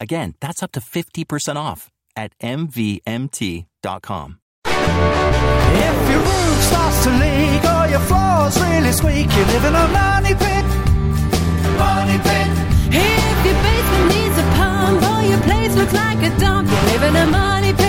Again, 0.00 0.34
that's 0.40 0.62
up 0.62 0.72
to 0.72 0.80
50% 0.80 1.56
off 1.56 1.90
at 2.16 2.32
MVMT.com. 2.40 4.40
If 4.66 6.10
your 6.10 6.20
roof 6.20 6.62
starts 6.62 7.04
to 7.04 7.10
leak 7.10 7.64
or 7.64 7.86
your 7.88 8.00
floor's 8.00 8.58
really 8.60 8.92
squeak, 8.92 9.30
you 9.36 9.44
live 9.52 9.64
in 9.64 9.74
a 9.74 9.88
money 9.88 10.34
pit. 10.34 10.64
Money 11.78 12.18
pit. 12.18 12.48
If 12.92 13.46
your 13.46 13.54
basement 13.62 14.08
needs 14.14 14.38
a 14.38 14.42
pump 14.56 15.02
or 15.02 15.22
your 15.28 15.40
place 15.40 15.74
looks 15.76 15.92
like 15.92 16.22
a 16.22 16.30
dump, 16.38 16.68
you 16.68 16.76
live 16.92 17.02
in 17.02 17.16
a 17.16 17.26
money 17.26 17.72
pit. 17.72 17.85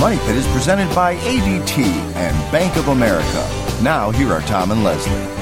Money 0.00 0.18
Pit 0.18 0.36
is 0.36 0.46
presented 0.48 0.94
by 0.94 1.16
ADT 1.16 1.78
and 2.14 2.52
Bank 2.52 2.76
of 2.76 2.86
America. 2.86 3.44
Now, 3.82 4.12
here 4.12 4.30
are 4.32 4.42
Tom 4.42 4.70
and 4.70 4.84
Leslie. 4.84 5.37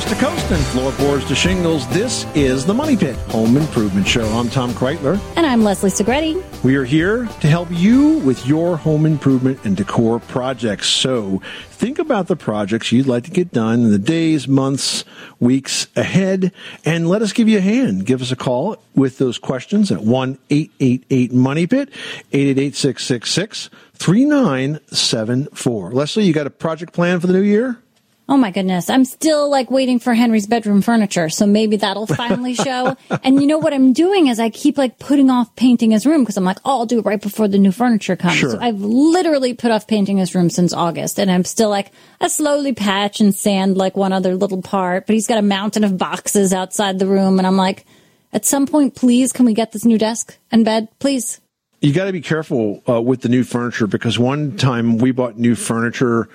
Coast 0.00 0.14
to 0.14 0.24
coast 0.24 0.50
and 0.50 0.64
floorboards 0.68 1.26
to 1.26 1.34
shingles, 1.34 1.86
this 1.88 2.24
is 2.34 2.64
the 2.64 2.72
Money 2.72 2.96
Pit 2.96 3.16
Home 3.28 3.58
Improvement 3.58 4.08
Show. 4.08 4.26
I'm 4.28 4.48
Tom 4.48 4.70
Kraeutler. 4.70 5.20
And 5.36 5.44
I'm 5.44 5.62
Leslie 5.62 5.90
Segrete. 5.90 6.42
We 6.64 6.76
are 6.76 6.84
here 6.84 7.26
to 7.26 7.46
help 7.46 7.68
you 7.70 8.16
with 8.20 8.46
your 8.46 8.78
home 8.78 9.04
improvement 9.04 9.62
and 9.64 9.76
decor 9.76 10.18
projects. 10.18 10.88
So 10.88 11.42
think 11.72 11.98
about 11.98 12.28
the 12.28 12.36
projects 12.36 12.90
you'd 12.92 13.08
like 13.08 13.24
to 13.24 13.30
get 13.30 13.52
done 13.52 13.80
in 13.80 13.90
the 13.90 13.98
days, 13.98 14.48
months, 14.48 15.04
weeks 15.38 15.86
ahead, 15.94 16.50
and 16.86 17.06
let 17.06 17.20
us 17.20 17.34
give 17.34 17.46
you 17.46 17.58
a 17.58 17.60
hand. 17.62 18.06
Give 18.06 18.22
us 18.22 18.32
a 18.32 18.36
call 18.36 18.82
with 18.94 19.18
those 19.18 19.38
questions 19.38 19.92
at 19.92 20.00
1 20.00 20.38
888 20.48 21.30
Money 21.34 21.66
Pit, 21.66 21.90
888 22.32 22.74
666 22.74 23.68
3974. 23.96 25.92
Leslie, 25.92 26.24
you 26.24 26.32
got 26.32 26.46
a 26.46 26.50
project 26.50 26.94
plan 26.94 27.20
for 27.20 27.26
the 27.26 27.34
new 27.34 27.42
year? 27.42 27.82
Oh 28.30 28.36
my 28.36 28.52
goodness. 28.52 28.88
I'm 28.88 29.04
still 29.04 29.50
like 29.50 29.72
waiting 29.72 29.98
for 29.98 30.14
Henry's 30.14 30.46
bedroom 30.46 30.82
furniture. 30.82 31.28
So 31.28 31.46
maybe 31.46 31.76
that'll 31.78 32.06
finally 32.06 32.54
show. 32.66 32.96
and 33.24 33.40
you 33.40 33.46
know 33.48 33.58
what 33.58 33.74
I'm 33.74 33.92
doing 33.92 34.28
is 34.28 34.38
I 34.38 34.50
keep 34.50 34.78
like 34.78 35.00
putting 35.00 35.30
off 35.30 35.56
painting 35.56 35.90
his 35.90 36.06
room 36.06 36.22
because 36.22 36.36
I'm 36.36 36.44
like, 36.44 36.58
oh, 36.64 36.78
I'll 36.78 36.86
do 36.86 37.00
it 37.00 37.04
right 37.04 37.20
before 37.20 37.48
the 37.48 37.58
new 37.58 37.72
furniture 37.72 38.14
comes. 38.14 38.36
Sure. 38.36 38.50
So 38.50 38.58
I've 38.60 38.80
literally 38.80 39.54
put 39.54 39.72
off 39.72 39.88
painting 39.88 40.18
his 40.18 40.32
room 40.32 40.48
since 40.48 40.72
August 40.72 41.18
and 41.18 41.28
I'm 41.28 41.44
still 41.44 41.70
like, 41.70 41.90
I 42.20 42.28
slowly 42.28 42.72
patch 42.72 43.20
and 43.20 43.34
sand 43.34 43.76
like 43.76 43.96
one 43.96 44.12
other 44.12 44.36
little 44.36 44.62
part, 44.62 45.08
but 45.08 45.14
he's 45.14 45.26
got 45.26 45.38
a 45.38 45.42
mountain 45.42 45.82
of 45.82 45.98
boxes 45.98 46.52
outside 46.52 47.00
the 47.00 47.08
room. 47.08 47.38
And 47.38 47.48
I'm 47.48 47.56
like, 47.56 47.84
at 48.32 48.44
some 48.44 48.68
point, 48.68 48.94
please, 48.94 49.32
can 49.32 49.44
we 49.44 49.54
get 49.54 49.72
this 49.72 49.84
new 49.84 49.98
desk 49.98 50.38
and 50.52 50.64
bed, 50.64 50.86
please? 51.00 51.40
you 51.80 51.94
got 51.94 52.04
to 52.04 52.12
be 52.12 52.20
careful 52.20 52.82
uh, 52.88 53.00
with 53.00 53.22
the 53.22 53.28
new 53.28 53.42
furniture 53.42 53.86
because 53.86 54.18
one 54.18 54.56
time 54.56 54.98
we 54.98 55.12
bought 55.12 55.38
new 55.38 55.54
furniture. 55.54 56.28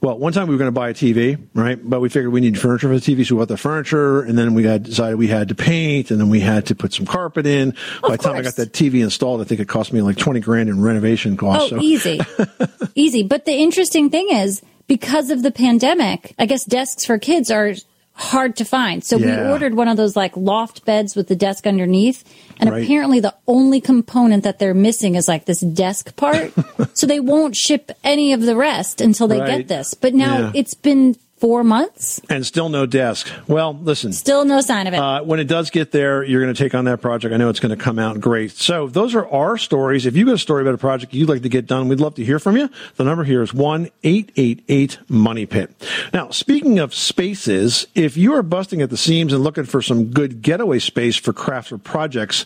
Well, 0.00 0.16
one 0.16 0.32
time 0.32 0.46
we 0.46 0.54
were 0.54 0.58
going 0.58 0.68
to 0.68 0.72
buy 0.72 0.90
a 0.90 0.94
TV, 0.94 1.38
right? 1.54 1.78
But 1.82 2.00
we 2.00 2.08
figured 2.08 2.32
we 2.32 2.40
needed 2.40 2.60
furniture 2.60 2.88
for 2.88 2.98
the 2.98 3.00
TV, 3.00 3.26
so 3.26 3.34
we 3.34 3.40
bought 3.40 3.48
the 3.48 3.56
furniture, 3.56 4.20
and 4.22 4.38
then 4.38 4.54
we 4.54 4.62
had 4.62 4.84
decided 4.84 5.18
we 5.18 5.26
had 5.26 5.48
to 5.48 5.56
paint, 5.56 6.12
and 6.12 6.20
then 6.20 6.28
we 6.28 6.38
had 6.38 6.66
to 6.66 6.76
put 6.76 6.92
some 6.92 7.04
carpet 7.04 7.46
in. 7.46 7.74
By 8.02 8.10
the 8.10 8.18
time 8.18 8.36
I 8.36 8.42
got 8.42 8.54
that 8.56 8.72
TV 8.72 9.02
installed, 9.02 9.40
I 9.40 9.44
think 9.44 9.60
it 9.60 9.66
cost 9.66 9.92
me 9.92 10.00
like 10.00 10.16
twenty 10.16 10.38
grand 10.38 10.68
in 10.68 10.80
renovation 10.80 11.36
costs. 11.36 11.72
Oh, 11.72 11.78
so. 11.78 11.82
easy. 11.82 12.20
easy. 12.94 13.24
But 13.24 13.44
the 13.44 13.54
interesting 13.54 14.08
thing 14.08 14.28
is, 14.30 14.62
because 14.86 15.30
of 15.30 15.42
the 15.42 15.50
pandemic, 15.50 16.32
I 16.38 16.46
guess 16.46 16.64
desks 16.64 17.04
for 17.04 17.18
kids 17.18 17.50
are 17.50 17.74
hard 18.18 18.56
to 18.56 18.64
find. 18.64 19.04
So 19.04 19.16
we 19.16 19.30
ordered 19.32 19.74
one 19.74 19.86
of 19.86 19.96
those 19.96 20.16
like 20.16 20.36
loft 20.36 20.84
beds 20.84 21.14
with 21.14 21.28
the 21.28 21.36
desk 21.36 21.66
underneath. 21.68 22.24
And 22.58 22.68
Right. 22.68 22.82
apparently 22.82 23.20
the 23.20 23.34
only 23.46 23.80
component 23.80 24.42
that 24.42 24.58
they're 24.58 24.74
missing 24.74 25.14
is 25.14 25.28
like 25.28 25.44
this 25.44 25.60
desk 25.60 26.16
part. 26.16 26.52
so 26.94 27.06
they 27.06 27.20
won't 27.20 27.54
ship 27.56 27.92
any 28.02 28.32
of 28.32 28.40
the 28.42 28.56
rest 28.56 29.00
until 29.00 29.28
they 29.28 29.38
Right. 29.40 29.58
get 29.58 29.68
this. 29.68 29.94
But 29.94 30.14
now 30.14 30.38
Yeah. 30.38 30.50
it's 30.54 30.74
been 30.74 31.14
four 31.38 31.64
months, 31.64 32.20
and 32.28 32.44
still 32.44 32.68
no 32.68 32.86
desk. 32.86 33.30
Well, 33.46 33.74
listen. 33.74 34.12
still 34.12 34.44
no 34.44 34.60
sign 34.60 34.86
of 34.86 34.94
it. 34.94 34.98
Uh, 34.98 35.22
when 35.22 35.40
it 35.40 35.44
does 35.44 35.70
get 35.70 35.92
there, 35.92 36.22
you're 36.24 36.42
going 36.42 36.54
to 36.54 36.62
take 36.62 36.74
on 36.74 36.84
that 36.86 37.00
project. 37.00 37.32
I 37.32 37.36
know 37.36 37.48
it's 37.48 37.60
going 37.60 37.76
to 37.76 37.82
come 37.82 37.98
out 37.98 38.20
great. 38.20 38.52
So 38.52 38.88
those 38.88 39.14
are 39.14 39.26
our 39.28 39.56
stories. 39.56 40.06
If 40.06 40.16
you've 40.16 40.26
got 40.26 40.34
a 40.34 40.38
story 40.38 40.62
about 40.62 40.74
a 40.74 40.78
project 40.78 41.14
you'd 41.14 41.28
like 41.28 41.42
to 41.42 41.48
get 41.48 41.66
done, 41.66 41.88
we'd 41.88 42.00
love 42.00 42.14
to 42.16 42.24
hear 42.24 42.38
from 42.38 42.56
you. 42.56 42.68
The 42.96 43.04
number 43.04 43.24
here 43.24 43.42
is 43.42 43.54
one 43.54 43.90
eight 44.02 44.32
eight 44.36 44.64
eight 44.68 44.98
Money 45.08 45.46
Pit. 45.46 45.70
Now, 46.12 46.30
speaking 46.30 46.78
of 46.78 46.94
spaces, 46.94 47.86
if 47.94 48.16
you 48.16 48.34
are 48.34 48.42
busting 48.42 48.82
at 48.82 48.90
the 48.90 48.96
seams 48.96 49.32
and 49.32 49.42
looking 49.42 49.64
for 49.64 49.80
some 49.82 50.06
good 50.06 50.42
getaway 50.42 50.78
space 50.78 51.16
for 51.16 51.32
crafts 51.32 51.72
or 51.72 51.78
projects, 51.78 52.44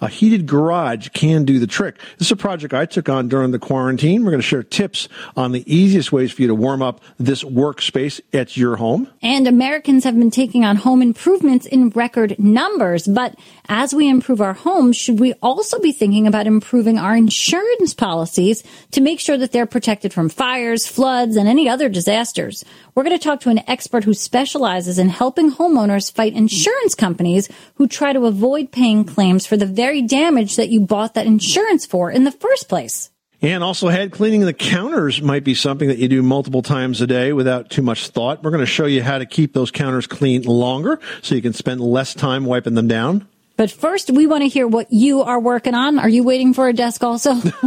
a 0.00 0.08
heated 0.08 0.46
garage 0.46 1.08
can 1.10 1.44
do 1.44 1.58
the 1.58 1.66
trick. 1.66 1.98
This 2.18 2.28
is 2.28 2.32
a 2.32 2.36
project 2.36 2.74
I 2.74 2.86
took 2.86 3.08
on 3.08 3.28
during 3.28 3.50
the 3.50 3.58
quarantine. 3.58 4.24
We're 4.24 4.30
going 4.30 4.40
to 4.40 4.46
share 4.46 4.62
tips 4.62 5.08
on 5.36 5.52
the 5.52 5.64
easiest 5.72 6.12
ways 6.12 6.32
for 6.32 6.42
you 6.42 6.48
to 6.48 6.54
warm 6.54 6.82
up 6.82 7.00
this 7.18 7.42
workspace 7.42 8.20
at 8.34 8.56
your 8.56 8.76
home. 8.76 9.08
And 9.22 9.46
Americans 9.46 10.04
have 10.04 10.18
been 10.18 10.30
taking 10.30 10.64
on 10.64 10.76
home 10.76 11.02
improvements 11.02 11.66
in 11.66 11.90
record 11.90 12.38
numbers. 12.38 13.06
But 13.06 13.36
as 13.68 13.94
we 13.94 14.08
improve 14.08 14.40
our 14.40 14.52
homes, 14.52 14.96
should 14.96 15.20
we 15.20 15.32
also 15.42 15.78
be 15.78 15.92
thinking 15.92 16.26
about 16.26 16.46
improving 16.46 16.98
our 16.98 17.16
insurance 17.16 17.94
policies 17.94 18.62
to 18.92 19.00
make 19.00 19.20
sure 19.20 19.36
that 19.38 19.52
they're 19.52 19.66
protected 19.66 20.12
from 20.12 20.28
fires, 20.28 20.86
floods, 20.86 21.36
and 21.36 21.48
any 21.48 21.68
other 21.68 21.88
disasters? 21.88 22.64
We're 22.94 23.04
going 23.04 23.18
to 23.18 23.22
talk 23.22 23.40
to 23.40 23.50
an 23.50 23.62
expert 23.68 24.04
who 24.04 24.14
specializes 24.14 24.98
in 24.98 25.08
helping 25.08 25.50
homeowners 25.50 26.12
fight 26.12 26.34
insurance 26.34 26.94
companies 26.94 27.48
who 27.76 27.86
try 27.86 28.12
to 28.12 28.26
avoid 28.26 28.72
paying 28.72 29.04
claims 29.04 29.46
for 29.46 29.56
the 29.56 29.66
very 29.66 30.02
damage 30.02 30.56
that 30.56 30.68
you 30.68 30.80
bought 30.80 31.14
that 31.14 31.26
insurance 31.26 31.86
for 31.86 32.10
in 32.10 32.24
the 32.24 32.32
first 32.32 32.68
place. 32.68 33.10
And 33.44 33.62
also, 33.62 33.88
head 33.88 34.10
cleaning 34.10 34.40
the 34.40 34.54
counters 34.54 35.20
might 35.20 35.44
be 35.44 35.54
something 35.54 35.88
that 35.88 35.98
you 35.98 36.08
do 36.08 36.22
multiple 36.22 36.62
times 36.62 37.02
a 37.02 37.06
day 37.06 37.34
without 37.34 37.68
too 37.68 37.82
much 37.82 38.08
thought. 38.08 38.42
We're 38.42 38.50
going 38.50 38.60
to 38.60 38.66
show 38.66 38.86
you 38.86 39.02
how 39.02 39.18
to 39.18 39.26
keep 39.26 39.52
those 39.52 39.70
counters 39.70 40.06
clean 40.06 40.44
longer 40.44 40.98
so 41.20 41.34
you 41.34 41.42
can 41.42 41.52
spend 41.52 41.82
less 41.82 42.14
time 42.14 42.46
wiping 42.46 42.72
them 42.72 42.88
down. 42.88 43.28
But 43.56 43.70
first, 43.70 44.10
we 44.10 44.26
want 44.26 44.42
to 44.42 44.48
hear 44.48 44.66
what 44.66 44.92
you 44.92 45.22
are 45.22 45.38
working 45.38 45.74
on. 45.74 46.00
Are 46.00 46.08
you 46.08 46.24
waiting 46.24 46.54
for 46.54 46.68
a 46.68 46.72
desk 46.72 47.04
also? 47.04 47.34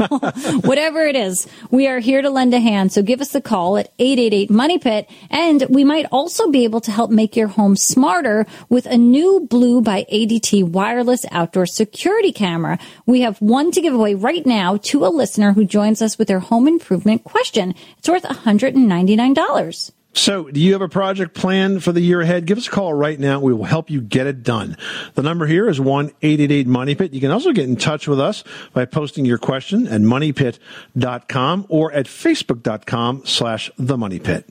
Whatever 0.61 1.03
it 1.03 1.15
is, 1.15 1.47
we 1.71 1.87
are 1.87 1.99
here 1.99 2.21
to 2.21 2.29
lend 2.29 2.53
a 2.53 2.59
hand. 2.59 2.91
So 2.91 3.01
give 3.01 3.21
us 3.21 3.33
a 3.35 3.41
call 3.41 3.77
at 3.77 3.93
888 3.97 4.49
Money 4.49 4.79
Pit. 4.79 5.09
And 5.29 5.65
we 5.69 5.85
might 5.85 6.05
also 6.11 6.51
be 6.51 6.65
able 6.65 6.81
to 6.81 6.91
help 6.91 7.09
make 7.09 7.37
your 7.37 7.47
home 7.47 7.77
smarter 7.77 8.45
with 8.67 8.85
a 8.85 8.97
new 8.97 9.47
Blue 9.49 9.81
by 9.81 10.05
ADT 10.11 10.65
wireless 10.65 11.25
outdoor 11.31 11.65
security 11.65 12.33
camera. 12.33 12.79
We 13.05 13.21
have 13.21 13.41
one 13.41 13.71
to 13.71 13.81
give 13.81 13.93
away 13.93 14.13
right 14.13 14.45
now 14.45 14.77
to 14.77 15.05
a 15.05 15.07
listener 15.07 15.53
who 15.53 15.63
joins 15.63 16.01
us 16.01 16.17
with 16.17 16.27
their 16.27 16.39
home 16.39 16.67
improvement 16.67 17.23
question. 17.23 17.75
It's 17.97 18.09
worth 18.09 18.23
$199. 18.23 19.91
So, 20.13 20.49
do 20.49 20.59
you 20.59 20.73
have 20.73 20.81
a 20.81 20.89
project 20.89 21.35
planned 21.35 21.83
for 21.83 21.91
the 21.91 22.01
year 22.01 22.21
ahead? 22.21 22.45
Give 22.45 22.57
us 22.57 22.67
a 22.67 22.71
call 22.71 22.93
right 22.93 23.19
now. 23.19 23.39
We 23.39 23.53
will 23.53 23.65
help 23.65 23.91
you 23.91 24.01
get 24.01 24.25
it 24.25 24.41
done. 24.41 24.75
The 25.13 25.21
number 25.21 25.45
here 25.45 25.69
is 25.69 25.79
1 25.79 26.05
888 26.21 26.65
Money 26.65 26.95
Pit. 26.95 27.13
You 27.13 27.21
can 27.21 27.29
also 27.29 27.51
get 27.51 27.65
in 27.69 27.75
touch 27.75 28.07
with 28.07 28.19
us 28.19 28.43
by 28.73 28.85
posting 28.85 29.25
your 29.25 29.37
question 29.37 29.87
at 29.87 30.01
moneypit.com 30.01 31.67
or 31.69 31.91
at 31.91 32.07
facebook.com 32.07 33.23
slash 33.25 33.69
the 33.77 33.97
money 33.97 34.19
pit. 34.19 34.49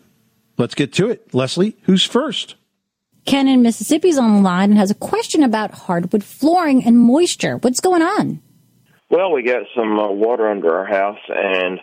Let's 0.56 0.74
get 0.74 0.92
to 0.94 1.10
it. 1.10 1.34
Leslie, 1.34 1.76
who's 1.82 2.04
first? 2.04 2.54
Ken 3.26 3.48
in 3.48 3.62
Mississippi's 3.62 4.18
on 4.18 4.36
the 4.36 4.42
line 4.42 4.70
and 4.70 4.78
has 4.78 4.92
a 4.92 4.94
question 4.94 5.42
about 5.42 5.72
hardwood 5.72 6.22
flooring 6.22 6.84
and 6.84 6.96
moisture. 6.96 7.56
What's 7.56 7.80
going 7.80 8.02
on? 8.02 8.40
Well, 9.10 9.32
we 9.32 9.42
got 9.42 9.62
some 9.76 9.98
uh, 9.98 10.08
water 10.08 10.48
under 10.48 10.76
our 10.78 10.86
house, 10.86 11.18
and 11.28 11.80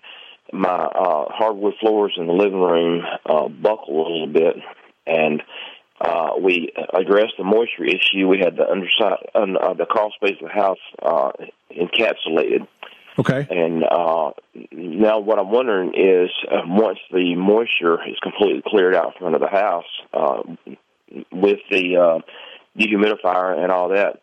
my 0.53 0.69
uh, 0.69 1.25
hardwood 1.29 1.73
floors 1.79 2.13
in 2.17 2.27
the 2.27 2.33
living 2.33 2.59
room 2.59 3.01
uh, 3.25 3.47
buckle 3.47 4.07
a 4.07 4.09
little 4.11 4.27
bit. 4.27 4.55
and 5.05 5.41
uh, 6.01 6.31
we 6.41 6.69
addressed 6.93 7.33
the 7.37 7.43
moisture 7.43 7.85
issue. 7.85 8.27
We 8.27 8.39
had 8.39 8.57
the 8.57 8.69
underside, 8.69 9.25
uh, 9.35 9.73
the 9.73 9.85
crawl 9.85 10.11
space 10.15 10.37
of 10.41 10.49
the 10.49 10.53
house 10.53 10.77
uh, 11.01 11.31
encapsulated. 11.71 12.67
Okay. 13.17 13.47
And 13.49 13.83
uh, 13.83 14.31
now 14.71 15.19
what 15.19 15.39
I'm 15.39 15.51
wondering 15.51 15.93
is, 15.95 16.31
uh, 16.51 16.61
once 16.65 16.99
the 17.11 17.35
moisture 17.35 18.01
is 18.07 18.17
completely 18.21 18.63
cleared 18.65 18.95
out 18.95 19.13
in 19.13 19.19
front 19.19 19.35
of 19.35 19.41
the 19.41 19.47
house, 19.47 19.85
uh, 20.13 20.41
with 21.31 21.59
the 21.69 21.95
uh, 21.95 22.19
dehumidifier 22.77 23.61
and 23.61 23.71
all 23.71 23.89
that, 23.89 24.21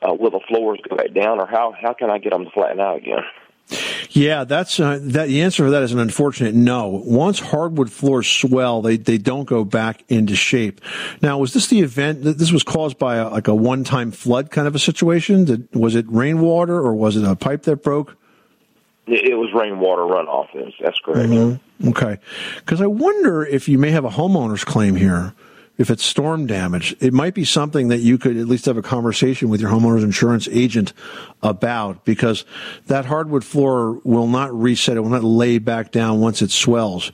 uh, 0.00 0.14
will 0.14 0.30
the 0.30 0.40
floors 0.48 0.78
go 0.88 0.96
back 0.96 1.12
down, 1.12 1.40
or 1.40 1.46
how 1.46 1.74
how 1.78 1.92
can 1.92 2.10
I 2.10 2.18
get 2.18 2.32
them 2.32 2.44
to 2.44 2.50
flatten 2.52 2.80
out 2.80 2.98
again? 2.98 3.18
Yeah, 4.10 4.44
that's 4.44 4.80
uh, 4.80 4.98
that. 5.02 5.28
The 5.28 5.42
answer 5.42 5.64
for 5.64 5.70
that 5.70 5.82
is 5.82 5.92
an 5.92 5.98
unfortunate 5.98 6.54
no. 6.54 6.88
Once 6.88 7.40
hardwood 7.40 7.92
floors 7.92 8.26
swell, 8.26 8.80
they 8.80 8.96
they 8.96 9.18
don't 9.18 9.44
go 9.44 9.64
back 9.64 10.02
into 10.08 10.34
shape. 10.34 10.80
Now, 11.20 11.38
was 11.38 11.52
this 11.52 11.66
the 11.66 11.80
event? 11.80 12.24
that 12.24 12.38
This 12.38 12.50
was 12.50 12.62
caused 12.62 12.98
by 12.98 13.16
a, 13.16 13.28
like 13.28 13.48
a 13.48 13.54
one 13.54 13.84
time 13.84 14.10
flood 14.10 14.50
kind 14.50 14.66
of 14.66 14.74
a 14.74 14.78
situation. 14.78 15.44
Did, 15.44 15.68
was 15.74 15.94
it 15.94 16.06
rainwater 16.08 16.76
or 16.76 16.94
was 16.94 17.16
it 17.16 17.24
a 17.24 17.36
pipe 17.36 17.62
that 17.64 17.82
broke? 17.82 18.16
It, 19.06 19.38
was 19.38 19.50
rainwater 19.54 20.02
runoff. 20.02 20.48
That's, 20.54 20.76
that's 20.80 20.98
correct. 21.00 21.30
Mm-hmm. 21.30 21.88
Okay, 21.88 22.18
because 22.56 22.80
I 22.80 22.86
wonder 22.86 23.44
if 23.44 23.68
you 23.68 23.78
may 23.78 23.90
have 23.90 24.04
a 24.04 24.10
homeowner's 24.10 24.64
claim 24.64 24.96
here 24.96 25.34
if 25.78 25.90
it's 25.90 26.04
storm 26.04 26.46
damage, 26.46 26.94
it 26.98 27.14
might 27.14 27.34
be 27.34 27.44
something 27.44 27.88
that 27.88 27.98
you 27.98 28.18
could 28.18 28.36
at 28.36 28.48
least 28.48 28.66
have 28.66 28.76
a 28.76 28.82
conversation 28.82 29.48
with 29.48 29.60
your 29.60 29.70
homeowner's 29.70 30.02
insurance 30.02 30.48
agent 30.50 30.92
about 31.40 32.04
because 32.04 32.44
that 32.86 33.04
hardwood 33.04 33.44
floor 33.44 33.92
will 34.02 34.26
not 34.26 34.52
reset. 34.52 34.96
It 34.96 35.00
will 35.00 35.10
not 35.10 35.22
lay 35.22 35.58
back 35.58 35.92
down 35.92 36.20
once 36.20 36.42
it 36.42 36.50
swells. 36.50 37.12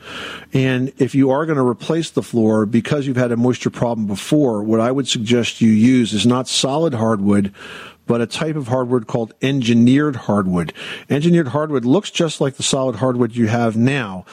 And 0.55 0.95
if 0.97 1.15
you 1.15 1.31
are 1.31 1.45
going 1.45 1.59
to 1.59 1.67
replace 1.67 2.11
the 2.11 2.23
floor 2.23 2.65
because 2.65 3.07
you've 3.07 3.19
had 3.19 3.33
a 3.33 3.37
moisture 3.37 3.71
problem 3.71 4.07
before, 4.07 4.63
what 4.63 4.81
I 4.81 4.91
would 4.91 5.07
suggest 5.07 5.61
you 5.61 5.71
use 5.71 6.15
is 6.15 6.27
not 6.27 6.49
solid 6.49 6.95
hardwood, 6.95 7.53
but 8.07 8.21
a 8.21 8.27
type 8.27 8.57
of 8.57 8.69
hardwood 8.69 9.07
called 9.07 9.35
engineered 9.43 10.17
hardwood. 10.17 10.73
Engineered 11.09 11.49
hardwood 11.49 11.85
looks 11.85 12.11
just 12.11 12.41
like 12.41 12.57
the 12.57 12.63
solid 12.63 12.97
hardwood 12.97 13.35
you 13.35 13.47
have 13.47 13.77
now, 13.77 14.25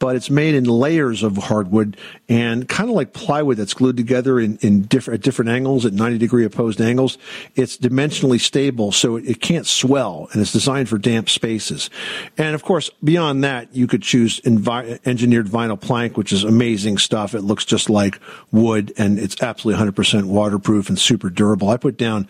but 0.00 0.16
it's 0.16 0.30
made 0.30 0.54
in 0.54 0.64
layers 0.64 1.22
of 1.22 1.36
hardwood 1.36 1.96
and 2.28 2.68
kind 2.68 2.88
of 2.88 2.96
like 2.96 3.12
plywood 3.12 3.58
that's 3.58 3.74
glued 3.74 3.96
together 3.96 4.40
in, 4.40 4.56
in 4.62 4.82
different, 4.82 5.20
at 5.20 5.24
different 5.24 5.50
angles, 5.50 5.84
at 5.84 5.92
90 5.92 6.18
degree 6.18 6.44
opposed 6.44 6.80
angles. 6.80 7.18
It's 7.54 7.76
dimensionally 7.76 8.40
stable, 8.40 8.92
so 8.92 9.16
it, 9.16 9.28
it 9.28 9.40
can't 9.42 9.66
swell, 9.66 10.28
and 10.32 10.40
it's 10.40 10.52
designed 10.52 10.88
for 10.88 10.96
damp 10.96 11.28
spaces. 11.28 11.90
And 12.38 12.54
of 12.54 12.64
course, 12.64 12.90
beyond 13.04 13.44
that, 13.44 13.74
you 13.74 13.86
could 13.86 14.02
choose 14.02 14.40
envi- 14.40 14.98
engineered 15.06 15.46
vinyl 15.46 15.78
plank, 15.78 16.16
which 16.16 16.32
is 16.32 16.44
amazing 16.44 16.96
stuff. 16.96 17.34
It 17.34 17.42
looks 17.42 17.66
just 17.66 17.90
like 17.90 18.18
wood, 18.50 18.94
and 18.96 19.18
it's 19.18 19.40
absolutely 19.42 19.84
100% 19.84 20.24
waterproof 20.24 20.88
and 20.88 20.98
super 20.98 21.28
durable. 21.28 21.68
I 21.68 21.76
put 21.76 21.98
down 21.98 22.26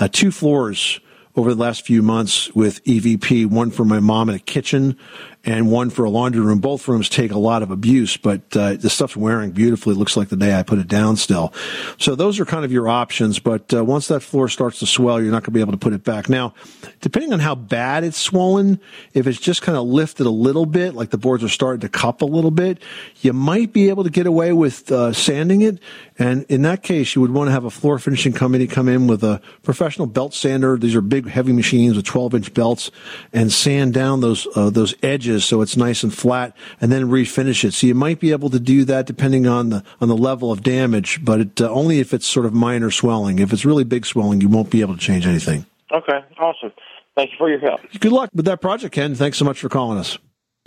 uh, 0.00 0.08
two 0.08 0.32
floors 0.42 0.98
over 1.36 1.54
the 1.54 1.60
last 1.60 1.86
few 1.86 2.02
months 2.02 2.52
with 2.52 2.82
EVP, 2.82 3.46
one 3.46 3.70
for 3.70 3.84
my 3.84 4.00
mom 4.00 4.28
in 4.28 4.34
a 4.34 4.40
kitchen 4.40 4.98
and 5.44 5.70
one 5.70 5.90
for 5.90 6.04
a 6.04 6.10
laundry 6.10 6.40
room. 6.40 6.60
Both 6.60 6.86
rooms 6.86 7.08
take 7.08 7.32
a 7.32 7.38
lot 7.38 7.62
of 7.62 7.70
abuse, 7.70 8.16
but 8.16 8.40
uh, 8.56 8.74
the 8.74 8.88
stuff's 8.88 9.16
wearing 9.16 9.50
beautifully. 9.50 9.94
It 9.94 9.98
looks 9.98 10.16
like 10.16 10.28
the 10.28 10.36
day 10.36 10.56
I 10.56 10.62
put 10.62 10.78
it 10.78 10.88
down 10.88 11.16
still. 11.16 11.52
So 11.98 12.14
those 12.14 12.38
are 12.38 12.44
kind 12.44 12.64
of 12.64 12.70
your 12.70 12.88
options. 12.88 13.38
But 13.38 13.74
uh, 13.74 13.84
once 13.84 14.08
that 14.08 14.20
floor 14.20 14.48
starts 14.48 14.78
to 14.80 14.86
swell, 14.86 15.20
you're 15.20 15.32
not 15.32 15.42
going 15.42 15.46
to 15.46 15.50
be 15.52 15.60
able 15.60 15.72
to 15.72 15.78
put 15.78 15.92
it 15.92 16.04
back. 16.04 16.28
Now, 16.28 16.54
depending 17.00 17.32
on 17.32 17.40
how 17.40 17.54
bad 17.54 18.04
it's 18.04 18.18
swollen, 18.18 18.80
if 19.14 19.26
it's 19.26 19.40
just 19.40 19.62
kind 19.62 19.76
of 19.76 19.84
lifted 19.84 20.26
a 20.26 20.30
little 20.30 20.66
bit, 20.66 20.94
like 20.94 21.10
the 21.10 21.18
boards 21.18 21.42
are 21.42 21.48
starting 21.48 21.80
to 21.80 21.88
cup 21.88 22.22
a 22.22 22.26
little 22.26 22.50
bit, 22.50 22.80
you 23.20 23.32
might 23.32 23.72
be 23.72 23.88
able 23.88 24.04
to 24.04 24.10
get 24.10 24.26
away 24.26 24.52
with 24.52 24.92
uh, 24.92 25.12
sanding 25.12 25.62
it. 25.62 25.80
And 26.18 26.44
in 26.48 26.62
that 26.62 26.82
case, 26.82 27.16
you 27.16 27.20
would 27.20 27.32
want 27.32 27.48
to 27.48 27.52
have 27.52 27.64
a 27.64 27.70
floor 27.70 27.98
finishing 27.98 28.32
company 28.32 28.66
come 28.68 28.88
in 28.88 29.08
with 29.08 29.24
a 29.24 29.40
professional 29.62 30.06
belt 30.06 30.34
sander. 30.34 30.76
These 30.76 30.94
are 30.94 31.00
big, 31.00 31.26
heavy 31.26 31.52
machines 31.52 31.96
with 31.96 32.04
12 32.04 32.34
inch 32.34 32.54
belts 32.54 32.90
and 33.32 33.52
sand 33.52 33.94
down 33.94 34.20
those 34.20 34.46
uh, 34.54 34.70
those 34.70 34.94
edges 35.02 35.31
so 35.40 35.60
it's 35.60 35.76
nice 35.76 36.02
and 36.02 36.12
flat, 36.12 36.56
and 36.80 36.90
then 36.90 37.08
refinish 37.08 37.64
it. 37.64 37.72
So 37.72 37.86
you 37.86 37.94
might 37.94 38.20
be 38.20 38.32
able 38.32 38.50
to 38.50 38.60
do 38.60 38.84
that 38.84 39.06
depending 39.06 39.46
on 39.46 39.70
the 39.70 39.84
on 40.00 40.08
the 40.08 40.16
level 40.16 40.52
of 40.52 40.62
damage, 40.62 41.24
but 41.24 41.40
it, 41.40 41.60
uh, 41.60 41.70
only 41.70 42.00
if 42.00 42.12
it's 42.12 42.26
sort 42.26 42.46
of 42.46 42.54
minor 42.54 42.90
swelling. 42.90 43.38
If 43.38 43.52
it's 43.52 43.64
really 43.64 43.84
big 43.84 44.06
swelling, 44.06 44.40
you 44.40 44.48
won't 44.48 44.70
be 44.70 44.80
able 44.80 44.94
to 44.94 45.00
change 45.00 45.26
anything. 45.26 45.66
Okay, 45.92 46.20
awesome. 46.38 46.72
Thank 47.14 47.30
you 47.32 47.36
for 47.38 47.50
your 47.50 47.58
help. 47.58 47.80
Good 48.00 48.12
luck 48.12 48.30
with 48.34 48.46
that 48.46 48.60
project, 48.60 48.94
Ken. 48.94 49.14
Thanks 49.14 49.38
so 49.38 49.44
much 49.44 49.60
for 49.60 49.68
calling 49.68 49.98
us. 49.98 50.18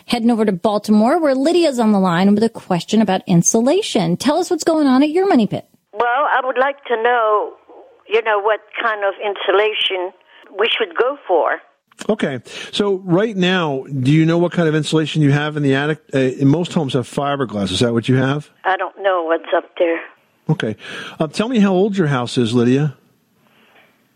Heading 0.08 0.30
over 0.30 0.46
to 0.46 0.52
Baltimore, 0.52 1.20
where 1.20 1.34
Lydia's 1.34 1.80
on 1.80 1.92
the 1.92 2.00
line 2.00 2.34
with 2.36 2.44
a 2.44 2.50
question 2.50 3.02
about 3.02 3.22
insulation. 3.26 4.18
Tell 4.18 4.38
us 4.38 4.52
what's 4.52 4.64
going 4.64 4.86
on 4.86 5.02
at 5.02 5.10
your 5.10 5.28
money 5.28 5.48
pit. 5.48 5.68
Well, 5.94 6.04
I 6.06 6.42
would 6.44 6.60
like 6.60 6.84
to 6.86 7.02
know, 7.02 7.54
you 8.08 8.22
know, 8.22 8.40
what 8.40 8.60
kind 8.80 9.04
of 9.04 9.16
insulation 9.16 10.12
we 10.60 10.68
should 10.70 10.96
go 10.96 11.18
for. 11.28 11.60
Okay. 12.10 12.42
So 12.72 12.96
right 12.98 13.36
now, 13.36 13.84
do 13.84 14.12
you 14.12 14.26
know 14.26 14.38
what 14.38 14.52
kind 14.52 14.68
of 14.68 14.76
insulation 14.76 15.22
you 15.22 15.32
have 15.32 15.58
in 15.58 15.64
the 15.64 15.76
attic? 15.76 16.02
Uh, 16.14 16.32
most 16.46 16.74
homes 16.74 16.94
have 16.94 17.08
fiberglass. 17.08 17.72
Is 17.72 17.80
that 17.80 17.94
what 17.94 18.08
you 18.10 18.16
have? 18.16 18.50
I 18.64 18.78
don't 18.78 19.02
know 19.02 19.24
what's 19.24 19.52
up 19.56 19.72
there. 19.78 20.02
Okay. 20.50 20.76
Uh, 21.20 21.28
tell 21.28 21.50
me 21.50 21.60
how 21.60 21.74
old 21.74 21.98
your 21.98 22.08
house 22.08 22.38
is, 22.38 22.54
Lydia. 22.54 22.96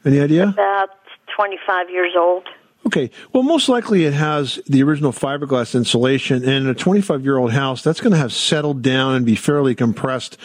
Any 0.06 0.20
idea? 0.20 0.50
About 0.50 0.90
25 1.36 1.90
years 1.90 2.14
old. 2.18 2.48
Okay. 2.86 3.12
Well, 3.34 3.44
most 3.44 3.68
likely 3.68 4.06
it 4.06 4.14
has 4.14 4.60
the 4.66 4.82
original 4.84 5.12
fiberglass 5.12 5.76
insulation, 5.76 6.38
and 6.38 6.66
in 6.66 6.68
a 6.68 6.74
25 6.74 7.24
year 7.24 7.38
old 7.38 7.52
house, 7.52 7.84
that's 7.84 8.00
going 8.00 8.14
to 8.14 8.18
have 8.18 8.32
settled 8.32 8.82
down 8.82 9.16
and 9.16 9.26
be 9.26 9.36
fairly 9.36 9.76
compressed 9.76 10.38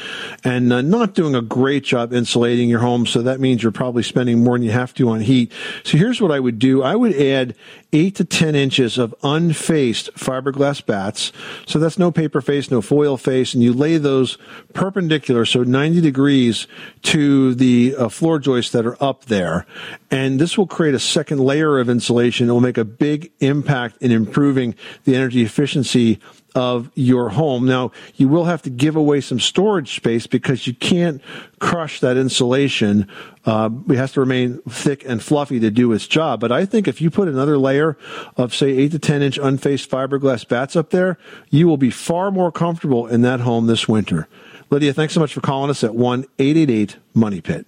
and 0.42 0.72
uh, 0.72 0.82
not 0.82 1.14
doing 1.14 1.36
a 1.36 1.40
great 1.40 1.84
job 1.84 2.12
insulating 2.12 2.68
your 2.68 2.80
home. 2.80 3.06
So 3.06 3.22
that 3.22 3.38
means 3.38 3.62
you're 3.62 3.72
probably 3.72 4.02
spending 4.02 4.42
more 4.42 4.56
than 4.56 4.64
you 4.64 4.72
have 4.72 4.92
to 4.94 5.10
on 5.10 5.20
heat. 5.20 5.52
So 5.84 5.96
here's 5.96 6.20
what 6.20 6.32
I 6.32 6.40
would 6.40 6.58
do. 6.58 6.82
I 6.82 6.96
would 6.96 7.14
add 7.14 7.54
eight 7.94 8.16
to 8.16 8.24
10 8.24 8.54
inches 8.54 8.98
of 8.98 9.14
unfaced 9.22 10.12
fiberglass 10.14 10.84
bats. 10.84 11.32
So 11.66 11.78
that's 11.78 11.98
no 11.98 12.10
paper 12.10 12.40
face, 12.40 12.70
no 12.70 12.82
foil 12.82 13.16
face, 13.16 13.54
and 13.54 13.62
you 13.62 13.72
lay 13.72 13.96
those 13.96 14.36
perpendicular, 14.74 15.44
so 15.46 15.62
90 15.62 16.00
degrees 16.00 16.66
to 17.02 17.54
the 17.54 17.94
uh, 17.96 18.08
floor 18.08 18.38
joists 18.40 18.72
that 18.72 18.84
are 18.84 19.02
up 19.02 19.26
there. 19.26 19.64
And 20.10 20.40
this 20.40 20.58
will 20.58 20.66
create 20.66 20.94
a 20.94 20.98
second 20.98 21.38
layer 21.38 21.78
of 21.78 21.88
insulation. 21.88 22.48
It 22.48 22.52
will 22.52 22.60
make 22.60 22.78
a 22.78 22.84
big 22.84 23.30
impact 23.40 23.98
in 24.02 24.10
improving 24.10 24.74
the 25.04 25.14
energy 25.14 25.42
efficiency 25.42 26.18
of 26.54 26.90
your 26.94 27.30
home. 27.30 27.66
Now, 27.66 27.90
you 28.14 28.28
will 28.28 28.44
have 28.44 28.62
to 28.62 28.70
give 28.70 28.96
away 28.96 29.20
some 29.20 29.40
storage 29.40 29.96
space 29.96 30.26
because 30.26 30.66
you 30.66 30.74
can't 30.74 31.20
crush 31.58 32.00
that 32.00 32.16
insulation. 32.16 33.08
Uh, 33.44 33.70
it 33.88 33.96
has 33.96 34.12
to 34.12 34.20
remain 34.20 34.60
thick 34.68 35.04
and 35.06 35.22
fluffy 35.22 35.58
to 35.60 35.70
do 35.70 35.92
its 35.92 36.06
job. 36.06 36.40
But 36.40 36.52
I 36.52 36.64
think 36.64 36.86
if 36.86 37.00
you 37.00 37.10
put 37.10 37.28
another 37.28 37.58
layer 37.58 37.96
of, 38.36 38.54
say, 38.54 38.70
8 38.70 38.92
to 38.92 38.98
10 38.98 39.22
inch 39.22 39.38
unfaced 39.38 39.90
fiberglass 39.90 40.46
bats 40.46 40.76
up 40.76 40.90
there, 40.90 41.18
you 41.50 41.66
will 41.66 41.76
be 41.76 41.90
far 41.90 42.30
more 42.30 42.52
comfortable 42.52 43.06
in 43.06 43.22
that 43.22 43.40
home 43.40 43.66
this 43.66 43.88
winter. 43.88 44.28
Lydia, 44.70 44.92
thanks 44.92 45.14
so 45.14 45.20
much 45.20 45.34
for 45.34 45.40
calling 45.40 45.70
us 45.70 45.84
at 45.84 45.94
1 45.94 46.24
888 46.38 46.96
Money 47.14 47.40
Pit. 47.40 47.66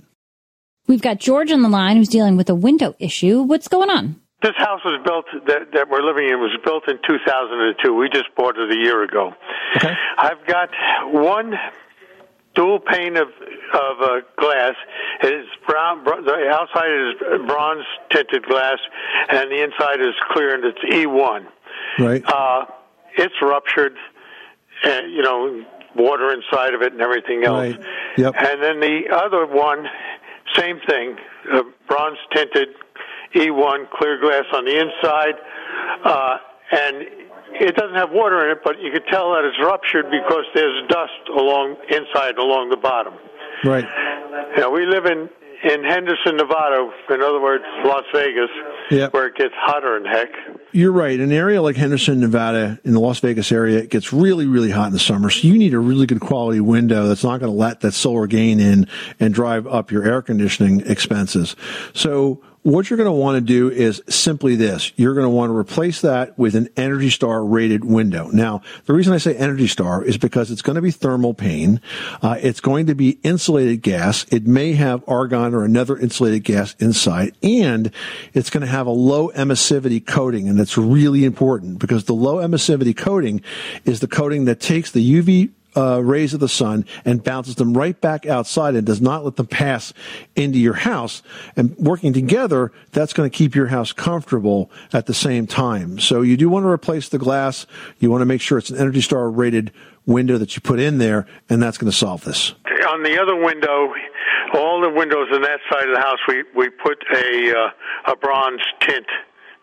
We've 0.87 1.03
got 1.03 1.19
George 1.19 1.51
on 1.51 1.63
the 1.63 1.69
line 1.69 1.97
who's 1.97 2.09
dealing 2.09 2.37
with 2.37 2.49
a 2.49 2.55
window 2.55 2.95
issue. 3.01 3.43
What's 3.43 3.69
going 3.69 3.91
on? 3.91 4.21
This 4.47 4.55
house 4.59 4.81
was 4.85 5.01
built 5.03 5.27
that, 5.49 5.73
that 5.73 5.91
we're 5.91 6.07
living 6.07 6.29
in 6.29 6.39
was 6.39 6.57
built 6.63 6.87
in 6.87 7.01
2002. 7.05 7.93
We 7.93 8.09
just 8.09 8.33
bought 8.37 8.57
it 8.57 8.71
a 8.71 8.77
year 8.77 9.03
ago. 9.03 9.35
Okay. 9.75 9.93
I've 10.19 10.47
got 10.47 10.71
one 11.11 11.55
dual 12.55 12.79
pane 12.79 13.17
of 13.17 13.27
of 13.27 14.01
uh, 14.01 14.21
glass. 14.39 14.75
It 15.25 15.35
is 15.35 15.47
brown. 15.67 16.05
Br- 16.05 16.23
the 16.25 16.49
outside 16.49 16.93
is 16.95 17.47
bronze 17.49 17.83
tinted 18.13 18.47
glass, 18.47 18.79
and 19.31 19.51
the 19.51 19.65
inside 19.65 20.01
is 20.01 20.15
clear, 20.31 20.55
and 20.55 20.65
it's 20.65 20.79
E1. 20.79 21.47
Right. 21.99 22.23
Uh, 22.25 22.67
it's 23.19 23.35
ruptured, 23.43 23.97
and 24.85 25.13
you 25.13 25.23
know, 25.23 25.65
water 25.97 26.33
inside 26.33 26.73
of 26.73 26.83
it 26.83 26.93
and 26.93 27.03
everything 27.03 27.43
else. 27.43 27.75
Right. 27.75 27.85
Yep. 28.17 28.35
And 28.37 28.63
then 28.63 28.79
the 28.79 29.11
other 29.13 29.45
one, 29.45 29.89
same 30.55 30.79
thing, 30.87 31.17
uh, 31.53 31.65
bronze 31.89 32.19
tinted 32.33 32.69
E1 33.37 33.91
clear 33.91 34.19
glass 34.21 34.45
on 34.55 34.65
the 34.65 34.79
inside, 34.79 35.35
uh, 36.05 36.37
and 36.73 37.07
it 37.61 37.77
doesn't 37.77 37.95
have 37.97 38.11
water 38.11 38.45
in 38.47 38.53
it, 38.57 38.59
but 38.65 38.81
you 38.81 38.91
can 38.91 39.03
tell 39.11 39.33
that 39.33 39.45
it's 39.45 39.59
ruptured 39.63 40.07
because 40.11 40.45
there's 40.55 40.87
dust 40.89 41.29
along 41.37 41.77
inside 41.89 42.37
along 42.39 42.71
the 42.71 42.77
bottom. 42.77 43.15
Right. 43.65 43.85
Now 44.57 44.71
we 44.71 44.87
live 44.87 45.07
in 45.07 45.29
in 45.65 45.83
Henderson, 45.85 46.37
Nevada. 46.37 46.91
In 47.09 47.23
other 47.23 47.41
words, 47.41 47.65
Las 47.85 48.05
Vegas, 48.13 48.51
Yep. 48.91 49.13
where 49.15 49.27
it 49.27 49.37
gets 49.37 49.55
hotter 49.57 49.99
than 49.99 50.07
heck. 50.09 50.29
You're 50.73 50.93
right. 50.93 51.19
An 51.19 51.33
area 51.33 51.63
like 51.63 51.77
Henderson, 51.77 52.21
Nevada, 52.21 52.79
in 52.85 52.93
the 52.93 53.01
Las 53.01 53.19
Vegas 53.21 53.51
area, 53.51 53.79
it 53.79 53.89
gets 53.89 54.13
really, 54.13 54.47
really 54.47 54.71
hot 54.71 54.89
in 54.89 54.93
the 54.93 54.99
summer. 54.99 55.31
So 55.31 55.49
you 55.49 55.57
need 55.59 55.73
a 55.73 55.79
really 55.79 56.07
good 56.07 56.21
quality 56.21 56.61
window 56.61 57.09
that's 57.09 57.25
not 57.25 57.41
going 57.41 57.51
to 57.51 57.57
let 57.59 57.81
that 57.81 57.93
solar 57.93 58.27
gain 58.27 58.61
in 58.61 58.87
and 59.19 59.33
drive 59.33 59.67
up 59.67 59.91
your 59.91 60.05
air 60.05 60.21
conditioning 60.21 60.83
expenses. 60.87 61.57
So 61.95 62.43
what 62.67 62.91
you're 62.91 62.97
going 62.97 63.07
to 63.07 63.13
want 63.13 63.37
to 63.37 63.41
do 63.41 63.71
is 63.71 64.03
simply 64.09 64.57
this. 64.57 64.93
You're 64.97 65.15
going 65.15 65.25
to 65.25 65.31
want 65.31 65.51
to 65.51 65.57
replace 65.57 66.01
that 66.01 66.37
with 66.37 66.57
an 66.57 66.69
Energy 66.77 67.11
Star 67.11 67.45
rated 67.45 67.85
window. 67.85 68.29
Now, 68.33 68.61
the 68.87 68.93
reason 68.93 69.13
I 69.13 69.19
say 69.19 69.37
Energy 69.37 69.69
Star 69.69 70.03
is 70.03 70.19
because 70.19 70.51
it's 70.51 70.63
going 70.63 70.75
to 70.75 70.83
be 70.83 70.91
thermal 70.91 71.33
pane. 71.33 71.81
Uh, 72.21 72.37
it's 72.43 72.59
going 72.59 72.87
to 72.87 72.97
be 72.97 73.21
insulated 73.23 73.83
gas. 73.83 74.27
It 74.33 74.49
may 74.49 74.73
have 74.73 75.09
argon 75.09 75.55
or 75.55 75.65
another 75.65 75.97
insulated 75.97 76.43
gas 76.43 76.75
inside, 76.81 77.37
and 77.41 77.93
it's 78.35 78.51
going 78.51 78.63
to 78.63 78.67
have 78.67 78.89
a 78.89 78.91
low 78.91 79.29
emissivity 79.31 80.05
coating, 80.05 80.49
and 80.49 80.59
that's 80.59 80.77
really 80.77 81.25
important 81.25 81.79
because 81.79 82.07
the 82.07 82.15
low 82.15 82.39
emissivity 82.39 82.97
coating 82.97 83.43
is 83.85 84.01
the 84.01 84.09
coating 84.09 84.47
that 84.47 84.59
takes 84.59 84.91
the 84.91 85.23
UV 85.23 85.53
uh, 85.77 86.01
rays 86.03 86.35
of 86.35 86.41
the 86.41 86.49
sun 86.49 86.85
and 87.05 87.23
bounces 87.23 87.57
them 87.57 87.77
right 87.77 88.01
back 88.01 88.27
outside 88.27 88.75
and 88.75 88.87
does 88.87 89.01
not 89.01 89.25
let 89.25 89.37
them 89.37 89.47
pass 89.47 89.93
into 90.35 90.59
your 90.59 90.75
house. 90.75 91.23
And 91.57 91.77
working 91.77 92.13
together, 92.13 92.73
that's 92.93 93.13
going 93.13 93.31
to 93.31 93.37
keep 93.37 93.55
your 93.55 93.67
house 93.67 93.93
comfortable 93.93 94.71
at 94.93 95.07
the 95.07 95.15
same 95.15 95.47
time. 95.47 95.99
So 95.99 96.23
you 96.23 96.37
do 96.37 96.49
want 96.49 96.65
to 96.65 96.69
replace 96.69 97.09
the 97.09 97.19
glass. 97.19 97.67
You 97.99 98.11
want 98.11 98.23
to 98.23 98.27
make 98.27 98.41
sure 98.41 98.59
it's 98.59 98.71
an 98.71 98.79
Energy 98.79 99.01
Star 99.01 99.31
rated 99.31 99.73
window 100.07 100.39
that 100.39 100.55
you 100.55 100.63
put 100.63 100.79
in 100.79 100.99
there, 100.99 101.27
and 101.49 101.63
that's 101.63 101.79
going 101.79 101.91
to 101.91 101.97
solve 101.97 102.25
this. 102.25 102.55
On 102.89 103.03
the 103.03 103.21
other 103.21 103.37
window, 103.37 103.93
all 104.55 104.81
the 104.81 104.91
windows 104.91 105.29
on 105.33 105.43
that 105.43 105.61
side 105.71 105.89
of 105.89 105.95
the 105.95 106.01
house, 106.01 106.19
we 106.29 106.45
we 106.55 106.71
put 106.71 107.05
a 107.13 107.53
uh, 107.53 108.13
a 108.13 108.17
bronze 108.17 108.63
tint, 108.81 109.07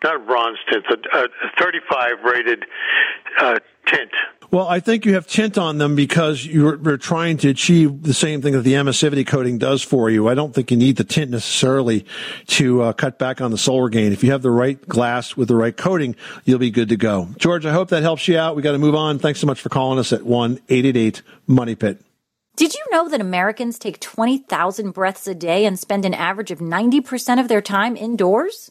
not 0.04 0.16
a 0.16 0.18
bronze 0.18 0.58
tint, 0.70 0.84
a, 0.90 1.18
a 1.18 1.28
35 1.58 2.10
rated 2.24 2.64
uh, 3.38 3.58
tint. 3.86 4.10
Well, 4.54 4.68
I 4.68 4.78
think 4.78 5.04
you 5.04 5.14
have 5.14 5.26
tint 5.26 5.58
on 5.58 5.78
them 5.78 5.96
because 5.96 6.46
you're, 6.46 6.80
you're, 6.80 6.96
trying 6.96 7.38
to 7.38 7.48
achieve 7.48 8.04
the 8.04 8.14
same 8.14 8.40
thing 8.40 8.52
that 8.52 8.60
the 8.60 8.74
emissivity 8.74 9.26
coating 9.26 9.58
does 9.58 9.82
for 9.82 10.08
you. 10.08 10.28
I 10.28 10.36
don't 10.36 10.54
think 10.54 10.70
you 10.70 10.76
need 10.76 10.94
the 10.94 11.02
tint 11.02 11.32
necessarily 11.32 12.06
to 12.46 12.82
uh, 12.82 12.92
cut 12.92 13.18
back 13.18 13.40
on 13.40 13.50
the 13.50 13.58
solar 13.58 13.88
gain. 13.88 14.12
If 14.12 14.22
you 14.22 14.30
have 14.30 14.42
the 14.42 14.52
right 14.52 14.80
glass 14.86 15.36
with 15.36 15.48
the 15.48 15.56
right 15.56 15.76
coating, 15.76 16.14
you'll 16.44 16.60
be 16.60 16.70
good 16.70 16.90
to 16.90 16.96
go. 16.96 17.30
George, 17.36 17.66
I 17.66 17.72
hope 17.72 17.88
that 17.88 18.04
helps 18.04 18.28
you 18.28 18.38
out. 18.38 18.54
We 18.54 18.62
got 18.62 18.72
to 18.72 18.78
move 18.78 18.94
on. 18.94 19.18
Thanks 19.18 19.40
so 19.40 19.48
much 19.48 19.60
for 19.60 19.70
calling 19.70 19.98
us 19.98 20.12
at 20.12 20.20
1-888 20.20 21.22
Money 21.48 21.74
Pit. 21.74 22.00
Did 22.54 22.74
you 22.74 22.84
know 22.92 23.08
that 23.08 23.20
Americans 23.20 23.76
take 23.76 23.98
20,000 23.98 24.92
breaths 24.92 25.26
a 25.26 25.34
day 25.34 25.66
and 25.66 25.76
spend 25.76 26.04
an 26.04 26.14
average 26.14 26.52
of 26.52 26.60
90% 26.60 27.40
of 27.40 27.48
their 27.48 27.60
time 27.60 27.96
indoors? 27.96 28.70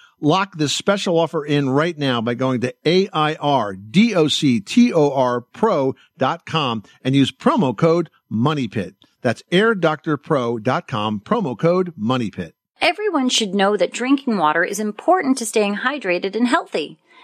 Lock 0.23 0.55
this 0.55 0.71
special 0.71 1.17
offer 1.17 1.43
in 1.43 1.67
right 1.67 1.97
now 1.97 2.21
by 2.21 2.35
going 2.35 2.61
to 2.61 2.75
A-I-R-D-O-C-T-O-R 2.85 3.41
pro.com 5.41 6.83
and 7.03 7.15
use 7.15 7.31
promo 7.31 7.75
code 7.75 8.11
MONEYPIT. 8.31 8.93
That's 9.23 9.41
airdoctorpro.com, 9.51 11.21
promo 11.21 11.57
code 11.57 11.93
MONEYPIT. 11.97 12.53
Everyone 12.81 13.29
should 13.29 13.55
know 13.55 13.75
that 13.77 13.93
drinking 13.93 14.37
water 14.37 14.63
is 14.63 14.79
important 14.79 15.39
to 15.39 15.45
staying 15.45 15.77
hydrated 15.77 16.35
and 16.35 16.47
healthy. 16.47 16.99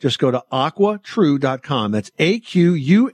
Just 0.00 0.18
go 0.18 0.30
to 0.30 0.42
aquatru.com. 0.50 1.92
That's 1.92 2.10
A-Q-U-A-T-R-U 2.18 3.10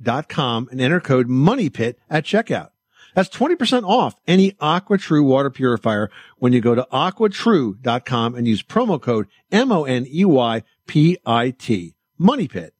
dot 0.00 0.28
com 0.28 0.68
and 0.70 0.80
enter 0.80 1.00
code 1.00 1.26
MONEYPIT 1.28 1.96
at 2.08 2.24
checkout. 2.24 2.68
That's 3.14 3.28
20% 3.28 3.84
off 3.84 4.14
any 4.26 4.52
AquaTru 4.52 5.24
water 5.24 5.50
purifier 5.50 6.10
when 6.38 6.52
you 6.52 6.60
go 6.60 6.74
to 6.74 6.86
aquatru.com 6.92 8.34
and 8.34 8.46
use 8.46 8.62
promo 8.62 9.00
code 9.00 9.26
M-O-N-E-Y-P-I-T. 9.50 9.94
Money 12.18 12.48
Pit. 12.48 12.74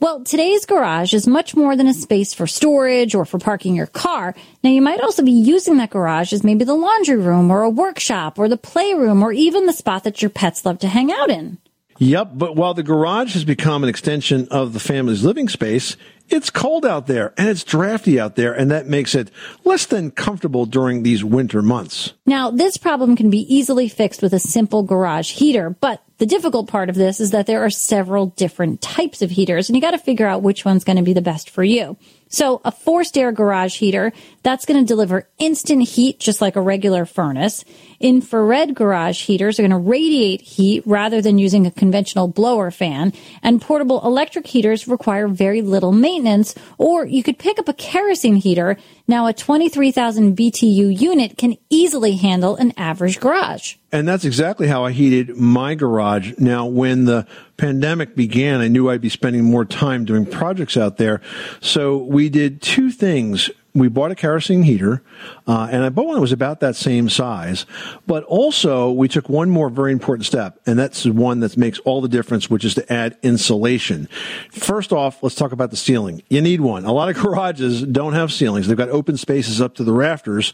Well, 0.00 0.24
today's 0.24 0.64
garage 0.64 1.12
is 1.12 1.26
much 1.26 1.54
more 1.54 1.76
than 1.76 1.86
a 1.86 1.92
space 1.92 2.32
for 2.32 2.46
storage 2.46 3.14
or 3.14 3.26
for 3.26 3.38
parking 3.38 3.74
your 3.74 3.86
car. 3.86 4.34
Now, 4.64 4.70
you 4.70 4.80
might 4.80 5.02
also 5.02 5.22
be 5.22 5.30
using 5.30 5.76
that 5.76 5.90
garage 5.90 6.32
as 6.32 6.42
maybe 6.42 6.64
the 6.64 6.72
laundry 6.72 7.16
room 7.16 7.50
or 7.50 7.60
a 7.60 7.68
workshop 7.68 8.38
or 8.38 8.48
the 8.48 8.56
playroom 8.56 9.22
or 9.22 9.30
even 9.30 9.66
the 9.66 9.74
spot 9.74 10.04
that 10.04 10.22
your 10.22 10.30
pets 10.30 10.64
love 10.64 10.78
to 10.78 10.88
hang 10.88 11.12
out 11.12 11.28
in. 11.28 11.58
Yep, 12.00 12.30
but 12.32 12.56
while 12.56 12.72
the 12.72 12.82
garage 12.82 13.34
has 13.34 13.44
become 13.44 13.82
an 13.82 13.90
extension 13.90 14.48
of 14.50 14.72
the 14.72 14.80
family's 14.80 15.22
living 15.22 15.50
space, 15.50 15.98
it's 16.30 16.48
cold 16.48 16.86
out 16.86 17.06
there 17.06 17.34
and 17.36 17.46
it's 17.46 17.62
drafty 17.62 18.18
out 18.18 18.36
there, 18.36 18.54
and 18.54 18.70
that 18.70 18.86
makes 18.86 19.14
it 19.14 19.30
less 19.64 19.84
than 19.84 20.10
comfortable 20.10 20.64
during 20.64 21.02
these 21.02 21.22
winter 21.22 21.60
months. 21.60 22.14
Now, 22.24 22.50
this 22.50 22.78
problem 22.78 23.16
can 23.16 23.28
be 23.28 23.54
easily 23.54 23.86
fixed 23.86 24.22
with 24.22 24.32
a 24.32 24.38
simple 24.38 24.82
garage 24.82 25.32
heater, 25.32 25.76
but 25.78 26.02
the 26.16 26.24
difficult 26.24 26.68
part 26.68 26.88
of 26.88 26.94
this 26.94 27.20
is 27.20 27.32
that 27.32 27.44
there 27.44 27.62
are 27.62 27.70
several 27.70 28.26
different 28.26 28.80
types 28.80 29.20
of 29.20 29.30
heaters, 29.30 29.68
and 29.68 29.76
you 29.76 29.82
got 29.82 29.90
to 29.90 29.98
figure 29.98 30.26
out 30.26 30.42
which 30.42 30.64
one's 30.64 30.84
going 30.84 30.96
to 30.96 31.02
be 31.02 31.12
the 31.12 31.20
best 31.20 31.50
for 31.50 31.62
you. 31.62 31.98
So 32.30 32.60
a 32.64 32.70
forced 32.70 33.18
air 33.18 33.32
garage 33.32 33.76
heater, 33.76 34.12
that's 34.42 34.64
going 34.64 34.80
to 34.80 34.86
deliver 34.86 35.28
instant 35.38 35.86
heat 35.88 36.20
just 36.20 36.40
like 36.40 36.56
a 36.56 36.60
regular 36.60 37.04
furnace. 37.04 37.64
Infrared 37.98 38.74
garage 38.74 39.24
heaters 39.24 39.58
are 39.58 39.62
going 39.62 39.72
to 39.72 39.76
radiate 39.76 40.40
heat 40.40 40.82
rather 40.86 41.20
than 41.20 41.38
using 41.38 41.66
a 41.66 41.70
conventional 41.70 42.28
blower 42.28 42.70
fan. 42.70 43.12
And 43.42 43.60
portable 43.60 44.00
electric 44.06 44.46
heaters 44.46 44.86
require 44.86 45.26
very 45.28 45.60
little 45.60 45.92
maintenance. 45.92 46.54
Or 46.78 47.04
you 47.04 47.22
could 47.22 47.38
pick 47.38 47.58
up 47.58 47.68
a 47.68 47.74
kerosene 47.74 48.36
heater. 48.36 48.78
Now 49.10 49.26
a 49.26 49.32
23,000 49.32 50.36
BTU 50.36 51.00
unit 51.00 51.36
can 51.36 51.56
easily 51.68 52.14
handle 52.14 52.54
an 52.54 52.72
average 52.76 53.18
garage. 53.18 53.74
And 53.90 54.06
that's 54.06 54.24
exactly 54.24 54.68
how 54.68 54.84
I 54.84 54.92
heated 54.92 55.36
my 55.36 55.74
garage. 55.74 56.34
Now, 56.38 56.66
when 56.66 57.06
the 57.06 57.26
pandemic 57.56 58.14
began, 58.14 58.60
I 58.60 58.68
knew 58.68 58.88
I'd 58.88 59.00
be 59.00 59.08
spending 59.08 59.42
more 59.42 59.64
time 59.64 60.04
doing 60.04 60.26
projects 60.26 60.76
out 60.76 60.98
there. 60.98 61.20
So 61.60 61.96
we 61.96 62.28
did 62.28 62.62
two 62.62 62.92
things 62.92 63.50
we 63.74 63.88
bought 63.88 64.10
a 64.10 64.14
kerosene 64.14 64.62
heater, 64.62 65.02
uh, 65.46 65.68
and 65.70 65.84
I 65.84 65.88
bought 65.88 66.06
one 66.06 66.14
that 66.16 66.20
was 66.20 66.32
about 66.32 66.60
that 66.60 66.76
same 66.76 67.08
size. 67.08 67.66
But 68.06 68.24
also, 68.24 68.90
we 68.90 69.08
took 69.08 69.28
one 69.28 69.50
more 69.50 69.68
very 69.70 69.92
important 69.92 70.26
step, 70.26 70.60
and 70.66 70.78
that's 70.78 71.06
one 71.06 71.40
that 71.40 71.56
makes 71.56 71.78
all 71.80 72.00
the 72.00 72.08
difference, 72.08 72.50
which 72.50 72.64
is 72.64 72.74
to 72.74 72.92
add 72.92 73.16
insulation. 73.22 74.08
First 74.50 74.92
off, 74.92 75.22
let's 75.22 75.34
talk 75.34 75.52
about 75.52 75.70
the 75.70 75.76
ceiling. 75.76 76.22
You 76.28 76.40
need 76.40 76.60
one. 76.60 76.84
A 76.84 76.92
lot 76.92 77.08
of 77.08 77.16
garages 77.22 77.82
don't 77.82 78.14
have 78.14 78.32
ceilings; 78.32 78.66
they've 78.66 78.76
got 78.76 78.88
open 78.88 79.16
spaces 79.16 79.60
up 79.60 79.74
to 79.76 79.84
the 79.84 79.92
rafters, 79.92 80.52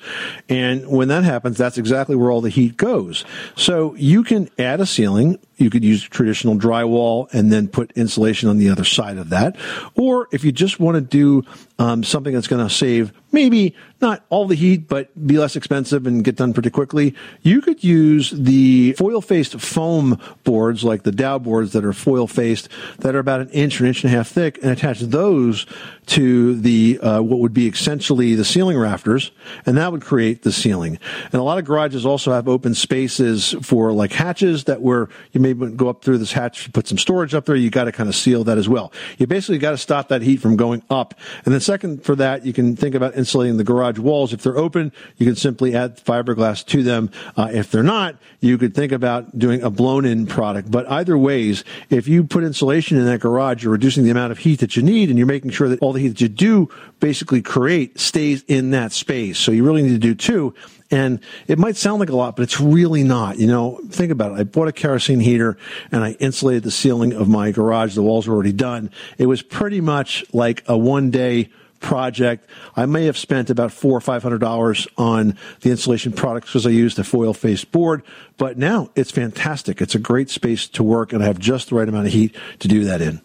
and 0.48 0.86
when 0.88 1.08
that 1.08 1.24
happens, 1.24 1.56
that's 1.56 1.78
exactly 1.78 2.16
where 2.16 2.30
all 2.30 2.40
the 2.40 2.50
heat 2.50 2.76
goes. 2.76 3.24
So 3.54 3.94
you 3.94 4.22
can 4.22 4.50
add 4.58 4.80
a 4.80 4.86
ceiling 4.86 5.38
you 5.56 5.70
could 5.70 5.84
use 5.84 6.02
traditional 6.02 6.56
drywall 6.56 7.32
and 7.32 7.50
then 7.50 7.68
put 7.68 7.92
insulation 7.92 8.48
on 8.48 8.58
the 8.58 8.68
other 8.68 8.84
side 8.84 9.18
of 9.18 9.30
that. 9.30 9.56
Or 9.94 10.28
if 10.32 10.44
you 10.44 10.52
just 10.52 10.78
want 10.78 10.96
to 10.96 11.00
do 11.00 11.42
um, 11.78 12.04
something 12.04 12.32
that's 12.32 12.48
going 12.48 12.66
to 12.66 12.72
save 12.72 13.12
maybe 13.36 13.74
not 14.00 14.24
all 14.30 14.46
the 14.46 14.54
heat, 14.54 14.88
but 14.88 15.08
be 15.26 15.38
less 15.38 15.56
expensive 15.56 16.06
and 16.06 16.24
get 16.24 16.36
done 16.36 16.54
pretty 16.54 16.70
quickly. 16.70 17.14
You 17.42 17.60
could 17.60 17.84
use 17.84 18.30
the 18.30 18.92
foil 18.94 19.20
faced 19.20 19.60
foam 19.60 20.18
boards 20.44 20.84
like 20.84 21.02
the 21.02 21.12
Dow 21.12 21.38
boards 21.38 21.72
that 21.72 21.84
are 21.84 21.92
foil 21.92 22.26
faced 22.26 22.68
that 22.98 23.14
are 23.14 23.18
about 23.18 23.40
an 23.40 23.50
inch 23.50 23.80
or 23.80 23.84
an 23.84 23.88
inch 23.88 24.04
and 24.04 24.12
a 24.12 24.16
half 24.16 24.28
thick 24.28 24.58
and 24.62 24.70
attach 24.70 25.00
those 25.00 25.66
to 26.06 26.54
the 26.60 26.98
uh, 27.00 27.20
what 27.20 27.40
would 27.40 27.52
be 27.52 27.66
essentially 27.66 28.34
the 28.34 28.44
ceiling 28.44 28.78
rafters, 28.78 29.32
and 29.64 29.76
that 29.76 29.90
would 29.90 30.02
create 30.02 30.42
the 30.42 30.52
ceiling. 30.52 30.98
And 31.24 31.34
a 31.34 31.42
lot 31.42 31.58
of 31.58 31.64
garages 31.64 32.06
also 32.06 32.32
have 32.32 32.48
open 32.48 32.74
spaces 32.74 33.56
for 33.62 33.92
like 33.92 34.12
hatches 34.12 34.64
that 34.64 34.82
where 34.82 35.08
you 35.32 35.40
may 35.40 35.52
go 35.52 35.88
up 35.88 36.04
through 36.04 36.18
this 36.18 36.32
hatch, 36.32 36.72
put 36.72 36.86
some 36.86 36.98
storage 36.98 37.34
up 37.34 37.46
there. 37.46 37.56
You 37.56 37.70
got 37.70 37.84
to 37.84 37.92
kind 37.92 38.08
of 38.08 38.14
seal 38.14 38.44
that 38.44 38.56
as 38.56 38.68
well. 38.68 38.92
You 39.18 39.26
basically 39.26 39.58
got 39.58 39.72
to 39.72 39.78
stop 39.78 40.08
that 40.08 40.22
heat 40.22 40.40
from 40.40 40.56
going 40.56 40.82
up. 40.90 41.14
And 41.44 41.52
then 41.52 41.60
second 41.60 42.04
for 42.04 42.14
that, 42.16 42.46
you 42.46 42.52
can 42.52 42.76
think 42.76 42.94
about 42.94 43.14
insulating 43.26 43.56
the 43.56 43.64
garage 43.64 43.98
walls. 43.98 44.32
If 44.32 44.44
they're 44.44 44.56
open, 44.56 44.92
you 45.16 45.26
can 45.26 45.34
simply 45.34 45.74
add 45.74 45.96
fiberglass 45.98 46.64
to 46.66 46.84
them. 46.84 47.10
Uh, 47.36 47.50
if 47.52 47.72
they're 47.72 47.82
not, 47.82 48.14
you 48.38 48.56
could 48.56 48.72
think 48.72 48.92
about 48.92 49.36
doing 49.36 49.62
a 49.62 49.70
blown-in 49.70 50.26
product. 50.26 50.70
But 50.70 50.88
either 50.88 51.18
ways, 51.18 51.64
if 51.90 52.06
you 52.06 52.22
put 52.22 52.44
insulation 52.44 52.96
in 52.98 53.04
that 53.06 53.18
garage, 53.18 53.64
you're 53.64 53.72
reducing 53.72 54.04
the 54.04 54.10
amount 54.10 54.30
of 54.30 54.38
heat 54.38 54.60
that 54.60 54.76
you 54.76 54.82
need, 54.84 55.08
and 55.08 55.18
you're 55.18 55.26
making 55.26 55.50
sure 55.50 55.68
that 55.68 55.80
all 55.80 55.92
the 55.92 56.00
heat 56.00 56.08
that 56.10 56.20
you 56.20 56.28
do 56.28 56.70
basically 57.00 57.42
create 57.42 57.98
stays 57.98 58.44
in 58.46 58.70
that 58.70 58.92
space. 58.92 59.40
So 59.40 59.50
you 59.50 59.64
really 59.64 59.82
need 59.82 59.88
to 59.88 59.98
do 59.98 60.14
two. 60.14 60.54
And 60.88 61.18
it 61.48 61.58
might 61.58 61.74
sound 61.74 61.98
like 61.98 62.10
a 62.10 62.16
lot, 62.16 62.36
but 62.36 62.44
it's 62.44 62.60
really 62.60 63.02
not. 63.02 63.38
You 63.38 63.48
know, 63.48 63.80
think 63.88 64.12
about 64.12 64.32
it. 64.32 64.40
I 64.40 64.44
bought 64.44 64.68
a 64.68 64.72
kerosene 64.72 65.18
heater 65.18 65.58
and 65.90 66.04
I 66.04 66.12
insulated 66.12 66.62
the 66.62 66.70
ceiling 66.70 67.12
of 67.12 67.28
my 67.28 67.50
garage. 67.50 67.96
The 67.96 68.04
walls 68.04 68.28
were 68.28 68.34
already 68.34 68.52
done. 68.52 68.92
It 69.18 69.26
was 69.26 69.42
pretty 69.42 69.80
much 69.80 70.24
like 70.32 70.62
a 70.68 70.78
one 70.78 71.10
day 71.10 71.50
project. 71.80 72.48
I 72.76 72.86
may 72.86 73.06
have 73.06 73.16
spent 73.16 73.50
about 73.50 73.72
four 73.72 73.96
or 73.96 74.00
five 74.00 74.22
hundred 74.22 74.40
dollars 74.40 74.86
on 74.96 75.36
the 75.60 75.70
insulation 75.70 76.12
products 76.12 76.48
because 76.48 76.66
I 76.66 76.70
used 76.70 76.98
a 76.98 77.04
foil 77.04 77.34
faced 77.34 77.72
board, 77.72 78.02
but 78.36 78.58
now 78.58 78.90
it's 78.94 79.10
fantastic. 79.10 79.80
It's 79.80 79.94
a 79.94 79.98
great 79.98 80.30
space 80.30 80.68
to 80.68 80.82
work 80.82 81.12
and 81.12 81.22
I 81.22 81.26
have 81.26 81.38
just 81.38 81.70
the 81.70 81.76
right 81.76 81.88
amount 81.88 82.06
of 82.06 82.12
heat 82.12 82.34
to 82.60 82.68
do 82.68 82.84
that 82.84 83.00
in. 83.00 83.20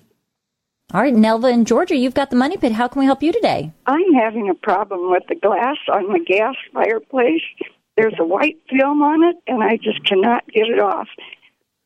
All 0.93 1.01
right, 1.01 1.13
Nelva 1.13 1.53
in 1.53 1.63
Georgia, 1.63 1.95
you've 1.95 2.13
got 2.13 2.31
the 2.31 2.35
money 2.35 2.57
pit. 2.57 2.73
How 2.73 2.89
can 2.89 2.99
we 2.99 3.05
help 3.05 3.23
you 3.23 3.31
today? 3.31 3.71
I'm 3.85 4.13
having 4.13 4.49
a 4.49 4.55
problem 4.55 5.09
with 5.09 5.23
the 5.29 5.35
glass 5.35 5.77
on 5.87 6.11
the 6.11 6.19
gas 6.19 6.55
fireplace. 6.73 7.43
There's 7.95 8.15
a 8.19 8.25
white 8.25 8.57
film 8.69 9.01
on 9.01 9.23
it, 9.23 9.37
and 9.47 9.63
I 9.63 9.77
just 9.77 10.03
cannot 10.03 10.45
get 10.47 10.67
it 10.67 10.79
off. 10.79 11.07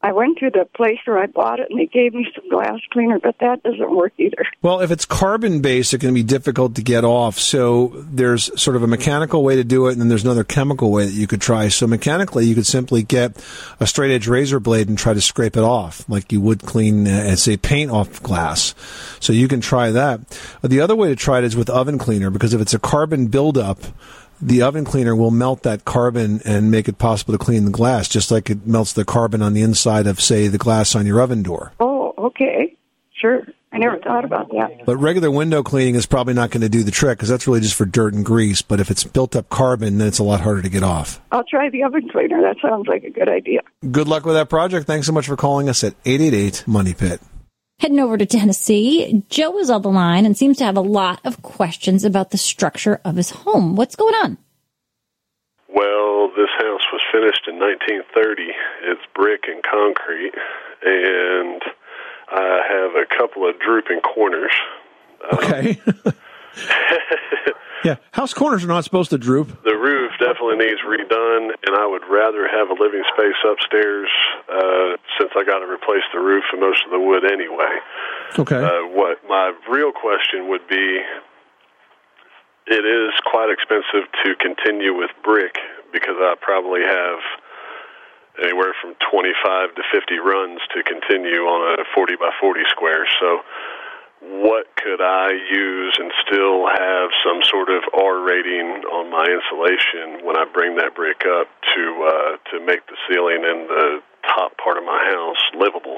I 0.05 0.11
went 0.11 0.37
to 0.37 0.51
the 0.51 0.65
place 0.75 0.99
where 1.05 1.17
I 1.17 1.25
bought 1.25 1.59
it 1.59 1.71
and 1.71 1.79
they 1.79 1.87
gave 1.87 2.13
me 2.13 2.27
some 2.35 2.47
glass 2.47 2.79
cleaner, 2.91 3.17
but 3.17 3.39
that 3.39 3.63
doesn't 3.63 3.95
work 3.95 4.13
either. 4.19 4.45
Well, 4.61 4.81
if 4.81 4.91
it's 4.91 5.03
carbon 5.03 5.61
based, 5.61 5.95
it 5.95 5.97
can 5.97 6.13
be 6.13 6.21
difficult 6.21 6.75
to 6.75 6.83
get 6.83 7.03
off. 7.03 7.39
So 7.39 7.91
there's 7.95 8.51
sort 8.61 8.75
of 8.75 8.83
a 8.83 8.87
mechanical 8.87 9.43
way 9.43 9.55
to 9.55 9.63
do 9.63 9.87
it, 9.87 9.93
and 9.93 10.01
then 10.01 10.07
there's 10.07 10.23
another 10.23 10.43
chemical 10.43 10.91
way 10.91 11.05
that 11.05 11.13
you 11.13 11.25
could 11.25 11.41
try. 11.41 11.69
So 11.69 11.87
mechanically, 11.87 12.45
you 12.45 12.53
could 12.53 12.67
simply 12.67 13.01
get 13.01 13.43
a 13.79 13.87
straight 13.87 14.13
edge 14.13 14.27
razor 14.27 14.59
blade 14.59 14.89
and 14.89 14.95
try 14.95 15.15
to 15.15 15.21
scrape 15.21 15.57
it 15.57 15.63
off, 15.63 16.07
like 16.07 16.31
you 16.31 16.39
would 16.39 16.61
clean, 16.61 17.07
uh, 17.07 17.35
say, 17.35 17.57
paint 17.57 17.89
off 17.89 18.21
glass. 18.21 18.75
So 19.19 19.33
you 19.33 19.47
can 19.47 19.59
try 19.59 19.89
that. 19.89 20.21
The 20.61 20.81
other 20.81 20.95
way 20.95 21.07
to 21.09 21.15
try 21.15 21.39
it 21.39 21.45
is 21.45 21.55
with 21.55 21.71
oven 21.71 21.97
cleaner, 21.97 22.29
because 22.29 22.53
if 22.53 22.61
it's 22.61 22.75
a 22.75 22.79
carbon 22.79 23.25
buildup, 23.25 23.79
the 24.41 24.61
oven 24.61 24.85
cleaner 24.85 25.15
will 25.15 25.31
melt 25.31 25.63
that 25.63 25.85
carbon 25.85 26.41
and 26.45 26.71
make 26.71 26.87
it 26.87 26.97
possible 26.97 27.33
to 27.33 27.37
clean 27.37 27.65
the 27.65 27.71
glass, 27.71 28.07
just 28.07 28.31
like 28.31 28.49
it 28.49 28.65
melts 28.65 28.93
the 28.93 29.05
carbon 29.05 29.41
on 29.41 29.53
the 29.53 29.61
inside 29.61 30.07
of, 30.07 30.21
say, 30.21 30.47
the 30.47 30.57
glass 30.57 30.95
on 30.95 31.05
your 31.05 31.21
oven 31.21 31.43
door. 31.43 31.73
Oh, 31.79 32.13
okay. 32.17 32.75
Sure. 33.13 33.43
I 33.71 33.77
never 33.77 33.97
thought 33.97 34.23
about 34.23 34.49
that. 34.51 34.85
But 34.85 34.97
regular 34.97 35.29
window 35.29 35.61
cleaning 35.61 35.95
is 35.95 36.05
probably 36.05 36.33
not 36.33 36.49
going 36.49 36.61
to 36.61 36.69
do 36.69 36.83
the 36.83 36.91
trick 36.91 37.17
because 37.17 37.27
that's 37.27 37.45
really 37.45 37.59
just 37.59 37.75
for 37.75 37.85
dirt 37.85 38.13
and 38.13 38.23
grease. 38.23 38.61
But 38.61 38.79
if 38.79 38.89
it's 38.89 39.03
built 39.03 39.35
up 39.35 39.49
carbon, 39.49 39.97
then 39.97 40.07
it's 40.07 40.19
a 40.19 40.23
lot 40.23 40.39
harder 40.39 40.61
to 40.61 40.69
get 40.69 40.83
off. 40.83 41.19
I'll 41.31 41.43
try 41.43 41.69
the 41.69 41.83
oven 41.83 42.07
cleaner. 42.09 42.41
That 42.41 42.55
sounds 42.61 42.87
like 42.87 43.03
a 43.03 43.09
good 43.09 43.27
idea. 43.27 43.59
Good 43.91 44.07
luck 44.07 44.25
with 44.25 44.35
that 44.35 44.49
project. 44.49 44.87
Thanks 44.87 45.07
so 45.07 45.13
much 45.13 45.27
for 45.27 45.35
calling 45.35 45.67
us 45.67 45.83
at 45.83 45.93
888 46.05 46.63
Money 46.67 46.93
Pit. 46.93 47.19
Heading 47.79 47.99
over 47.99 48.17
to 48.17 48.25
Tennessee, 48.25 49.23
Joe 49.29 49.57
is 49.59 49.69
on 49.69 49.81
the 49.81 49.89
line 49.89 50.25
and 50.25 50.37
seems 50.37 50.57
to 50.57 50.63
have 50.63 50.77
a 50.77 50.81
lot 50.81 51.19
of 51.25 51.41
questions 51.41 52.05
about 52.05 52.31
the 52.31 52.37
structure 52.37 53.01
of 53.03 53.17
his 53.17 53.31
home. 53.31 53.75
What's 53.75 53.97
going 53.97 54.15
on? 54.15 54.37
Well, 55.67 56.29
this 56.37 56.49
house 56.57 56.85
was 56.93 57.01
finished 57.11 57.47
in 57.47 57.59
1930. 57.59 58.43
It's 58.83 59.01
brick 59.13 59.43
and 59.47 59.61
concrete, 59.61 60.31
and 60.83 61.61
I 62.31 62.61
have 62.69 62.91
a 62.95 63.05
couple 63.17 63.47
of 63.47 63.59
drooping 63.59 63.99
corners. 63.99 64.53
Okay. 65.33 65.77
Um, 65.85 66.13
yeah, 67.83 67.97
house 68.11 68.33
corners 68.33 68.63
are 68.63 68.67
not 68.67 68.85
supposed 68.85 69.09
to 69.09 69.17
droop. 69.17 69.63
The 69.63 69.75
roof 69.75 70.04
definitely 70.19 70.57
needs 70.57 70.81
redone, 70.85 71.51
and 71.65 71.75
I 71.75 71.85
would 71.85 72.03
rather 72.09 72.47
have 72.47 72.69
a 72.69 72.77
living 72.77 73.03
space 73.13 73.39
upstairs 73.45 74.09
uh, 74.49 74.97
since 75.19 75.31
I 75.35 75.43
got 75.43 75.59
to 75.59 75.67
replace 75.67 76.03
the 76.13 76.19
roof 76.19 76.43
and 76.51 76.61
most 76.61 76.83
of 76.85 76.91
the 76.91 76.99
wood 76.99 77.23
anyway. 77.25 77.79
Okay. 78.39 78.61
Uh, 78.61 78.87
what 78.91 79.19
my 79.27 79.53
real 79.69 79.91
question 79.91 80.49
would 80.49 80.67
be 80.67 80.99
it 82.67 82.85
is 82.85 83.13
quite 83.29 83.53
expensive 83.53 84.09
to 84.25 84.35
continue 84.41 84.93
with 84.93 85.11
brick 85.23 85.57
because 85.93 86.17
I 86.17 86.33
probably 86.41 86.81
have 86.81 87.19
anywhere 88.41 88.73
from 88.81 88.95
25 89.11 89.75
to 89.75 89.83
50 89.93 90.17
runs 90.19 90.59
to 90.75 90.83
continue 90.83 91.45
on 91.45 91.79
a 91.79 91.85
40 91.93 92.15
by 92.17 92.31
40 92.41 92.61
square. 92.69 93.07
So 93.19 93.41
what 94.27 94.65
could 94.75 95.01
I 95.01 95.31
use 95.51 95.97
and 95.99 96.11
still 96.25 96.67
have 96.67 97.09
some 97.23 97.41
sort 97.43 97.69
of 97.69 97.83
R 97.93 98.19
rating 98.23 98.83
on 98.91 99.11
my 99.11 99.25
insulation 99.25 100.25
when 100.25 100.37
I 100.37 100.45
bring 100.51 100.75
that 100.77 100.95
brick 100.95 101.21
up 101.27 101.47
to 101.75 102.09
uh, 102.09 102.51
to 102.51 102.65
make 102.65 102.85
the 102.87 102.97
ceiling 103.07 103.43
and 103.45 103.69
the 103.69 103.99
top 104.27 104.57
part 104.57 104.77
of 104.77 104.83
my 104.83 105.03
house 105.11 105.41
livable? 105.59 105.97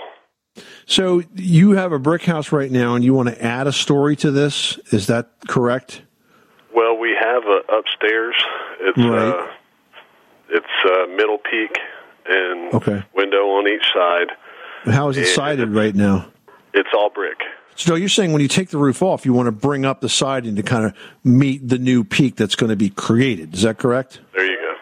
So 0.86 1.22
you 1.36 1.72
have 1.72 1.92
a 1.92 2.00
brick 2.00 2.24
house 2.24 2.52
right 2.52 2.72
now, 2.72 2.96
and 2.96 3.04
you 3.04 3.14
want 3.14 3.30
to 3.30 3.44
add 3.44 3.68
a 3.68 3.74
story 3.74 4.16
to 4.18 4.32
this? 4.32 4.78
Is 4.92 5.08
that 5.08 5.30
correct? 5.48 6.02
Well, 6.74 6.98
we 6.98 7.16
have 7.20 7.44
a 7.44 7.62
upstairs. 7.74 8.36
It's 8.82 8.98
Right. 8.98 9.34
uh, 9.34 9.48
it's 10.50 10.66
uh, 10.86 11.08
middle 11.16 11.38
peak 11.40 11.78
and 12.28 12.74
Okay. 12.74 13.04
window 13.14 13.50
on 13.52 13.68
each 13.68 13.86
side. 13.94 14.32
How 14.86 15.10
is 15.10 15.18
it 15.18 15.22
And 15.22 15.30
sided 15.30 15.70
right 15.76 15.96
now? 15.96 16.28
It's 16.74 16.90
all 16.94 17.10
brick. 17.10 17.40
So 17.78 17.94
you're 17.94 18.10
saying 18.10 18.34
when 18.34 18.42
you 18.42 18.48
take 18.48 18.70
the 18.70 18.80
roof 18.80 19.04
off, 19.04 19.24
you 19.24 19.34
want 19.34 19.46
to 19.46 19.52
bring 19.52 19.86
up 19.86 20.02
the 20.02 20.10
siding 20.10 20.56
to 20.56 20.64
kind 20.64 20.84
of 20.84 20.94
meet 21.24 21.68
the 21.68 21.78
new 21.78 22.04
peak 22.04 22.36
that's 22.36 22.56
going 22.56 22.72
to 22.72 22.76
be 22.76 22.90
created. 22.90 23.54
Is 23.54 23.62
that 23.62 23.78
correct? 23.78 24.20
There 24.34 24.46
you 24.46 24.58
go. 24.58 24.76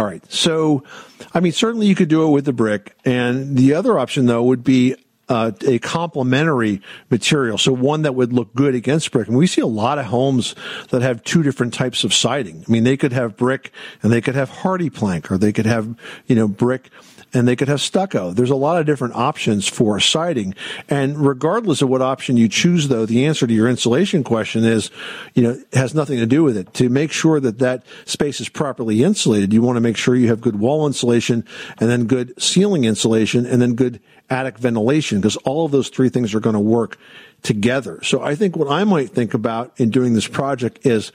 All 0.00 0.04
right. 0.04 0.22
So, 0.30 0.84
I 1.32 1.40
mean, 1.40 1.52
certainly 1.52 1.86
you 1.86 1.94
could 1.94 2.08
do 2.08 2.24
it 2.24 2.30
with 2.30 2.44
the 2.44 2.52
brick. 2.52 2.94
And 3.06 3.56
the 3.56 3.72
other 3.72 3.98
option, 3.98 4.26
though, 4.26 4.42
would 4.42 4.62
be 4.62 4.96
uh, 5.30 5.52
a 5.66 5.78
complementary 5.78 6.82
material. 7.10 7.56
So 7.56 7.72
one 7.72 8.02
that 8.02 8.14
would 8.14 8.34
look 8.34 8.54
good 8.54 8.74
against 8.74 9.10
brick. 9.12 9.28
And 9.28 9.36
we 9.36 9.46
see 9.46 9.62
a 9.62 9.66
lot 9.66 9.98
of 9.98 10.06
homes 10.06 10.54
that 10.90 11.00
have 11.00 11.24
two 11.24 11.42
different 11.42 11.72
types 11.72 12.04
of 12.04 12.12
siding. 12.12 12.64
I 12.68 12.70
mean, 12.70 12.84
they 12.84 12.98
could 12.98 13.14
have 13.14 13.34
brick 13.34 13.72
and 14.02 14.12
they 14.12 14.20
could 14.20 14.34
have 14.34 14.50
HardiePlank 14.50 15.30
or 15.30 15.38
they 15.38 15.52
could 15.52 15.64
have, 15.64 15.96
you 16.26 16.36
know, 16.36 16.48
brick 16.48 16.90
and 17.34 17.48
they 17.48 17.56
could 17.56 17.68
have 17.68 17.80
stucco. 17.80 18.32
There's 18.32 18.50
a 18.50 18.56
lot 18.56 18.78
of 18.78 18.86
different 18.86 19.14
options 19.14 19.68
for 19.68 19.98
siding. 20.00 20.54
And 20.88 21.18
regardless 21.18 21.82
of 21.82 21.88
what 21.88 22.02
option 22.02 22.36
you 22.36 22.48
choose, 22.48 22.88
though, 22.88 23.06
the 23.06 23.26
answer 23.26 23.46
to 23.46 23.54
your 23.54 23.68
insulation 23.68 24.24
question 24.24 24.64
is, 24.64 24.90
you 25.34 25.42
know, 25.42 25.62
has 25.72 25.94
nothing 25.94 26.18
to 26.18 26.26
do 26.26 26.42
with 26.42 26.56
it. 26.56 26.72
To 26.74 26.88
make 26.88 27.12
sure 27.12 27.40
that 27.40 27.58
that 27.58 27.84
space 28.04 28.40
is 28.40 28.48
properly 28.48 29.02
insulated, 29.02 29.52
you 29.52 29.62
want 29.62 29.76
to 29.76 29.80
make 29.80 29.96
sure 29.96 30.14
you 30.14 30.28
have 30.28 30.40
good 30.40 30.58
wall 30.58 30.86
insulation 30.86 31.46
and 31.78 31.88
then 31.88 32.06
good 32.06 32.40
ceiling 32.40 32.84
insulation 32.84 33.46
and 33.46 33.62
then 33.62 33.74
good 33.74 34.00
attic 34.32 34.58
ventilation 34.58 35.20
because 35.20 35.36
all 35.38 35.66
of 35.66 35.72
those 35.72 35.90
three 35.90 36.08
things 36.08 36.34
are 36.34 36.40
going 36.40 36.54
to 36.54 36.60
work 36.60 36.96
together. 37.42 38.02
So 38.02 38.22
I 38.22 38.34
think 38.34 38.56
what 38.56 38.70
I 38.70 38.84
might 38.84 39.10
think 39.10 39.34
about 39.34 39.78
in 39.78 39.90
doing 39.90 40.14
this 40.14 40.26
project 40.26 40.86
is 40.86 41.08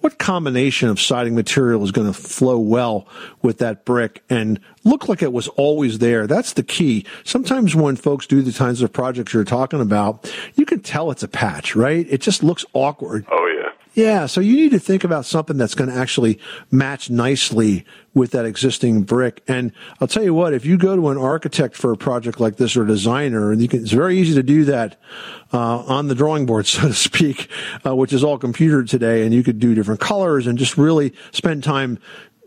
what 0.00 0.18
combination 0.18 0.88
of 0.88 1.00
siding 1.00 1.34
material 1.34 1.82
is 1.82 1.90
going 1.90 2.06
to 2.06 2.12
flow 2.12 2.58
well 2.58 3.08
with 3.42 3.58
that 3.58 3.84
brick 3.84 4.22
and 4.30 4.60
look 4.84 5.08
like 5.08 5.22
it 5.22 5.32
was 5.32 5.48
always 5.48 5.98
there. 5.98 6.26
That's 6.26 6.52
the 6.52 6.62
key. 6.62 7.04
Sometimes 7.24 7.74
when 7.74 7.96
folks 7.96 8.26
do 8.26 8.40
the 8.40 8.52
kinds 8.52 8.82
of 8.82 8.92
projects 8.92 9.34
you're 9.34 9.44
talking 9.44 9.80
about, 9.80 10.32
you 10.54 10.64
can 10.64 10.80
tell 10.80 11.10
it's 11.10 11.22
a 11.22 11.28
patch, 11.28 11.74
right? 11.74 12.06
It 12.08 12.20
just 12.20 12.44
looks 12.44 12.64
awkward. 12.72 13.26
Oh 13.30 13.46
yeah. 13.46 13.59
Yeah, 13.94 14.26
so 14.26 14.40
you 14.40 14.54
need 14.54 14.70
to 14.70 14.78
think 14.78 15.02
about 15.02 15.26
something 15.26 15.56
that's 15.56 15.74
going 15.74 15.90
to 15.90 15.96
actually 15.96 16.38
match 16.70 17.10
nicely 17.10 17.84
with 18.14 18.30
that 18.32 18.44
existing 18.44 19.02
brick. 19.02 19.42
And 19.48 19.72
I'll 20.00 20.06
tell 20.06 20.22
you 20.22 20.32
what, 20.32 20.54
if 20.54 20.64
you 20.64 20.78
go 20.78 20.94
to 20.94 21.08
an 21.08 21.18
architect 21.18 21.76
for 21.76 21.92
a 21.92 21.96
project 21.96 22.38
like 22.38 22.56
this 22.56 22.76
or 22.76 22.84
a 22.84 22.86
designer, 22.86 23.50
and 23.50 23.60
you 23.60 23.68
can, 23.68 23.80
it's 23.80 23.90
very 23.90 24.18
easy 24.18 24.34
to 24.34 24.42
do 24.42 24.64
that 24.66 25.00
uh, 25.52 25.78
on 25.78 26.06
the 26.06 26.14
drawing 26.14 26.46
board, 26.46 26.66
so 26.66 26.82
to 26.82 26.94
speak, 26.94 27.50
uh, 27.84 27.94
which 27.94 28.12
is 28.12 28.22
all 28.22 28.38
computer 28.38 28.84
today, 28.84 29.24
and 29.24 29.34
you 29.34 29.42
could 29.42 29.58
do 29.58 29.74
different 29.74 30.00
colors 30.00 30.46
and 30.46 30.58
just 30.58 30.78
really 30.78 31.12
spend 31.32 31.64
time 31.64 31.98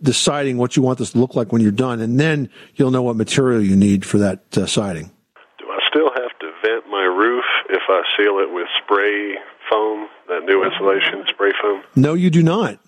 deciding 0.02 0.58
what 0.58 0.76
you 0.76 0.84
want 0.84 1.00
this 1.00 1.12
to 1.12 1.18
look 1.18 1.36
like 1.36 1.52
when 1.52 1.62
you're 1.62 1.72
done, 1.72 2.00
and 2.00 2.20
then 2.20 2.50
you'll 2.76 2.92
know 2.92 3.04
what 3.04 3.16
material 3.16 3.62
you 3.62 3.76
need 3.76 4.06
for 4.06 4.18
that 4.18 4.58
uh, 4.58 4.66
siding. 4.66 5.12
Do 5.60 5.66
I 5.70 5.80
still 5.90 6.10
have 6.10 6.38
to 6.40 6.52
vent 6.62 6.88
my 6.90 7.04
roof 7.04 7.46
if 7.70 7.84
I 7.90 8.02
seal 8.18 8.40
it 8.40 8.54
with 8.54 8.68
spray 8.84 9.36
foam, 9.70 10.08
that 10.28 10.44
new 10.46 10.64
insulation 10.64 11.24
spray 11.30 11.52
foam? 11.62 11.84
No, 11.96 12.14
you 12.14 12.30
do 12.30 12.44
not. 12.44 12.80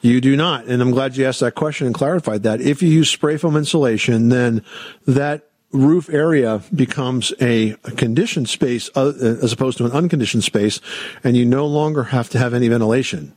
You 0.00 0.20
do 0.20 0.36
not. 0.36 0.66
And 0.66 0.80
I'm 0.80 0.90
glad 0.92 1.16
you 1.16 1.26
asked 1.26 1.40
that 1.40 1.54
question 1.54 1.86
and 1.86 1.94
clarified 1.94 2.44
that. 2.44 2.60
If 2.60 2.82
you 2.82 2.88
use 2.88 3.10
spray 3.10 3.36
foam 3.36 3.56
insulation, 3.56 4.28
then 4.28 4.62
that 5.06 5.48
roof 5.72 6.08
area 6.08 6.62
becomes 6.74 7.32
a 7.40 7.74
conditioned 7.96 8.48
space 8.48 8.88
uh, 8.94 9.12
as 9.42 9.52
opposed 9.52 9.78
to 9.78 9.84
an 9.84 9.92
unconditioned 9.92 10.44
space, 10.44 10.80
and 11.22 11.36
you 11.36 11.44
no 11.44 11.66
longer 11.66 12.04
have 12.04 12.28
to 12.30 12.38
have 12.38 12.54
any 12.54 12.68
ventilation. 12.68 13.34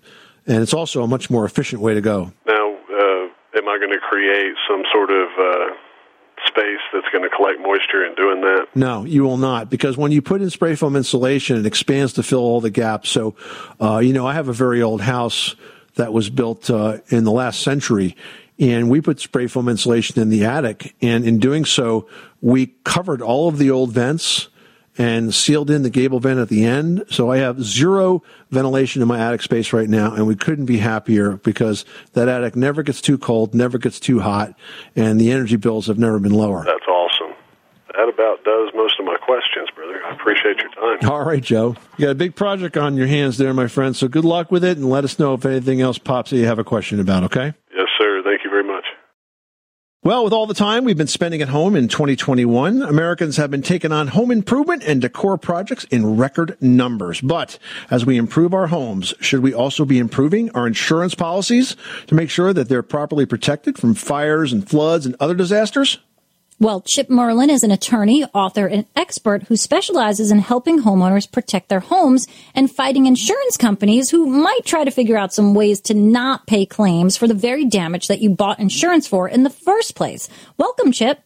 And 0.48 0.62
it's 0.62 0.74
also 0.74 1.04
a 1.04 1.08
much 1.08 1.30
more 1.30 1.46
efficient 1.46 1.82
way 1.82 1.94
to 1.94 2.02
go. 2.02 2.32
Now, 2.48 2.74
uh, 2.74 3.58
am 3.58 3.68
I 3.68 3.78
going 3.78 3.92
to 3.92 4.00
create 4.00 4.54
some 4.70 4.84
sort 4.94 5.12
of 5.12 5.28
uh, 5.38 5.76
space 6.52 6.80
that's 6.94 7.08
going 7.12 7.24
to 7.24 7.36
collect 7.36 7.60
moisture 7.60 8.06
in 8.06 8.16
doing 8.16 8.42
that? 8.42 8.68
No, 8.76 9.06
you 9.06 9.24
will 9.24 9.38
not, 9.38 9.70
because 9.70 9.98
when 9.98 10.12
you 10.12 10.22
put 10.22 10.42
in 10.42 10.50
spray 10.50 10.76
foam 10.76 10.96
insulation, 10.96 11.58
it 11.58 11.66
expands 11.66 12.14
to 12.14 12.24
fill 12.24 12.40
all 12.40 12.62
the 12.62 12.70
gaps. 12.70 13.10
So, 13.10 13.36
uh, 13.80 14.00
you 14.00 14.14
know, 14.14 14.28
I 14.28 14.34
have 14.34 14.48
a 14.48 14.54
very 14.54 14.82
old 14.82 15.02
house 15.02 15.56
that 15.96 16.14
was 16.14 16.30
built 16.30 16.70
uh, 16.70 17.00
in 17.10 17.24
the 17.24 17.32
last 17.32 17.62
century, 17.62 18.16
and 18.60 18.90
we 18.90 19.02
put 19.02 19.20
spray 19.20 19.48
foam 19.48 19.68
insulation 19.68 20.22
in 20.22 20.30
the 20.30 20.46
attic. 20.46 20.96
And 21.02 21.26
in 21.26 21.40
doing 21.40 21.66
so, 21.66 22.08
we 22.42 22.68
covered 22.84 23.22
all 23.22 23.48
of 23.48 23.58
the 23.58 23.72
old 23.72 23.92
vents 23.92 24.50
and 24.97 25.34
sealed 25.34 25.69
in 25.69 25.84
the 25.84 25.89
gable 25.89 26.19
vent 26.19 26.39
at 26.39 26.49
the 26.49 26.65
end. 26.65 27.06
So 27.10 27.32
I 27.32 27.38
have 27.38 27.63
zero 27.63 28.23
ventilation 28.49 29.01
in 29.01 29.08
my 29.08 29.19
attic 29.19 29.41
space 29.41 29.73
right 29.73 29.89
now, 29.89 30.13
and 30.13 30.27
we 30.27 30.36
couldn't 30.36 30.65
be 30.65 30.77
happier 30.77 31.38
because 31.38 31.86
that 32.13 32.27
attic 32.27 32.56
never 32.56 32.84
gets 32.84 33.01
too 33.01 33.17
cold, 33.17 33.54
never 33.56 33.77
gets 33.77 33.99
too 33.99 34.19
hot, 34.19 34.54
and 34.95 35.19
the 35.19 35.32
energy 35.32 35.56
bills 35.56 35.88
have 35.88 35.97
never 35.97 36.19
been 36.19 36.34
lower. 36.34 36.63
That's 36.65 36.88
awesome. 36.88 37.36
That 37.93 38.08
about 38.08 38.43
does 38.43 38.69
most 38.73 38.99
of 38.99 39.06
my 39.06 39.17
questions, 39.17 39.69
brother. 39.75 40.01
I 40.06 40.13
appreciate 40.13 40.58
your 40.60 40.69
time. 40.69 41.10
All 41.10 41.23
right, 41.23 41.43
Joe. 41.43 41.75
You 41.97 42.06
got 42.06 42.12
a 42.12 42.15
big 42.15 42.36
project 42.36 42.77
on 42.77 42.95
your 42.95 43.08
hands 43.08 43.38
there, 43.38 43.54
my 43.54 43.67
friend. 43.67 43.95
So 43.95 44.08
good 44.08 44.25
luck 44.25 44.51
with 44.51 44.63
it, 44.63 44.77
and 44.77 44.89
let 44.89 45.04
us 45.04 45.19
know 45.19 45.34
if 45.34 45.45
anything 45.45 45.82
else 45.82 45.97
pops 45.97 46.32
that 46.32 46.38
you 46.38 46.45
have 46.45 46.60
a 46.60 46.63
question 46.63 46.99
about, 46.99 47.23
okay? 47.25 47.54
Yes, 47.75 47.88
sir. 47.97 48.21
Thank 48.23 48.43
you 48.43 48.49
very 48.49 48.63
much. 48.63 48.86
Well, 50.04 50.24
with 50.24 50.34
all 50.34 50.48
the 50.48 50.56
time 50.56 50.84
we've 50.84 50.98
been 50.98 51.06
spending 51.06 51.44
at 51.44 51.50
home 51.50 51.76
in 51.76 51.88
2021, 51.88 52.82
Americans 52.82 53.38
have 53.38 53.52
been 53.52 53.62
taking 53.62 53.92
on 53.92 54.08
home 54.08 54.32
improvement 54.32 54.82
and 54.84 55.00
decor 55.00 55.38
projects 55.38 55.84
in 55.92 56.18
record 56.18 56.58
numbers. 56.60 57.22
But 57.22 57.60
as 57.92 58.04
we 58.04 58.18
improve 58.18 58.52
our 58.52 58.66
homes, 58.66 59.14
should 59.22 59.42
we 59.42 59.54
also 59.54 59.86
be 59.86 60.00
improving 60.00 60.50
our 60.56 60.66
insurance 60.66 61.14
policies 61.14 61.76
to 62.08 62.16
make 62.16 62.32
sure 62.32 62.52
that 62.52 62.68
they're 62.68 62.82
properly 62.82 63.28
protected 63.28 63.78
from 63.78 63.94
fires 63.94 64.52
and 64.52 64.68
floods 64.68 65.06
and 65.06 65.16
other 65.20 65.36
disasters? 65.36 66.00
Well, 66.62 66.82
Chip 66.82 67.10
Merlin 67.10 67.50
is 67.50 67.63
an 67.63 67.71
attorney, 67.71 68.24
author, 68.36 68.67
and 68.67 68.86
expert 68.95 69.41
who 69.41 69.58
specializes 69.58 70.30
in 70.30 70.38
helping 70.38 70.84
homeowners 70.84 71.30
protect 71.30 71.69
their 71.69 71.80
homes 71.80 72.28
and 72.54 72.69
fighting 72.69 73.08
insurance 73.08 73.58
companies 73.58 74.12
who 74.12 74.28
might 74.28 74.63
try 74.63 74.84
to 74.84 74.91
figure 74.91 75.17
out 75.17 75.34
some 75.34 75.56
ways 75.56 75.82
to 75.82 75.95
not 75.95 76.45
pay 76.45 76.67
claims 76.67 77.17
for 77.17 77.28
the 77.28 77.34
very 77.34 77.65
damage 77.65 78.10
that 78.10 78.21
you 78.21 78.30
bought 78.30 78.60
insurance 78.60 79.08
for 79.08 79.28
in 79.28 79.41
the 79.41 79.50
first 79.50 79.95
place. 79.95 80.30
Welcome, 80.60 80.91
Chip. 80.91 81.24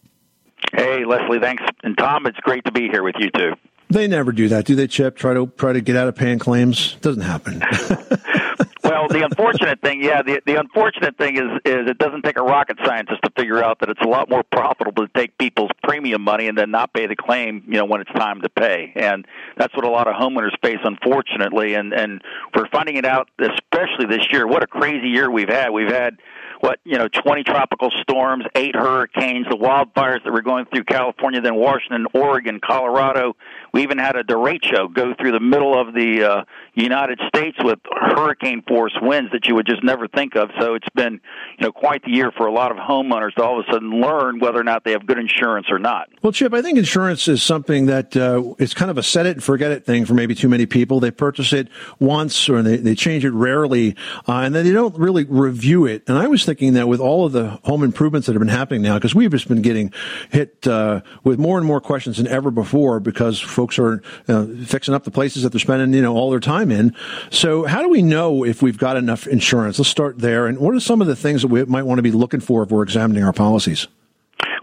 Hey, 0.72 1.04
Leslie, 1.04 1.42
thanks. 1.42 1.64
And 1.84 1.98
Tom, 1.98 2.28
it's 2.28 2.40
great 2.40 2.64
to 2.64 2.72
be 2.72 2.88
here 2.88 3.04
with 3.04 3.16
you 3.20 3.30
too. 3.32 3.56
They 3.90 4.08
never 4.08 4.32
do 4.32 4.48
that, 4.48 4.64
do 4.64 4.76
they, 4.76 4.88
Chip? 4.88 5.18
Try 5.18 5.34
to 5.34 5.48
try 5.58 5.74
to 5.74 5.82
get 5.82 5.98
out 5.98 6.08
of 6.08 6.16
paying 6.16 6.40
claims? 6.40 6.96
Doesn't 7.02 7.24
happen. 7.24 7.62
well, 8.86 9.08
the 9.08 9.24
unfortunate 9.24 9.82
thing, 9.82 10.02
yeah, 10.02 10.22
the 10.22 10.42
the 10.46 10.56
unfortunate 10.60 11.18
thing 11.18 11.36
is 11.38 11.60
is 11.66 11.90
it 11.90 11.98
doesn't 11.98 12.24
take 12.24 12.38
a 12.38 12.44
rocket 12.44 12.78
scientist 12.86 13.22
to 13.24 13.32
figure 13.36 13.64
out 13.64 13.80
that 13.80 13.90
it's 13.90 14.02
a 14.02 14.08
lot 14.08 14.30
more 14.30 14.44
profitable 14.44 15.08
to 15.08 15.12
take 15.16 15.38
people's 15.38 15.72
premium 15.84 16.22
money 16.22 16.48
and 16.48 16.58
then 16.58 16.72
not 16.72 16.94
pay 16.94 17.08
the 17.08 17.16
claim, 17.16 17.64
you 17.68 17.78
know, 17.78 17.86
when 17.86 18.02
it's 18.02 18.12
time 18.14 18.42
to 18.42 18.50
pay. 18.50 18.94
And 18.96 19.26
that's 19.58 19.76
what 19.76 19.86
a 19.86 19.90
lot 19.90 20.08
of 20.08 20.16
homeowners 20.16 20.52
face 20.62 20.80
unfortunately 20.84 21.74
and 21.74 21.94
and 21.94 22.22
we're 22.56 22.70
finding 22.70 22.96
it 22.98 23.06
out 23.06 23.30
especially 23.40 24.06
this 24.08 24.28
year. 24.32 24.48
What 24.48 24.64
a 24.64 24.68
crazy 24.68 25.08
year 25.08 25.32
we've 25.32 25.50
had. 25.50 25.72
We've 25.72 25.92
had 25.92 26.18
what 26.60 26.80
you 26.84 26.98
know 26.98 27.08
20 27.08 27.44
tropical 27.44 27.92
storms 28.02 28.46
eight 28.56 28.76
hurricanes 28.76 29.46
the 29.50 29.58
wildfires 29.58 30.24
that 30.24 30.32
were 30.32 30.42
going 30.42 30.66
through 30.66 30.84
california 30.84 31.42
then 31.42 31.56
washington 31.56 32.06
oregon 32.14 32.60
colorado. 32.60 33.36
We 33.74 33.84
even 33.84 33.98
had 33.98 34.16
a 34.16 34.24
derecho 34.24 34.94
go 34.94 35.14
through 35.20 35.34
the 35.34 35.40
middle 35.40 35.80
of 35.80 35.94
the 35.94 36.24
uh, 36.24 36.44
united 36.74 37.20
states 37.28 37.58
with 37.62 37.80
hurricane 37.92 38.64
force 38.68 38.96
winds 39.02 39.32
that 39.32 39.48
you 39.48 39.56
would 39.56 39.66
just 39.66 39.84
never 39.84 40.08
think 40.08 40.36
of. 40.36 40.50
So 40.60 40.76
it's 40.76 40.90
been 40.96 41.14
you 41.58 41.66
know 41.66 41.72
quite 41.72 42.04
the 42.04 42.12
year 42.12 42.32
for 42.32 42.48
a 42.48 42.54
lot 42.54 42.72
of 42.72 42.78
homeowners 42.78 43.34
to 43.36 43.44
all 43.44 43.60
of 43.60 43.66
a 43.68 43.72
sudden 43.72 44.02
learn 44.02 44.40
whether 44.40 44.60
or 44.60 44.64
not 44.64 44.84
they 44.84 44.92
have 44.92 45.06
good 45.06 45.20
insurance 45.20 45.68
or 45.70 45.80
not. 45.80 46.10
Well 46.22 46.32
chip 46.32 46.54
i 46.54 46.62
think 46.62 46.78
insurance 46.78 47.28
is 47.28 47.44
something 47.44 47.88
that 47.88 48.16
uh, 48.16 48.54
it's 48.60 48.74
kind 48.74 48.92
of 48.92 48.98
a 48.98 49.04
set 49.04 49.26
it 49.26 49.34
and 49.34 49.44
forget 49.44 49.72
it 49.72 49.86
thing 49.86 50.06
for 50.06 50.14
maybe 50.14 50.36
too 50.36 50.50
many 50.50 50.66
people. 50.66 51.00
They 51.00 51.12
purchase 51.12 51.54
it 51.54 51.68
once 52.00 52.50
or 52.50 52.62
they, 52.62 52.78
they 52.78 52.96
change 52.96 53.26
it 53.26 53.32
rarely 53.32 53.96
uh, 54.28 54.40
and 54.40 54.56
then 54.56 54.66
they 54.66 54.72
don't 54.72 54.98
really 54.98 55.26
review 55.26 55.86
it. 55.86 56.04
And 56.08 56.18
i 56.18 56.28
was 56.28 56.46
thinking 56.46 56.55
that 56.56 56.88
with 56.88 57.00
all 57.00 57.26
of 57.26 57.32
the 57.32 57.60
home 57.64 57.84
improvements 57.84 58.28
that 58.28 58.34
have 58.34 58.40
been 58.40 58.48
happening 58.48 58.82
now, 58.82 58.96
because 58.96 59.14
we've 59.14 59.32
just 59.32 59.48
been 59.48 59.62
getting 59.62 59.94
hit 60.32 60.68
uh, 60.68 61.02
with 61.24 61.40
more 61.40 61.58
and 61.58 61.68
more 61.68 61.82
questions 61.82 62.18
than 62.18 62.28
ever 62.28 62.52
before, 62.52 63.00
because 63.00 63.40
folks 63.40 63.78
are 63.78 64.02
uh, 64.28 64.46
fixing 64.66 64.94
up 64.94 65.04
the 65.04 65.12
places 65.12 65.44
that 65.44 65.52
they're 65.52 65.60
spending 65.60 65.94
you 65.94 66.02
know 66.02 66.16
all 66.16 66.30
their 66.30 66.40
time 66.40 66.72
in. 66.72 66.96
So, 67.30 67.66
how 67.66 67.82
do 67.82 67.90
we 67.90 68.02
know 68.02 68.44
if 68.46 68.62
we've 68.62 68.78
got 68.78 68.98
enough 68.98 69.28
insurance? 69.28 69.78
Let's 69.78 69.90
start 69.90 70.20
there. 70.20 70.48
And 70.48 70.60
what 70.60 70.74
are 70.74 70.80
some 70.80 71.02
of 71.02 71.08
the 71.08 71.16
things 71.16 71.42
that 71.42 71.50
we 71.50 71.64
might 71.66 71.84
want 71.84 72.00
to 72.00 72.04
be 72.04 72.12
looking 72.12 72.40
for 72.40 72.64
if 72.64 72.72
we're 72.72 72.84
examining 72.84 73.24
our 73.24 73.34
policies? 73.34 73.88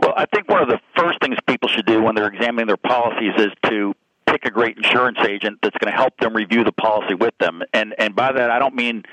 Well, 0.01 0.15
I 0.17 0.27
think 0.27 0.49
one 0.49 0.63
of 0.63 0.69
the 0.69 0.81
first 0.97 1.21
things 1.21 1.37
people 1.47 1.69
should 1.69 1.87
do 1.87 2.03
when 2.03 2.15
they're 2.15 2.27
examining 2.27 2.67
their 2.67 2.77
policies 2.77 3.33
is 3.37 3.53
to 3.67 3.95
pick 4.27 4.47
a 4.47 4.51
great 4.51 4.77
insurance 4.77 5.19
agent 5.21 5.59
that's 5.63 5.77
going 5.79 5.93
to 5.93 5.97
help 5.97 6.17
them 6.19 6.35
review 6.35 6.65
the 6.65 6.73
policy 6.73 7.15
with 7.15 7.37
them. 7.39 7.63
And 7.73 7.95
and 7.99 8.17
by 8.17 8.33
that 8.33 8.51
I 8.51 8.59
don't 8.59 8.75
mean 8.75 9.05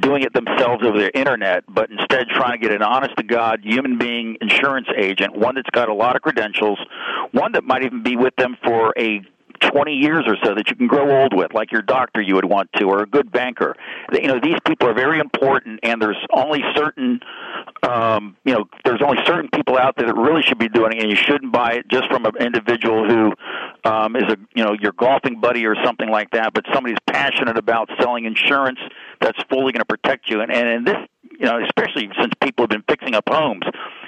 doing 0.00 0.22
it 0.22 0.32
themselves 0.32 0.84
over 0.84 0.98
the 0.98 1.16
internet, 1.16 1.64
but 1.68 1.90
instead 1.90 2.26
trying 2.28 2.60
to 2.60 2.68
get 2.68 2.74
an 2.74 2.82
honest 2.82 3.16
to 3.16 3.22
God 3.22 3.60
human 3.62 3.98
being 3.98 4.36
insurance 4.40 4.88
agent, 4.96 5.36
one 5.36 5.54
that's 5.54 5.70
got 5.70 5.88
a 5.88 5.94
lot 5.94 6.16
of 6.16 6.22
credentials, 6.22 6.78
one 7.32 7.52
that 7.52 7.64
might 7.64 7.84
even 7.84 8.02
be 8.02 8.16
with 8.16 8.34
them 8.36 8.56
for 8.64 8.92
a 8.98 9.22
20 9.60 9.92
years 9.92 10.24
or 10.26 10.36
so 10.42 10.54
that 10.54 10.70
you 10.70 10.76
can 10.76 10.86
grow 10.86 11.22
old 11.22 11.34
with, 11.34 11.52
like 11.52 11.70
your 11.70 11.82
doctor 11.82 12.20
you 12.20 12.34
would 12.34 12.44
want 12.44 12.70
to, 12.74 12.84
or 12.84 13.02
a 13.02 13.06
good 13.06 13.30
banker. 13.30 13.76
You 14.12 14.28
know, 14.28 14.40
these 14.42 14.56
people 14.66 14.88
are 14.88 14.94
very 14.94 15.20
important, 15.20 15.80
and 15.82 16.00
there's 16.00 16.16
only 16.32 16.62
certain, 16.74 17.20
um, 17.82 18.36
you 18.44 18.54
know, 18.54 18.64
there's 18.84 19.02
only 19.02 19.18
certain 19.26 19.50
people 19.54 19.76
out 19.76 19.96
there 19.96 20.06
that 20.06 20.16
really 20.16 20.42
should 20.42 20.58
be 20.58 20.68
doing 20.68 20.92
it, 20.92 21.02
and 21.02 21.10
you 21.10 21.16
shouldn't 21.16 21.52
buy 21.52 21.72
it 21.72 21.88
just 21.88 22.08
from 22.08 22.24
an 22.24 22.32
individual 22.40 23.06
who 23.06 23.32
um, 23.84 24.16
is 24.16 24.24
a, 24.24 24.36
you 24.54 24.64
know, 24.64 24.74
your 24.80 24.92
golfing 24.92 25.40
buddy 25.40 25.66
or 25.66 25.76
something 25.84 26.08
like 26.08 26.30
that, 26.32 26.52
but 26.54 26.64
somebody's 26.72 26.98
passionate 27.06 27.58
about 27.58 27.90
selling 28.00 28.24
insurance 28.24 28.78
that's 29.20 29.42
fully 29.50 29.72
going 29.72 29.80
to 29.80 29.84
protect 29.84 30.28
you. 30.28 30.40
And, 30.40 30.52
and 30.52 30.68
in 30.68 30.84
this, 30.84 30.96
you 31.38 31.46
know, 31.46 31.58
especially 31.64 32.10
since 32.20 32.32
people 32.42 32.64
have 32.64 32.70
been 32.70 32.84
fixing 32.88 33.14
up 33.14 33.24
homes, 33.28 33.64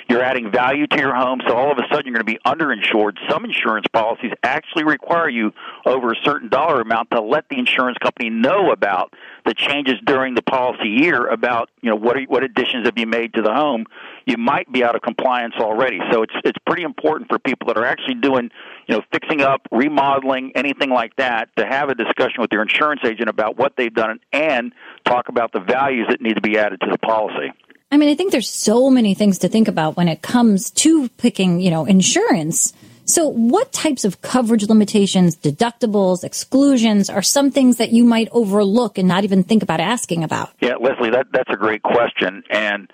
You're 0.09 0.23
adding 0.23 0.51
value 0.51 0.87
to 0.89 0.99
your 0.99 1.15
home, 1.15 1.41
so 1.47 1.57
all 1.57 1.73
of 1.73 1.79
a 1.79 1.83
sudden 1.91 2.07
you're 2.07 2.23
going 2.23 2.27
to 2.27 2.33
be 2.33 2.39
underinsured. 2.47 3.17
Some 3.31 3.45
insurance 3.45 3.87
policies 3.93 4.33
actually 4.43 4.85
require 4.85 5.29
you 5.29 5.53
over 5.87 6.13
a 6.13 6.17
certain 6.23 6.49
dollar 6.49 6.81
amount 6.81 7.11
to 7.13 7.23
let 7.23 7.49
the 7.49 7.59
insurance 7.59 7.97
company 7.99 8.29
know 8.29 8.73
about 8.73 9.15
the 9.45 9.55
changes 9.55 9.95
during 10.05 10.35
the 10.35 10.43
policy 10.43 10.89
year 10.89 11.27
about 11.27 11.71
you 11.81 11.91
know 11.91 11.97
what 11.97 12.17
what 12.29 12.45
additions 12.45 12.87
have 12.87 12.97
you 12.97 13.07
made 13.07 13.35
to 13.35 13.43
the 13.43 13.53
home. 13.53 13.87
You 14.27 14.37
might 14.37 14.71
be 14.71 14.85
out 14.85 14.95
of 14.95 15.03
compliance 15.03 15.55
already, 15.59 15.99
so 16.11 16.23
it's 16.23 16.35
it's 16.45 16.59
pretty 16.67 16.83
important 16.83 17.29
for 17.29 17.39
people 17.39 17.67
that 17.69 17.77
are 17.77 17.85
actually 17.85 18.15
doing 18.15 18.51
you 18.87 18.97
know 18.97 19.03
fixing 19.13 19.41
up, 19.41 19.67
remodeling, 19.71 20.53
anything 20.55 20.91
like 20.91 21.17
that, 21.17 21.49
to 21.57 21.67
have 21.67 21.89
a 21.89 21.95
discussion 21.95 22.41
with 22.41 22.51
their 22.51 22.63
insurance 22.63 23.01
agent 23.05 23.29
about 23.29 23.57
what 23.57 23.75
they've 23.77 23.95
done 23.95 24.21
and 24.33 24.73
talk 25.05 25.29
about 25.29 25.53
the 25.53 25.61
values 25.61 26.07
that 26.09 26.21
need 26.21 26.35
to 26.35 26.41
be 26.43 26.59
added 26.59 26.81
to 26.81 26.89
the 26.91 26.99
policy. 26.99 27.53
I 27.91 27.99
mean, 27.99 28.09
I 28.09 28.15
think 28.15 28.33
there's 28.33 28.49
so 28.49 28.89
many 28.89 29.13
things 29.15 29.39
to 29.41 29.49
think 29.49 29.69
about 29.69 29.99
when 29.99 30.09
it 30.09 30.23
comes 30.23 30.71
to 30.71 31.11
picking, 31.11 31.61
you 31.61 31.71
know, 31.71 31.85
insurance. 31.85 32.73
So, 33.05 33.29
what 33.29 33.73
types 33.73 34.05
of 34.05 34.21
coverage 34.21 34.69
limitations, 34.69 35.37
deductibles, 35.37 36.25
exclusions 36.25 37.11
are 37.11 37.23
some 37.23 37.51
things 37.51 37.79
that 37.79 37.91
you 37.91 38.05
might 38.05 38.29
overlook 38.33 38.99
and 38.99 39.09
not 39.09 39.25
even 39.25 39.43
think 39.43 39.63
about 39.63 39.81
asking 39.81 40.25
about? 40.25 40.51
Yeah, 40.61 40.77
Leslie, 40.77 41.11
that 41.11 41.27
that's 41.33 41.51
a 41.51 41.57
great 41.57 41.83
question, 41.83 42.45
and 42.51 42.91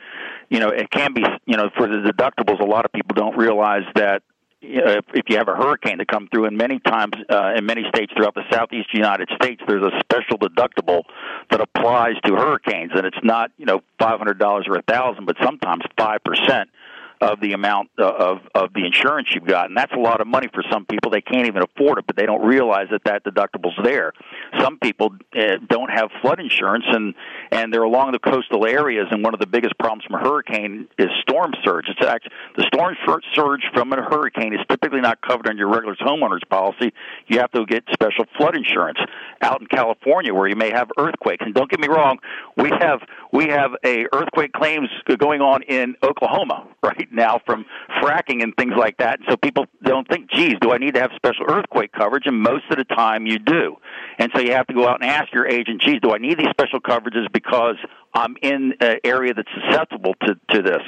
you 0.48 0.60
know, 0.60 0.68
it 0.68 0.90
can 0.90 1.12
be, 1.12 1.22
you 1.44 1.56
know, 1.56 1.68
for 1.76 1.86
the 1.86 1.96
deductibles, 1.96 2.60
a 2.60 2.64
lot 2.64 2.86
of 2.86 2.92
people 2.92 3.14
don't 3.14 3.36
realize 3.36 3.84
that 3.96 4.22
you 4.60 4.80
know, 4.80 4.90
if, 4.90 5.04
if 5.14 5.24
you 5.28 5.36
have 5.36 5.48
a 5.48 5.54
hurricane 5.54 5.98
to 5.98 6.06
come 6.06 6.28
through, 6.32 6.46
and 6.46 6.56
many 6.56 6.80
times 6.80 7.12
uh, 7.30 7.52
in 7.56 7.64
many 7.64 7.84
states 7.94 8.12
throughout 8.16 8.34
the 8.34 8.42
southeast 8.50 8.92
United 8.92 9.28
States, 9.40 9.62
there's 9.68 9.84
a 9.84 9.92
special 10.00 10.38
deductible 10.38 11.02
that 11.50 11.60
applies 11.60 12.14
to 12.24 12.34
hurricanes, 12.34 12.90
and 12.94 13.06
it's 13.06 13.22
not 13.22 13.50
you 13.56 13.66
know 13.66 13.80
five 14.00 14.18
hundred 14.18 14.38
dollars 14.38 14.66
or 14.68 14.76
a 14.76 14.82
thousand, 14.82 15.26
but 15.26 15.36
sometimes 15.42 15.82
five 15.96 16.24
percent 16.24 16.70
of 17.20 17.40
the 17.40 17.52
amount 17.52 17.90
uh, 17.98 18.06
of 18.06 18.38
of 18.54 18.72
the 18.74 18.84
insurance 18.84 19.28
you've 19.34 19.46
got, 19.46 19.66
and 19.66 19.76
that's 19.76 19.92
a 19.92 19.98
lot 19.98 20.20
of 20.20 20.26
money 20.26 20.48
for 20.52 20.62
some 20.70 20.86
people. 20.86 21.10
They 21.10 21.20
can't 21.20 21.46
even 21.46 21.62
afford 21.62 21.98
it, 21.98 22.06
but 22.06 22.16
they 22.16 22.26
don't 22.26 22.44
realize 22.46 22.86
that 22.90 23.04
that 23.04 23.24
deductible's 23.24 23.78
there. 23.82 24.12
Some 24.60 24.78
people 24.78 25.14
uh, 25.36 25.56
don't 25.68 25.90
have 25.90 26.10
flood 26.22 26.40
insurance, 26.40 26.84
and 26.88 27.14
and 27.50 27.72
they're 27.72 27.82
along 27.82 28.12
the 28.12 28.18
coastal 28.18 28.66
areas, 28.66 29.06
and 29.10 29.22
one 29.22 29.34
of 29.34 29.40
the 29.40 29.46
biggest 29.46 29.78
problems 29.78 30.04
from 30.04 30.16
a 30.16 30.18
hurricane 30.18 30.88
is 30.98 31.08
storm 31.22 31.52
surge. 31.64 31.86
It's 31.88 32.06
actually 32.06 32.32
the 32.56 32.64
storm 32.72 32.96
surge 33.34 33.62
from 33.74 33.92
a 33.92 33.96
hurricane 33.96 34.54
is 34.54 34.60
typically 34.68 35.00
not 35.00 35.20
covered 35.20 35.48
on 35.48 35.58
your 35.58 35.68
regular 35.68 35.96
homeowners 35.96 36.46
policy. 36.48 36.92
You 37.26 37.38
have 37.40 37.50
to 37.52 37.66
get 37.66 37.84
special 37.92 38.24
flood 38.36 38.56
insurance 38.56 38.98
out 39.42 39.60
in 39.60 39.66
California, 39.66 40.32
where 40.32 40.48
you 40.48 40.56
may 40.56 40.70
have 40.70 40.90
earthquakes. 40.98 41.44
And 41.44 41.54
don't 41.54 41.70
get 41.70 41.80
me 41.80 41.88
wrong, 41.88 42.18
we 42.56 42.70
have 42.80 43.00
we 43.32 43.46
have 43.48 43.72
a 43.84 44.06
earthquake 44.12 44.52
claims 44.52 44.88
going 45.18 45.40
on 45.40 45.62
in 45.62 45.94
Oklahoma 46.02 46.66
right 46.82 47.08
now 47.12 47.40
from 47.44 47.64
fracking 48.02 48.42
and 48.42 48.54
things 48.56 48.74
like 48.76 48.96
that. 48.98 49.18
So 49.28 49.36
people 49.36 49.66
don't 49.82 50.08
think, 50.08 50.30
geez, 50.30 50.54
do 50.60 50.72
I 50.72 50.78
need 50.78 50.94
to 50.94 51.00
have 51.00 51.10
special 51.16 51.46
earthquake 51.48 51.92
coverage? 51.92 52.24
And 52.26 52.40
most 52.40 52.64
of 52.70 52.78
the 52.78 52.84
time 52.84 53.26
you 53.26 53.38
do. 53.38 53.76
And 54.18 54.30
so 54.34 54.40
you 54.40 54.52
have 54.52 54.66
to 54.68 54.74
go 54.74 54.88
out 54.88 55.00
and 55.00 55.08
ask 55.08 55.32
your 55.32 55.46
agent, 55.46 55.82
geez, 55.82 56.00
do 56.02 56.12
I 56.12 56.18
need 56.18 56.38
these 56.38 56.50
special 56.50 56.80
coverages 56.80 57.30
because 57.32 57.76
I'm 58.14 58.36
in 58.42 58.74
an 58.80 58.98
area 59.04 59.34
that's 59.34 59.48
susceptible 59.62 60.14
to, 60.22 60.34
to 60.52 60.62
this? 60.62 60.82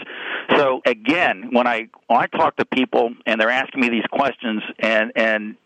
So 0.56 0.80
again, 0.86 1.50
when 1.52 1.66
I 1.66 1.88
when 2.08 2.20
I 2.20 2.26
talk 2.26 2.56
to 2.56 2.64
people 2.64 3.14
and 3.26 3.40
they're 3.40 3.50
asking 3.50 3.80
me 3.82 3.88
these 3.88 4.06
questions, 4.10 4.62
and 4.80 5.12
and 5.14 5.56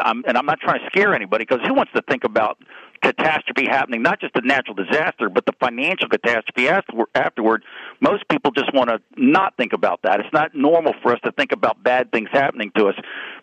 I'm 0.00 0.24
and 0.26 0.36
I'm 0.36 0.46
not 0.46 0.60
trying 0.60 0.80
to 0.80 0.86
scare 0.86 1.14
anybody 1.14 1.44
because 1.48 1.64
who 1.66 1.74
wants 1.74 1.92
to 1.94 2.02
think 2.08 2.24
about 2.24 2.58
catastrophe 3.02 3.66
happening, 3.68 4.02
not 4.02 4.20
just 4.20 4.34
a 4.36 4.40
natural 4.40 4.74
disaster, 4.74 5.28
but 5.28 5.46
the 5.46 5.52
financial 5.60 6.08
catastrophe 6.08 6.68
afterward, 6.68 7.62
most 8.00 8.28
people 8.28 8.50
just 8.50 8.72
want 8.74 8.90
to 8.90 9.00
not 9.16 9.56
think 9.56 9.72
about 9.72 10.00
that. 10.02 10.20
It's 10.20 10.32
not 10.32 10.54
normal 10.54 10.94
for 11.02 11.12
us 11.12 11.20
to 11.24 11.32
think 11.32 11.52
about 11.52 11.82
bad 11.82 12.10
things 12.12 12.28
happening 12.32 12.70
to 12.76 12.86
us, 12.88 12.94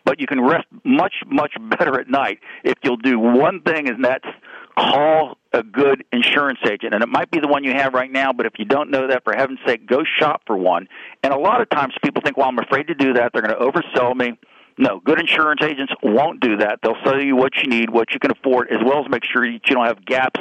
but 0.05 0.19
you 0.19 0.27
can 0.27 0.41
rest 0.41 0.65
much, 0.83 1.15
much 1.27 1.53
better 1.77 1.99
at 1.99 2.09
night 2.09 2.39
if 2.63 2.75
you'll 2.83 2.97
do 2.97 3.19
one 3.19 3.61
thing, 3.61 3.87
and 3.87 4.03
that's 4.03 4.27
call 4.77 5.37
a 5.53 5.63
good 5.63 6.03
insurance 6.11 6.59
agent. 6.65 6.93
And 6.93 7.03
it 7.03 7.09
might 7.09 7.29
be 7.29 7.39
the 7.39 7.47
one 7.47 7.63
you 7.63 7.73
have 7.73 7.93
right 7.93 8.11
now, 8.11 8.31
but 8.31 8.45
if 8.45 8.53
you 8.57 8.65
don't 8.65 8.89
know 8.89 9.07
that, 9.07 9.23
for 9.23 9.33
heaven's 9.35 9.59
sake, 9.65 9.85
go 9.85 10.03
shop 10.19 10.43
for 10.47 10.57
one. 10.57 10.87
And 11.23 11.33
a 11.33 11.37
lot 11.37 11.61
of 11.61 11.69
times 11.69 11.93
people 12.03 12.21
think, 12.23 12.37
well, 12.37 12.47
I'm 12.47 12.59
afraid 12.59 12.87
to 12.87 12.95
do 12.95 13.13
that. 13.13 13.31
They're 13.33 13.41
going 13.41 13.57
to 13.57 13.59
oversell 13.59 14.15
me 14.15 14.37
no, 14.81 14.99
good 14.99 15.19
insurance 15.19 15.61
agents 15.63 15.93
won't 16.01 16.39
do 16.39 16.57
that. 16.57 16.79
They'll 16.81 16.97
sell 17.03 17.21
you 17.21 17.35
what 17.35 17.55
you 17.57 17.69
need, 17.69 17.91
what 17.91 18.11
you 18.13 18.19
can 18.19 18.31
afford, 18.31 18.71
as 18.71 18.79
well 18.83 19.03
as 19.05 19.09
make 19.11 19.23
sure 19.23 19.45
that 19.45 19.51
you 19.51 19.75
don't 19.75 19.85
have 19.85 20.03
gaps 20.03 20.39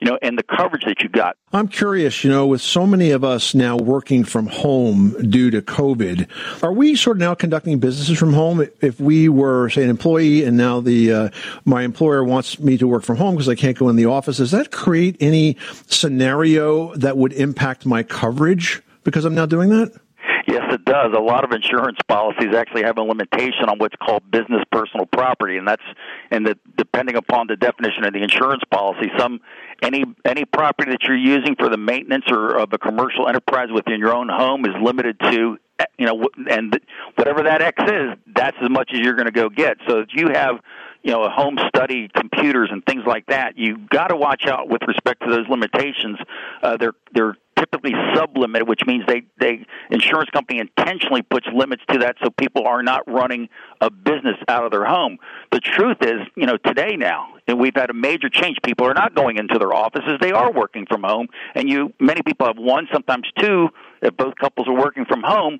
you 0.00 0.10
know, 0.10 0.18
and 0.20 0.38
the 0.38 0.42
coverage 0.42 0.84
that 0.84 1.02
you 1.02 1.08
got. 1.08 1.36
I'm 1.54 1.68
curious, 1.68 2.22
you 2.22 2.30
know, 2.30 2.46
with 2.46 2.60
so 2.60 2.86
many 2.86 3.12
of 3.12 3.24
us 3.24 3.54
now 3.54 3.78
working 3.78 4.24
from 4.24 4.46
home 4.46 5.30
due 5.30 5.50
to 5.50 5.62
COVID, 5.62 6.28
are 6.62 6.72
we 6.72 6.96
sort 6.96 7.16
of 7.16 7.20
now 7.20 7.34
conducting 7.34 7.78
businesses 7.78 8.18
from 8.18 8.34
home? 8.34 8.66
If 8.82 9.00
we 9.00 9.30
were, 9.30 9.70
say, 9.70 9.84
an 9.84 9.88
employee 9.88 10.44
and 10.44 10.56
now 10.56 10.80
the 10.80 11.12
uh, 11.12 11.28
my 11.64 11.82
employer 11.82 12.22
wants 12.24 12.58
me 12.58 12.76
to 12.76 12.86
work 12.86 13.04
from 13.04 13.16
home 13.16 13.36
because 13.36 13.48
I 13.48 13.54
can't 13.54 13.78
go 13.78 13.88
in 13.88 13.96
the 13.96 14.06
office, 14.06 14.36
does 14.36 14.50
that 14.50 14.70
create 14.70 15.16
any 15.20 15.56
scenario 15.86 16.94
that 16.96 17.16
would 17.16 17.32
impact 17.32 17.86
my 17.86 18.02
coverage 18.02 18.82
because 19.02 19.24
I'm 19.24 19.34
now 19.34 19.46
doing 19.46 19.70
that? 19.70 19.98
Yes, 20.46 20.62
it 20.72 20.84
does. 20.84 21.12
A 21.12 21.20
lot 21.20 21.42
of 21.42 21.50
insurance 21.50 21.98
policies 22.06 22.54
actually 22.54 22.84
have 22.84 22.98
a 22.98 23.02
limitation 23.02 23.68
on 23.68 23.78
what's 23.78 23.96
called 23.96 24.30
business 24.30 24.62
personal 24.70 25.04
property, 25.04 25.56
and 25.56 25.66
that's 25.66 25.82
and 26.30 26.46
the, 26.46 26.56
depending 26.76 27.16
upon 27.16 27.48
the 27.48 27.56
definition 27.56 28.04
of 28.04 28.12
the 28.12 28.22
insurance 28.22 28.62
policy, 28.70 29.10
some 29.18 29.40
any 29.82 30.04
any 30.24 30.44
property 30.44 30.92
that 30.92 31.02
you're 31.02 31.16
using 31.16 31.56
for 31.56 31.68
the 31.68 31.76
maintenance 31.76 32.26
or 32.30 32.58
of 32.58 32.72
a 32.72 32.78
commercial 32.78 33.28
enterprise 33.28 33.68
within 33.74 33.98
your 33.98 34.14
own 34.14 34.28
home 34.28 34.64
is 34.64 34.72
limited 34.80 35.18
to 35.18 35.58
you 35.98 36.06
know 36.06 36.28
and 36.48 36.78
whatever 37.16 37.42
that 37.42 37.60
X 37.60 37.82
is, 37.82 38.10
that's 38.32 38.56
as 38.62 38.70
much 38.70 38.90
as 38.94 39.00
you're 39.00 39.14
going 39.14 39.26
to 39.26 39.32
go 39.32 39.48
get. 39.48 39.78
So 39.88 39.98
if 39.98 40.08
you 40.14 40.28
have 40.32 40.60
you 41.02 41.12
know, 41.12 41.22
a 41.22 41.30
home 41.30 41.56
study 41.68 42.08
computers 42.12 42.68
and 42.72 42.84
things 42.84 43.04
like 43.06 43.26
that. 43.26 43.56
You 43.56 43.78
got 43.90 44.08
to 44.08 44.16
watch 44.16 44.42
out 44.48 44.68
with 44.68 44.82
respect 44.88 45.22
to 45.22 45.30
those 45.30 45.46
limitations. 45.48 46.18
Uh, 46.60 46.76
they're 46.78 46.94
they're 47.14 47.36
typically 47.56 47.92
sublimited, 48.14 48.68
which 48.68 48.82
means 48.86 49.04
they 49.06 49.22
they 49.38 49.64
insurance 49.90 50.30
company 50.30 50.60
intentionally 50.60 51.22
puts 51.22 51.46
limits 51.54 51.82
to 51.90 51.98
that 51.98 52.16
so 52.22 52.30
people 52.30 52.66
are 52.66 52.82
not 52.82 53.02
running 53.10 53.48
a 53.80 53.90
business 53.90 54.36
out 54.48 54.64
of 54.64 54.70
their 54.70 54.84
home. 54.84 55.18
The 55.52 55.60
truth 55.60 55.98
is, 56.02 56.20
you 56.36 56.46
know, 56.46 56.56
today 56.58 56.96
now, 56.96 57.34
and 57.46 57.58
we've 57.58 57.74
had 57.74 57.90
a 57.90 57.94
major 57.94 58.28
change. 58.28 58.58
People 58.64 58.86
are 58.86 58.94
not 58.94 59.14
going 59.14 59.38
into 59.38 59.58
their 59.58 59.74
offices; 59.74 60.18
they 60.20 60.32
are 60.32 60.52
working 60.52 60.86
from 60.86 61.02
home, 61.02 61.28
and 61.54 61.68
you 61.68 61.92
many 62.00 62.22
people 62.22 62.46
have 62.46 62.58
one, 62.58 62.88
sometimes 62.92 63.26
two. 63.38 63.68
If 64.02 64.16
both 64.16 64.34
couples 64.40 64.68
are 64.68 64.76
working 64.76 65.04
from 65.06 65.22
home, 65.22 65.58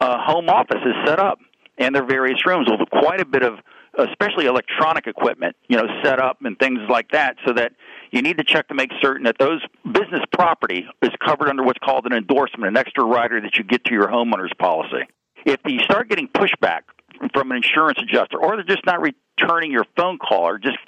uh, 0.00 0.18
home 0.20 0.48
office 0.48 0.82
is 0.84 0.94
set 1.06 1.18
up 1.18 1.38
and 1.78 1.94
their 1.94 2.04
various 2.04 2.44
rooms 2.44 2.68
with 2.68 2.88
quite 2.90 3.20
a 3.20 3.24
bit 3.24 3.42
of 3.42 3.54
especially 3.98 4.46
electronic 4.46 5.06
equipment, 5.06 5.56
you 5.68 5.76
know, 5.76 5.86
set 6.04 6.20
up 6.20 6.38
and 6.44 6.58
things 6.58 6.78
like 6.88 7.10
that, 7.10 7.36
so 7.46 7.52
that 7.52 7.72
you 8.10 8.22
need 8.22 8.38
to 8.38 8.44
check 8.44 8.68
to 8.68 8.74
make 8.74 8.90
certain 9.00 9.24
that 9.24 9.36
those 9.38 9.62
business 9.84 10.22
property 10.32 10.86
is 11.02 11.10
covered 11.24 11.48
under 11.48 11.62
what's 11.62 11.78
called 11.78 12.06
an 12.06 12.12
endorsement, 12.12 12.68
an 12.68 12.76
extra 12.76 13.04
rider 13.04 13.40
that 13.40 13.56
you 13.56 13.64
get 13.64 13.84
to 13.84 13.92
your 13.92 14.08
homeowner's 14.08 14.52
policy. 14.58 15.04
If 15.44 15.60
you 15.66 15.80
start 15.80 16.08
getting 16.08 16.28
pushback 16.28 16.82
from 17.32 17.50
an 17.50 17.58
insurance 17.58 17.98
adjuster, 18.02 18.38
or 18.38 18.56
they're 18.56 18.64
just 18.64 18.86
not 18.86 19.00
returning 19.00 19.70
your 19.70 19.84
phone 19.96 20.18
call, 20.18 20.48
or 20.48 20.58
just 20.58 20.78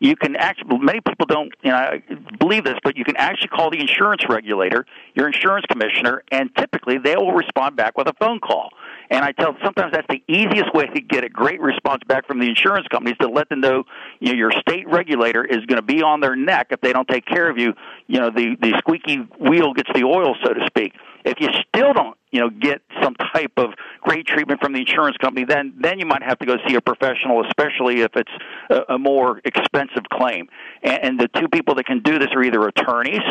you 0.00 0.16
can 0.16 0.36
actually 0.36 0.78
many 0.78 1.00
people 1.00 1.26
don't 1.26 1.52
you 1.62 1.70
know 1.70 2.00
believe 2.38 2.64
this 2.64 2.78
but 2.82 2.96
you 2.96 3.04
can 3.04 3.16
actually 3.16 3.48
call 3.48 3.70
the 3.70 3.80
insurance 3.80 4.22
regulator 4.28 4.86
your 5.14 5.26
insurance 5.26 5.64
commissioner 5.70 6.22
and 6.30 6.50
typically 6.56 6.98
they 6.98 7.16
will 7.16 7.32
respond 7.32 7.76
back 7.76 7.96
with 7.96 8.08
a 8.08 8.14
phone 8.14 8.40
call 8.40 8.70
and 9.10 9.24
I 9.24 9.32
tell 9.32 9.56
sometimes 9.64 9.92
that's 9.92 10.06
the 10.08 10.22
easiest 10.28 10.74
way 10.74 10.86
to 10.86 11.00
get 11.00 11.24
a 11.24 11.28
great 11.28 11.60
response 11.60 12.02
back 12.06 12.26
from 12.26 12.40
the 12.40 12.48
insurance 12.48 12.86
companies 12.88 13.16
to 13.20 13.28
let 13.28 13.48
them 13.48 13.60
know, 13.60 13.84
you 14.20 14.32
know, 14.32 14.38
your 14.38 14.52
state 14.52 14.86
regulator 14.86 15.44
is 15.44 15.64
going 15.66 15.76
to 15.76 15.82
be 15.82 16.02
on 16.02 16.20
their 16.20 16.36
neck 16.36 16.68
if 16.70 16.80
they 16.82 16.92
don't 16.92 17.08
take 17.08 17.24
care 17.24 17.48
of 17.48 17.56
you. 17.56 17.72
You 18.06 18.20
know, 18.20 18.30
the 18.30 18.56
the 18.60 18.74
squeaky 18.78 19.16
wheel 19.40 19.72
gets 19.72 19.90
the 19.94 20.04
oil, 20.04 20.34
so 20.44 20.52
to 20.52 20.66
speak. 20.66 20.92
If 21.24 21.40
you 21.40 21.48
still 21.68 21.92
don't, 21.92 22.16
you 22.30 22.40
know, 22.40 22.50
get 22.50 22.82
some 23.02 23.14
type 23.14 23.52
of 23.56 23.70
great 24.00 24.26
treatment 24.26 24.60
from 24.60 24.72
the 24.72 24.80
insurance 24.80 25.16
company, 25.16 25.44
then 25.44 25.74
then 25.80 25.98
you 25.98 26.06
might 26.06 26.22
have 26.22 26.38
to 26.38 26.46
go 26.46 26.56
see 26.66 26.74
a 26.74 26.80
professional, 26.80 27.44
especially 27.46 28.02
if 28.02 28.12
it's 28.14 28.32
a, 28.70 28.94
a 28.94 28.98
more 28.98 29.40
expensive 29.44 30.04
claim. 30.12 30.48
And, 30.82 31.04
and 31.04 31.20
the 31.20 31.28
two 31.28 31.48
people 31.48 31.74
that 31.76 31.86
can 31.86 32.00
do 32.00 32.18
this 32.18 32.28
are 32.34 32.42
either 32.42 32.66
attorneys 32.66 33.22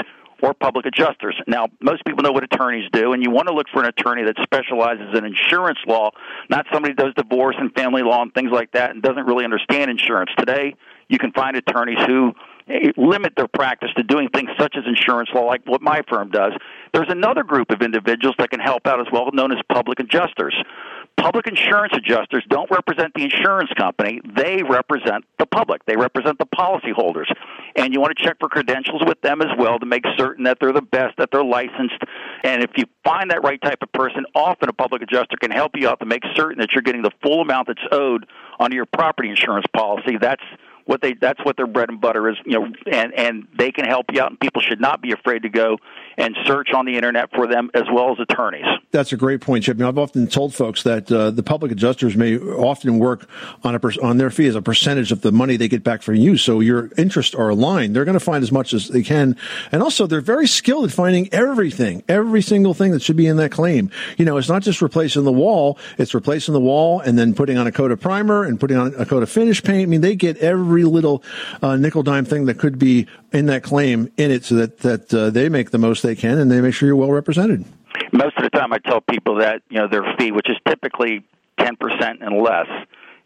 or 0.42 0.54
public 0.54 0.86
adjusters. 0.86 1.36
Now, 1.48 1.68
most 1.82 2.06
people 2.06 2.22
know 2.24 2.32
what 2.32 2.44
attorneys 2.44 2.90
do, 2.92 3.14
and 3.14 3.24
you 3.24 3.32
want 3.32 3.48
to 3.48 3.54
look 3.54 3.68
for 3.74 3.82
an 3.82 3.88
attorney 3.88 4.24
that 4.24 4.36
specializes 4.44 5.18
in 5.18 5.26
insurance 5.26 5.80
law, 5.88 6.12
not 6.50 6.66
somebody 6.72 6.94
who 6.94 7.06
does 7.06 7.14
divorce 7.16 7.56
and 7.58 7.74
family 7.74 8.04
law 8.04 8.22
and 8.22 8.34
things 8.34 8.52
like 8.52 8.72
that 8.74 8.92
and 8.92 9.02
doesn't 9.02 9.26
really 9.26 9.46
understand 9.46 9.90
insurance. 9.90 10.30
Today, 10.38 10.76
you 11.08 11.18
can 11.18 11.32
find 11.32 11.58
attorneys 11.58 11.98
who 12.06 12.34
limit 12.98 13.34
their 13.36 13.48
practice 13.48 13.90
to 13.98 14.04
doing 14.04 14.30
things 14.30 14.50
such 14.60 14.76
as 14.78 14.84
insurance 14.86 15.30
law, 15.34 15.46
like 15.46 15.62
what 15.66 15.82
my 15.82 16.02
firm 16.10 16.30
does. 16.30 16.54
There's 16.94 17.10
another 17.10 17.44
group 17.44 17.72
of 17.72 17.82
individuals 17.82 18.36
that 18.40 18.50
can 18.50 18.60
help 18.60 18.88
out 18.88 19.00
as 19.00 19.08
well, 19.12 19.30
known 19.34 19.52
as 19.52 19.60
public 19.70 20.00
adjusters 20.00 20.56
public 21.18 21.48
insurance 21.48 21.94
adjusters 21.98 22.46
don't 22.48 22.70
represent 22.72 23.12
the 23.16 23.24
insurance 23.24 23.72
company. 23.78 24.22
They 24.36 24.62
represent 24.64 25.26
the 25.40 25.46
public. 25.48 25.84
They 25.86 25.98
represent 25.98 26.38
the 26.38 26.46
policyholders. 26.46 27.26
And 27.76 27.94
you 27.94 28.00
want 28.00 28.16
to 28.18 28.24
check 28.24 28.38
for 28.40 28.48
credentials 28.48 29.02
with 29.06 29.20
them 29.22 29.42
as 29.42 29.50
well 29.58 29.80
to 29.80 29.86
make 29.86 30.04
certain 30.16 30.46
that 30.46 30.60
they're 30.62 30.72
the 30.72 30.82
best, 30.82 31.18
that 31.18 31.30
they're 31.32 31.44
licensed. 31.44 32.02
And 32.44 32.64
if 32.64 32.72
you 32.78 32.86
find 33.04 33.32
that 33.32 33.44
right 33.44 33.62
type 33.62 33.80
of 33.82 33.92
person, 33.92 34.26
often 34.36 34.70
a 34.70 34.74
public 34.74 35.02
adjuster 35.02 35.38
can 35.38 35.52
help 35.52 35.72
you 35.76 35.90
out 35.90 36.00
to 36.00 36.06
make 36.06 36.24
certain 36.36 36.60
that 36.60 36.72
you're 36.74 36.84
getting 36.84 37.02
the 37.02 37.12
full 37.22 37.42
amount 37.42 37.68
that's 37.68 37.86
owed 37.92 38.28
under 38.60 38.76
your 38.76 38.86
property 38.86 39.30
insurance 39.30 39.66
policy. 39.76 40.18
That's 40.22 40.44
what 40.88 41.02
they 41.02 41.14
that's 41.14 41.44
what 41.46 41.58
their 41.58 41.68
bread 41.68 41.90
and 41.90 42.02
butter 42.02 42.28
is 42.30 42.38
you 42.46 42.60
know 42.60 42.68
and 42.92 43.14
and 43.14 43.48
they 43.58 43.72
can 43.72 43.86
help 43.86 44.08
you 44.12 44.20
out 44.22 44.32
and 44.32 44.40
people 44.40 44.62
should 44.62 44.82
not 44.82 45.02
be 45.02 45.12
afraid 45.12 45.44
to 45.44 45.50
go 45.50 45.78
and 46.18 46.36
search 46.46 46.70
on 46.74 46.86
the 46.86 46.96
internet 46.96 47.30
for 47.34 47.48
them 47.48 47.70
as 47.74 47.84
well 47.92 48.12
as 48.12 48.20
attorneys 48.20 48.66
That's 48.92 49.14
a 49.14 49.18
great 49.18 49.42
point, 49.42 49.64
Chip. 49.66 49.80
I've 49.82 49.98
often 49.98 50.28
told 50.28 50.54
folks 50.56 50.84
that 50.84 51.12
uh, 51.12 51.32
the 51.32 51.44
public 51.44 51.72
adjusters 51.72 52.16
may 52.16 52.38
often 52.38 53.00
work 53.00 53.30
on 53.64 53.76
a 53.76 53.80
per- 53.80 53.94
on 54.02 54.18
their 54.18 54.30
fee 54.30 54.48
as 54.48 54.56
a 54.56 54.62
percentage 54.62 55.12
of 55.12 55.22
the 55.22 55.32
money 55.32 55.58
they 55.58 55.68
get 55.68 55.84
back 55.84 56.02
from 56.02 56.16
you. 56.16 56.38
So 56.38 56.60
your 56.60 56.90
interests 56.98 57.36
are 57.36 57.50
aligned. 57.50 57.96
They're 57.96 58.06
going 58.06 58.14
to 58.14 58.20
find 58.20 58.44
as 58.44 58.52
much 58.52 58.74
as 58.74 58.88
they 58.88 59.04
can, 59.04 59.36
and 59.72 59.84
also 59.84 60.08
they're 60.08 60.22
very 60.22 60.48
skilled 60.48 60.86
at 60.86 60.92
finding 60.92 61.30
everything, 61.34 62.04
every 62.08 62.42
single 62.42 62.74
thing 62.74 62.92
that 62.92 63.02
should 63.02 63.18
be 63.18 63.28
in 63.28 63.38
that 63.38 63.52
claim. 63.52 63.92
You 64.18 64.26
know, 64.26 64.38
it's 64.38 64.50
not 64.50 64.64
just 64.64 64.82
replacing 64.82 65.24
the 65.24 65.32
wall; 65.32 65.78
it's 65.98 66.14
replacing 66.14 66.54
the 66.54 66.60
wall 66.60 67.00
and 67.00 67.18
then 67.18 67.34
putting 67.34 67.58
on 67.58 67.68
a 67.68 67.72
coat 67.72 67.92
of 67.92 68.00
primer 68.00 68.44
and 68.44 68.60
putting 68.60 68.78
on 68.78 68.94
a 68.98 69.06
coat 69.06 69.24
of 69.24 69.30
finish 69.30 69.64
paint. 69.64 69.84
I 69.84 69.86
mean, 69.86 70.02
they 70.02 70.16
get 70.16 70.38
every 70.38 70.84
little 70.84 71.24
uh, 71.62 71.76
nickel 71.76 72.04
dime 72.04 72.26
thing 72.26 72.46
that 72.46 72.58
could 72.58 72.80
be 72.80 73.08
in 73.34 73.48
that 73.48 73.64
claim 73.64 74.12
in 74.18 74.32
it, 74.32 74.46
so 74.46 74.56
that 74.56 74.80
that 74.80 75.14
uh, 75.14 75.30
they 75.30 75.50
make 75.50 75.72
the 75.72 75.78
most 75.78 76.06
they 76.08 76.16
can 76.16 76.40
and 76.40 76.50
they 76.50 76.62
make 76.62 76.74
sure 76.74 76.88
you're 76.88 76.96
well 76.96 77.12
represented. 77.12 77.66
most 78.12 78.38
of 78.38 78.44
the 78.44 78.50
time 78.50 78.74
I 78.74 78.80
tell 78.80 79.02
people 79.02 79.36
that 79.36 79.62
you 79.70 79.78
know 79.78 79.88
their 79.88 80.04
fee, 80.18 80.32
which 80.32 80.50
is 80.50 80.58
typically 80.68 81.24
ten 81.60 81.76
percent 81.76 82.22
and 82.22 82.42
less, 82.42 82.68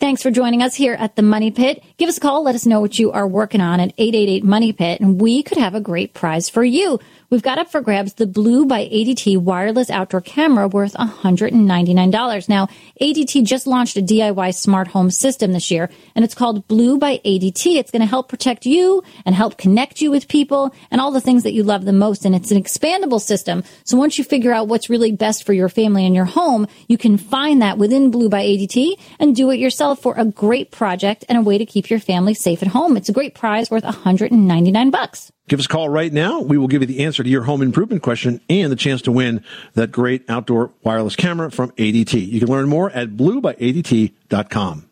Thanks 0.00 0.22
for 0.22 0.30
joining 0.30 0.62
us 0.62 0.74
here 0.74 0.94
at 0.94 1.16
the 1.16 1.22
Money 1.22 1.50
Pit. 1.50 1.84
Give 1.98 2.08
us 2.08 2.16
a 2.16 2.20
call. 2.20 2.42
Let 2.42 2.54
us 2.54 2.64
know 2.64 2.80
what 2.80 2.98
you 2.98 3.12
are 3.12 3.28
working 3.28 3.60
on 3.60 3.80
at 3.80 3.92
888 3.98 4.44
Money 4.44 4.72
Pit, 4.72 4.98
and 5.00 5.20
we 5.20 5.42
could 5.42 5.58
have 5.58 5.74
a 5.74 5.80
great 5.80 6.14
prize 6.14 6.48
for 6.48 6.64
you. 6.64 6.98
We've 7.30 7.42
got 7.42 7.58
up 7.58 7.70
for 7.70 7.80
grabs 7.80 8.14
the 8.14 8.26
Blue 8.26 8.66
by 8.66 8.86
ADT 8.86 9.38
wireless 9.38 9.88
outdoor 9.88 10.20
camera 10.20 10.66
worth 10.66 10.94
$199. 10.94 12.48
Now, 12.48 12.66
ADT 13.00 13.44
just 13.44 13.68
launched 13.68 13.96
a 13.96 14.02
DIY 14.02 14.52
smart 14.52 14.88
home 14.88 15.12
system 15.12 15.52
this 15.52 15.70
year, 15.70 15.88
and 16.16 16.24
it's 16.24 16.34
called 16.34 16.66
Blue 16.66 16.98
by 16.98 17.20
ADT. 17.24 17.76
It's 17.76 17.92
going 17.92 18.00
to 18.00 18.06
help 18.06 18.28
protect 18.28 18.66
you 18.66 19.04
and 19.24 19.32
help 19.32 19.58
connect 19.58 20.00
you 20.00 20.10
with 20.10 20.26
people 20.26 20.74
and 20.90 21.00
all 21.00 21.12
the 21.12 21.20
things 21.20 21.44
that 21.44 21.52
you 21.52 21.62
love 21.62 21.84
the 21.84 21.92
most. 21.92 22.24
And 22.24 22.34
it's 22.34 22.50
an 22.50 22.60
expandable 22.60 23.20
system. 23.20 23.62
So 23.84 23.96
once 23.96 24.18
you 24.18 24.24
figure 24.24 24.52
out 24.52 24.66
what's 24.66 24.90
really 24.90 25.12
best 25.12 25.46
for 25.46 25.52
your 25.52 25.68
family 25.68 26.04
and 26.04 26.16
your 26.16 26.24
home, 26.24 26.66
you 26.88 26.98
can 26.98 27.16
find 27.16 27.62
that 27.62 27.78
within 27.78 28.10
Blue 28.10 28.28
by 28.28 28.42
ADT 28.42 28.94
and 29.20 29.36
do 29.36 29.50
it 29.50 29.60
yourself 29.60 30.02
for 30.02 30.14
a 30.16 30.24
great 30.24 30.72
project 30.72 31.24
and 31.28 31.38
a 31.38 31.42
way 31.42 31.58
to 31.58 31.64
keep 31.64 31.90
your 31.90 32.00
family 32.00 32.34
safe 32.34 32.60
at 32.60 32.66
home. 32.66 32.96
It's 32.96 33.08
a 33.08 33.12
great 33.12 33.36
prize 33.36 33.70
worth 33.70 33.84
199 33.84 34.90
bucks. 34.90 35.30
Give 35.50 35.58
us 35.58 35.66
a 35.66 35.68
call 35.68 35.88
right 35.88 36.12
now. 36.12 36.42
We 36.42 36.58
will 36.58 36.68
give 36.68 36.82
you 36.82 36.86
the 36.86 37.04
answer 37.04 37.24
to 37.24 37.28
your 37.28 37.42
home 37.42 37.60
improvement 37.60 38.04
question 38.04 38.40
and 38.48 38.70
the 38.70 38.76
chance 38.76 39.02
to 39.02 39.10
win 39.10 39.44
that 39.74 39.90
great 39.90 40.30
outdoor 40.30 40.70
wireless 40.84 41.16
camera 41.16 41.50
from 41.50 41.72
ADT. 41.72 42.24
You 42.24 42.38
can 42.38 42.48
learn 42.48 42.68
more 42.68 42.88
at 42.88 43.16
bluebyadt.com. 43.16 44.88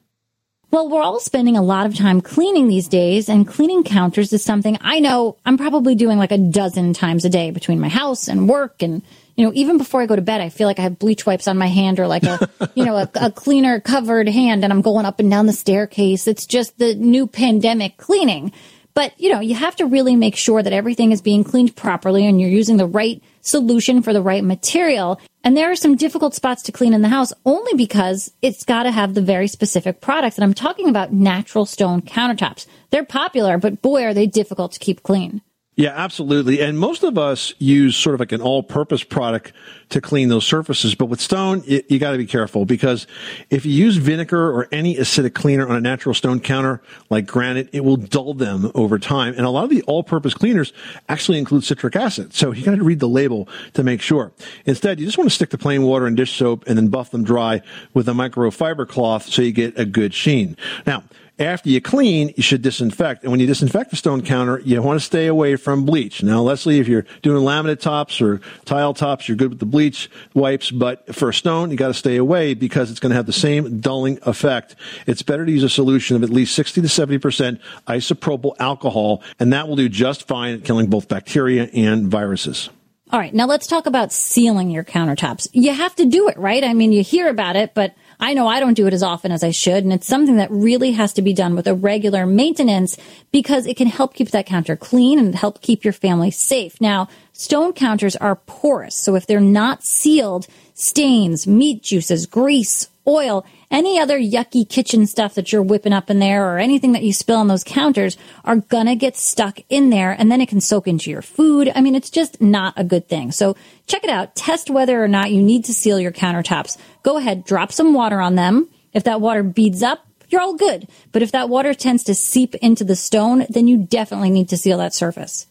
Well, 0.73 0.89
we're 0.89 1.01
all 1.01 1.21
spending 1.21 1.57
a 1.57 1.63
lot 1.63 1.87
of 1.87 1.95
time 1.95 2.21
cleaning 2.21 2.67
these 2.67 2.89
days, 2.89 3.29
and 3.29 3.47
cleaning 3.47 3.85
counters 3.85 4.33
is 4.33 4.43
something 4.43 4.77
I 4.81 4.99
know 4.99 5.37
I'm 5.47 5.59
probably 5.59 5.95
doing 5.95 6.19
like 6.19 6.33
a 6.33 6.39
dozen 6.39 6.93
times 6.93 7.25
a 7.25 7.31
day 7.31 7.53
between 7.53 7.79
my 7.79 7.89
house 7.89 8.27
and 8.27 8.49
work. 8.49 8.83
And, 8.83 9.03
you 9.37 9.47
know, 9.47 9.53
even 9.55 9.79
before 9.79 10.03
I 10.03 10.07
go 10.07 10.17
to 10.17 10.23
bed, 10.23 10.41
I 10.41 10.49
feel 10.49 10.67
like 10.67 10.81
I 10.81 10.83
have 10.83 10.99
bleach 10.99 11.25
wipes 11.25 11.47
on 11.47 11.57
my 11.57 11.69
hand 11.69 12.01
or 12.01 12.09
like 12.09 12.25
a, 12.25 12.51
you 12.75 12.85
know, 12.85 12.97
a, 12.97 13.09
a 13.15 13.31
cleaner 13.31 13.79
covered 13.79 14.29
hand, 14.29 14.65
and 14.65 14.73
I'm 14.73 14.83
going 14.83 15.07
up 15.07 15.21
and 15.21 15.31
down 15.31 15.47
the 15.47 15.53
staircase. 15.53 16.27
It's 16.27 16.47
just 16.47 16.79
the 16.79 16.97
new 16.97 17.29
pandemic 17.29 17.97
cleaning. 17.97 18.53
But, 18.95 19.19
you 19.21 19.33
know, 19.33 19.41
you 19.41 19.55
have 19.55 19.77
to 19.77 19.87
really 19.87 20.17
make 20.17 20.37
sure 20.37 20.63
that 20.63 20.73
everything 20.73 21.13
is 21.13 21.23
being 21.23 21.45
cleaned 21.45 21.77
properly 21.77 22.27
and 22.27 22.41
you're 22.41 22.51
using 22.51 22.79
the 22.79 22.87
right 22.87 23.23
solution 23.43 24.03
for 24.03 24.13
the 24.13 24.23
right 24.23 24.43
material. 24.43 25.21
And 25.45 25.57
there 25.57 25.71
are 25.71 25.77
some 25.77 25.97
difficult 25.97 26.35
spots 26.35 26.63
to 26.63 26.73
clean 26.73 26.93
in 26.93 27.03
the 27.03 27.09
house 27.09 27.33
only 27.45 27.75
because 27.75 28.33
it's 28.43 28.65
got 28.65 28.83
to 28.83 28.91
have 28.91 29.15
the 29.15 29.23
very 29.23 29.47
specific 29.47 30.01
products. 30.01 30.37
And 30.37 30.45
I'm 30.45 30.55
talking 30.55 30.89
about 30.89 31.13
natural 31.13 31.65
stone 31.65 32.03
countertops. 32.03 32.67
They're 32.91 33.05
popular, 33.05 33.57
but 33.59 33.81
boy, 33.81 34.05
are 34.05 34.15
they 34.15 34.27
difficult 34.27 34.73
to 34.73 34.81
keep 34.81 35.03
clean. 35.03 35.43
Yeah, 35.79 35.93
absolutely. 35.95 36.61
And 36.61 36.77
most 36.77 37.05
of 37.05 37.17
us 37.17 37.55
use 37.61 37.97
sort 37.97 38.15
of 38.15 38.19
like 38.19 38.33
an 38.33 38.41
all-purpose 38.41 39.05
product 39.05 39.53
to 39.91 40.01
clean 40.01 40.29
those 40.29 40.45
surfaces. 40.45 40.97
But 40.97 41.07
with 41.07 41.21
stone, 41.21 41.63
it, 41.69 41.89
you 41.89 42.01
got 42.01 42.11
to 42.11 42.19
be 42.19 42.27
careful 42.27 42.65
because 42.65 43.07
if 43.49 43.65
you 43.65 43.71
use 43.71 43.97
vinegar 43.97 44.51
or 44.51 44.67
any 44.73 44.97
acidic 44.97 45.35
cleaner 45.35 45.69
on 45.69 45.77
a 45.77 45.81
natural 45.81 46.17
stone 46.17 46.41
counter 46.41 46.83
like 47.11 47.27
granite, 47.27 47.69
it 47.73 47.85
will 47.85 47.97
dull 47.97 48.35
them 48.35 48.73
over 48.75 48.99
time. 48.99 49.35
And 49.35 49.47
a 49.47 49.51
lot 49.51 49.63
of 49.63 49.71
the 49.71 49.83
all-purpose 49.83 50.35
cleaners 50.35 50.73
actually 51.09 51.39
include 51.39 51.63
citric 51.63 51.95
acid. 51.95 52.35
So 52.35 52.51
you 52.51 52.65
got 52.65 52.75
to 52.75 52.83
read 52.83 52.99
the 52.99 53.09
label 53.09 53.49
to 53.75 53.85
make 53.85 54.01
sure. 54.01 54.33
Instead, 54.67 54.99
you 54.99 55.07
just 55.07 55.17
want 55.17 55.31
to 55.31 55.35
stick 55.35 55.51
to 55.51 55.59
plain 55.59 55.85
water 55.85 56.09
and 56.09 56.17
dish 56.17 56.37
soap 56.37 56.65
and 56.67 56.77
then 56.77 56.89
buff 56.89 57.13
them 57.13 57.23
dry 57.23 57.63
with 57.95 58.09
a 58.09 58.13
microfiber 58.15 58.89
cloth 58.89 59.27
so 59.27 59.43
you 59.43 59.53
get 59.53 59.79
a 59.79 59.85
good 59.85 60.13
sheen. 60.13 60.57
Now, 60.89 61.05
after 61.39 61.69
you 61.69 61.81
clean, 61.81 62.33
you 62.37 62.43
should 62.43 62.63
disinfect. 62.63 63.23
And 63.23 63.31
when 63.31 63.41
you 63.41 63.47
disinfect 63.47 63.91
the 63.91 63.97
stone 63.97 64.23
counter, 64.23 64.61
you 64.61 64.81
want 64.83 64.99
to 64.99 65.05
stay 65.05 65.27
away 65.27 65.57
from 65.57 65.85
bleach. 65.85 66.23
Now, 66.23 66.43
Leslie, 66.43 66.81
if 66.81 66.89
you're 66.89 67.07
doing 67.23 67.43
laminate 67.45 67.81
tops 67.81 68.21
or 68.21 68.41
tile 68.65 68.95
tops, 68.95 69.29
you're 69.29 69.37
good 69.37 69.51
with 69.51 69.59
the 69.59 69.67
bleach 69.67 70.11
wipes. 70.35 70.71
But 70.71 71.15
for 71.15 71.29
a 71.29 71.35
stone, 71.35 71.71
you 71.71 71.77
got 71.77 71.89
to 71.89 71.95
stay 71.95 72.17
away 72.17 72.55
because 72.55 72.91
it's 72.91 73.01
going 73.01 73.11
to 73.11 73.17
have 73.17 73.27
the 73.27 73.33
same 73.33 73.81
dulling 73.81 74.19
effect. 74.23 74.75
It's 75.07 75.23
better 75.23 75.47
to 75.47 75.53
use 75.53 75.63
a 75.63 75.69
solution 75.69 76.17
of 76.17 76.23
at 76.23 76.31
least 76.31 76.55
60 76.55 76.83
to 76.83 76.89
70% 76.89 77.61
isopropyl 77.87 78.55
alcohol, 78.59 79.23
and 79.39 79.53
that 79.53 79.69
will 79.69 79.77
do 79.77 79.89
just 79.89 80.27
fine 80.27 80.55
at 80.55 80.65
killing 80.65 80.89
both 80.89 81.09
bacteria 81.09 81.71
and 81.73 82.09
viruses. 82.09 82.71
All 83.11 83.19
right, 83.19 83.33
now 83.33 83.47
let's 83.47 83.67
talk 83.67 83.87
about 83.87 84.13
sealing 84.13 84.71
your 84.71 84.85
countertops. 84.85 85.49
You 85.53 85.73
have 85.73 85.95
to 85.97 86.05
do 86.05 86.29
it, 86.29 86.37
right? 86.37 86.63
I 86.63 86.75
mean, 86.75 86.93
you 86.93 87.03
hear 87.03 87.29
about 87.29 87.57
it, 87.57 87.73
but 87.73 87.95
I 88.21 88.35
know 88.35 88.49
I 88.49 88.59
don't 88.59 88.75
do 88.75 88.87
it 88.87 88.93
as 88.93 89.03
often 89.03 89.31
as 89.31 89.45
I 89.45 89.53
should, 89.53 89.85
and 89.85 89.93
it's 89.93 90.07
something 90.07 90.37
that 90.37 90.51
really 90.51 90.93
has 90.93 91.13
to 91.15 91.23
be 91.23 91.33
done 91.33 91.55
with 91.55 91.69
a 91.69 91.75
regular 91.75 92.27
maintenance 92.27 92.97
because 93.31 93.67
it 93.67 93.77
can 93.77 93.87
help 93.87 94.15
keep 94.15 94.31
that 94.31 94.47
counter 94.47 94.75
clean 94.75 95.19
and 95.19 95.35
help 95.35 95.61
keep 95.61 95.85
your 95.85 95.93
family 95.93 96.33
safe. 96.33 96.81
Now, 96.81 97.09
stone 97.33 97.73
counters 97.73 98.17
are 98.17 98.37
porous, 98.37 98.97
so 98.97 99.15
if 99.15 99.27
they're 99.27 99.41
not 99.41 99.85
sealed, 99.85 100.49
stains, 100.75 101.47
meat 101.47 101.83
juices, 101.83 102.27
grease, 102.27 102.89
oil, 103.07 103.47
any 103.71 103.99
other 103.99 104.19
yucky 104.19 104.69
kitchen 104.69 105.07
stuff 105.07 105.35
that 105.35 105.53
you're 105.53 105.63
whipping 105.63 105.93
up 105.93 106.11
in 106.11 106.19
there 106.19 106.47
or 106.47 106.59
anything 106.59 106.93
that 106.93 107.03
you 107.03 107.13
spill 107.13 107.37
on 107.37 107.49
those 107.49 107.65
counters 107.65 108.17
are 108.45 108.57
gonna 108.57 108.97
get 108.97 109.17
stuck 109.17 109.61
in 109.69 109.91
there 109.91 110.13
and 110.13 110.31
then 110.31 110.41
it 110.41 110.49
can 110.49 110.61
soak 110.61 110.89
into 110.89 111.11
your 111.11 111.23
food. 111.23 111.71
I 111.75 111.81
mean, 111.81 111.95
it's 111.95 112.11
just 112.11 112.41
not 112.41 112.75
a 112.77 112.85
good 112.85 113.09
thing. 113.09 113.33
So 113.33 113.57
check 113.87 114.05
it 114.05 114.11
out. 114.11 114.35
Test 114.35 114.71
whether 114.71 115.03
or 115.03 115.09
not 115.09 115.31
you 115.31 115.43
need 115.43 115.65
to 115.67 115.75
seal 115.75 116.01
your 116.01 116.13
countertops. 116.13 116.79
Go 117.03 117.19
ahead, 117.19 117.45
drop 117.45 117.73
some 117.73 117.95
water 117.95 118.21
on 118.21 118.35
them. 118.35 118.69
If 118.93 119.05
that 119.05 119.21
water 119.21 119.43
beads 119.43 119.83
up, 119.83 120.07
you're 120.29 120.41
all 120.41 120.55
good. 120.55 120.89
But 121.13 121.23
if 121.23 121.33
that 121.33 121.49
water 121.49 121.75
tends 121.75 122.05
to 122.05 122.15
seep 122.15 122.55
into 122.57 122.85
the 122.85 122.97
stone, 122.97 123.47
then 123.49 123.67
you 123.67 123.79
definitely 123.79 124.31
need 124.31 124.49
to 124.51 124.57
seal 124.57 124.79
that 124.79 124.95
surface. 124.95 125.47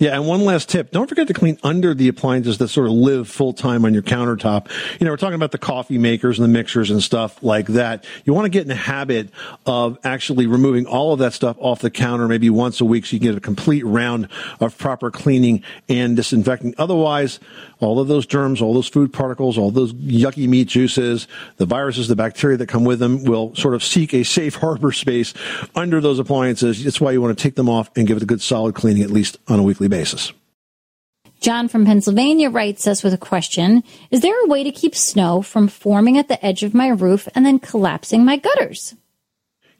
Yeah, 0.00 0.14
and 0.14 0.26
one 0.26 0.46
last 0.46 0.70
tip. 0.70 0.92
Don't 0.92 1.08
forget 1.08 1.28
to 1.28 1.34
clean 1.34 1.58
under 1.62 1.92
the 1.92 2.08
appliances 2.08 2.56
that 2.56 2.68
sort 2.68 2.86
of 2.86 2.94
live 2.94 3.28
full 3.28 3.52
time 3.52 3.84
on 3.84 3.92
your 3.92 4.02
countertop. 4.02 4.70
You 4.98 5.04
know, 5.04 5.10
we're 5.10 5.18
talking 5.18 5.34
about 5.34 5.52
the 5.52 5.58
coffee 5.58 5.98
makers 5.98 6.38
and 6.38 6.44
the 6.48 6.50
mixers 6.50 6.90
and 6.90 7.02
stuff 7.02 7.42
like 7.42 7.66
that. 7.66 8.06
You 8.24 8.32
want 8.32 8.46
to 8.46 8.48
get 8.48 8.62
in 8.62 8.68
the 8.68 8.74
habit 8.74 9.28
of 9.66 9.98
actually 10.02 10.46
removing 10.46 10.86
all 10.86 11.12
of 11.12 11.18
that 11.18 11.34
stuff 11.34 11.54
off 11.60 11.82
the 11.82 11.90
counter 11.90 12.28
maybe 12.28 12.48
once 12.48 12.80
a 12.80 12.86
week 12.86 13.04
so 13.04 13.12
you 13.12 13.20
get 13.20 13.36
a 13.36 13.40
complete 13.40 13.84
round 13.84 14.28
of 14.58 14.78
proper 14.78 15.10
cleaning 15.10 15.62
and 15.86 16.16
disinfecting. 16.16 16.74
Otherwise, 16.78 17.38
all 17.80 18.00
of 18.00 18.08
those 18.08 18.24
germs, 18.24 18.62
all 18.62 18.72
those 18.72 18.88
food 18.88 19.12
particles, 19.12 19.58
all 19.58 19.70
those 19.70 19.92
yucky 19.92 20.48
meat 20.48 20.68
juices, 20.68 21.28
the 21.58 21.66
viruses, 21.66 22.08
the 22.08 22.16
bacteria 22.16 22.56
that 22.56 22.68
come 22.68 22.84
with 22.84 23.00
them 23.00 23.22
will 23.24 23.54
sort 23.54 23.74
of 23.74 23.84
seek 23.84 24.14
a 24.14 24.22
safe 24.22 24.54
harbor 24.60 24.92
space 24.92 25.34
under 25.74 26.00
those 26.00 26.18
appliances. 26.18 26.82
That's 26.82 27.02
why 27.02 27.12
you 27.12 27.20
want 27.20 27.36
to 27.36 27.42
take 27.42 27.54
them 27.54 27.68
off 27.68 27.90
and 27.96 28.06
give 28.06 28.16
it 28.16 28.22
a 28.22 28.26
good 28.26 28.40
solid 28.40 28.74
cleaning 28.74 29.02
at 29.02 29.10
least 29.10 29.36
on 29.46 29.58
a 29.58 29.62
weekly 29.62 29.89
basis. 29.90 30.32
John 31.40 31.68
from 31.68 31.86
Pennsylvania 31.86 32.50
writes 32.50 32.86
us 32.86 33.02
with 33.02 33.14
a 33.14 33.18
question 33.18 33.82
Is 34.10 34.20
there 34.20 34.44
a 34.44 34.48
way 34.48 34.64
to 34.64 34.70
keep 34.70 34.94
snow 34.94 35.42
from 35.42 35.68
forming 35.68 36.16
at 36.18 36.28
the 36.28 36.44
edge 36.44 36.62
of 36.62 36.74
my 36.74 36.88
roof 36.88 37.28
and 37.34 37.44
then 37.44 37.58
collapsing 37.58 38.24
my 38.24 38.36
gutters? 38.36 38.94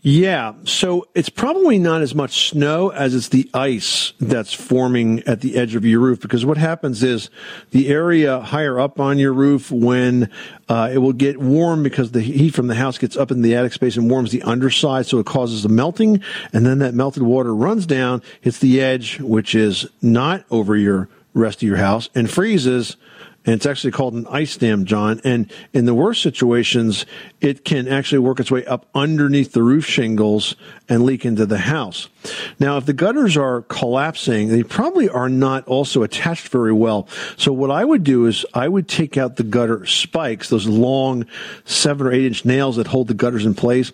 Yeah, 0.02 0.54
so 0.64 1.08
it's 1.14 1.28
probably 1.28 1.78
not 1.78 2.00
as 2.00 2.14
much 2.14 2.48
snow 2.48 2.88
as 2.88 3.14
it's 3.14 3.28
the 3.28 3.50
ice 3.52 4.14
that's 4.18 4.54
forming 4.54 5.22
at 5.24 5.42
the 5.42 5.56
edge 5.56 5.74
of 5.74 5.84
your 5.84 6.00
roof 6.00 6.20
because 6.20 6.46
what 6.46 6.56
happens 6.56 7.02
is 7.02 7.28
the 7.72 7.88
area 7.88 8.40
higher 8.40 8.80
up 8.80 8.98
on 8.98 9.18
your 9.18 9.34
roof 9.34 9.70
when 9.70 10.30
uh, 10.70 10.88
it 10.90 10.98
will 10.98 11.12
get 11.12 11.38
warm 11.38 11.82
because 11.82 12.12
the 12.12 12.22
heat 12.22 12.54
from 12.54 12.68
the 12.68 12.76
house 12.76 12.96
gets 12.96 13.14
up 13.14 13.30
in 13.30 13.42
the 13.42 13.54
attic 13.54 13.74
space 13.74 13.98
and 13.98 14.10
warms 14.10 14.30
the 14.30 14.40
underside 14.42 15.04
so 15.04 15.18
it 15.18 15.26
causes 15.26 15.64
the 15.64 15.68
melting 15.68 16.22
and 16.54 16.64
then 16.64 16.78
that 16.78 16.94
melted 16.94 17.22
water 17.22 17.54
runs 17.54 17.84
down, 17.84 18.22
hits 18.40 18.58
the 18.58 18.80
edge 18.80 19.20
which 19.20 19.54
is 19.54 19.86
not 20.00 20.46
over 20.50 20.76
your 20.76 21.10
rest 21.34 21.62
of 21.62 21.68
your 21.68 21.76
house 21.76 22.08
and 22.14 22.30
freezes 22.30 22.96
and 23.50 23.56
it's 23.56 23.66
actually 23.66 23.90
called 23.90 24.14
an 24.14 24.28
ice 24.28 24.56
dam, 24.56 24.84
John. 24.84 25.20
And 25.24 25.52
in 25.72 25.84
the 25.84 25.92
worst 25.92 26.22
situations, 26.22 27.04
it 27.40 27.64
can 27.64 27.88
actually 27.88 28.20
work 28.20 28.38
its 28.38 28.48
way 28.48 28.64
up 28.64 28.86
underneath 28.94 29.50
the 29.50 29.62
roof 29.64 29.84
shingles 29.84 30.54
and 30.90 31.04
leak 31.04 31.24
into 31.24 31.46
the 31.46 31.58
house. 31.58 32.08
Now, 32.58 32.76
if 32.76 32.84
the 32.84 32.92
gutters 32.92 33.36
are 33.36 33.62
collapsing, 33.62 34.48
they 34.48 34.64
probably 34.64 35.08
are 35.08 35.28
not 35.28 35.66
also 35.68 36.02
attached 36.02 36.48
very 36.48 36.72
well. 36.72 37.08
So 37.36 37.52
what 37.52 37.70
I 37.70 37.84
would 37.84 38.02
do 38.02 38.26
is 38.26 38.44
I 38.52 38.68
would 38.68 38.88
take 38.88 39.16
out 39.16 39.36
the 39.36 39.44
gutter 39.44 39.86
spikes, 39.86 40.50
those 40.50 40.66
long 40.66 41.26
seven 41.64 42.08
or 42.08 42.12
eight 42.12 42.26
inch 42.26 42.44
nails 42.44 42.76
that 42.76 42.88
hold 42.88 43.06
the 43.06 43.14
gutters 43.14 43.46
in 43.46 43.54
place, 43.54 43.92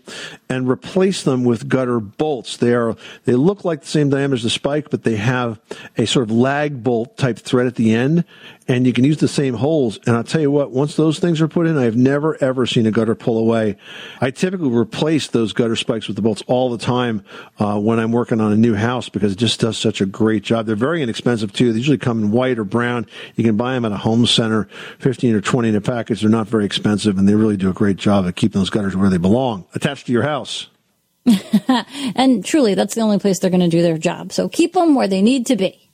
and 0.49 0.69
replace 0.69 1.23
them 1.23 1.45
with 1.45 1.69
gutter 1.69 2.01
bolts. 2.01 2.57
They 2.57 2.75
are 2.75 2.97
they 3.25 3.35
look 3.35 3.65
like 3.65 3.83
the 3.83 3.87
same 3.87 4.09
diameter 4.09 4.37
as 4.37 4.43
the 4.43 4.51
spike, 4.51 4.89
but 4.91 5.05
they 5.05 5.17
have 5.17 5.61
a 5.99 6.07
sort 6.07 6.25
of 6.25 6.31
lag 6.31 6.83
bolt 6.83 7.19
type 7.19 7.39
thread 7.39 7.67
at 7.67 7.75
the 7.75 7.95
end, 7.95 8.25
and 8.67 8.87
you 8.87 8.95
can 8.95 9.05
use 9.05 9.19
the 9.19 9.29
same 9.29 9.55
holes. 9.55 9.99
And 10.07 10.17
I'll 10.17 10.25
tell 10.25 10.41
you 10.41 10.51
what, 10.51 10.71
once 10.71 10.97
those 10.97 11.19
things 11.19 11.43
are 11.43 11.49
put 11.49 11.67
in, 11.67 11.77
I've 11.77 11.97
never 11.97 12.43
ever 12.43 12.65
seen 12.65 12.87
a 12.87 12.91
gutter 12.91 13.15
pull 13.15 13.37
away. 13.37 13.77
I 14.21 14.31
typically 14.31 14.71
replace 14.71 15.29
those 15.29 15.53
gutter 15.53 15.77
spikes 15.77 16.07
with 16.07 16.17
the 16.17 16.23
bolts 16.23 16.43
all 16.47 16.71
the 16.71 16.79
time 16.79 16.86
uh, 16.89 17.79
when 17.79 17.99
I'm 17.99 18.13
working 18.13 18.41
on 18.41 18.53
a 18.53 18.57
new 18.57 18.75
house 18.75 19.09
because 19.09 19.33
it 19.33 19.39
just 19.39 19.61
does 19.61 19.77
such 19.77 20.01
a 20.01 20.07
great 20.07 20.43
job. 20.43 20.67
They're 20.67 20.77
very 20.77 21.03
inexpensive 21.03 21.53
too. 21.53 21.73
They 21.73 21.79
usually 21.79 21.99
come 21.99 22.25
in 22.25 22.31
white 22.31 22.59
or 22.59 22.65
brown. 22.65 23.07
You 23.35 23.45
can 23.45 23.57
buy 23.57 23.75
them 23.75 23.85
at 23.85 23.93
a 23.93 23.97
home 23.97 24.27
center, 24.27 24.69
15 24.99 25.35
or 25.35 25.41
20 25.41 25.69
in 25.69 25.77
a 25.77 25.81
package. 25.81 26.21
They're 26.21 26.31
not 26.31 26.49
very 26.49 26.65
expensive 26.65 27.19
and 27.19 27.29
they 27.29 27.35
really 27.35 27.57
do 27.57 27.71
a 27.71 27.75
great 27.75 27.97
job 27.97 28.27
at 28.27 28.37
keeping 28.37 28.61
those 28.61 28.71
gutters 28.71 28.97
where 28.97 29.11
they 29.11 29.19
belong, 29.19 29.67
attached 29.75 30.07
to 30.07 30.13
your 30.13 30.23
house. 30.23 30.69
and 32.15 32.45
truly, 32.45 32.75
that's 32.75 32.95
the 32.95 33.01
only 33.01 33.19
place 33.19 33.39
they're 33.39 33.51
going 33.51 33.61
to 33.61 33.69
do 33.69 33.83
their 33.83 33.99
job. 33.99 34.33
So 34.33 34.49
keep 34.49 34.75
them 34.75 34.95
where 34.95 35.09
they 35.09 35.23
need 35.23 35.47
to 35.47 35.57
be. 35.57 35.86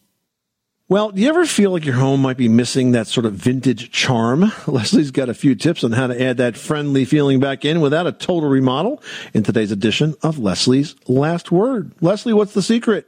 Well, 0.92 1.10
do 1.10 1.22
you 1.22 1.30
ever 1.30 1.46
feel 1.46 1.70
like 1.70 1.86
your 1.86 1.94
home 1.94 2.20
might 2.20 2.36
be 2.36 2.50
missing 2.50 2.92
that 2.92 3.06
sort 3.06 3.24
of 3.24 3.32
vintage 3.32 3.90
charm? 3.92 4.52
Leslie's 4.66 5.10
got 5.10 5.30
a 5.30 5.34
few 5.34 5.54
tips 5.54 5.82
on 5.84 5.92
how 5.92 6.08
to 6.08 6.22
add 6.22 6.36
that 6.36 6.54
friendly 6.54 7.06
feeling 7.06 7.40
back 7.40 7.64
in 7.64 7.80
without 7.80 8.06
a 8.06 8.12
total 8.12 8.50
remodel 8.50 9.02
in 9.32 9.42
today's 9.42 9.72
edition 9.72 10.14
of 10.20 10.38
Leslie's 10.38 10.94
Last 11.08 11.50
Word. 11.50 11.92
Leslie, 12.02 12.34
what's 12.34 12.52
the 12.52 12.60
secret? 12.60 13.06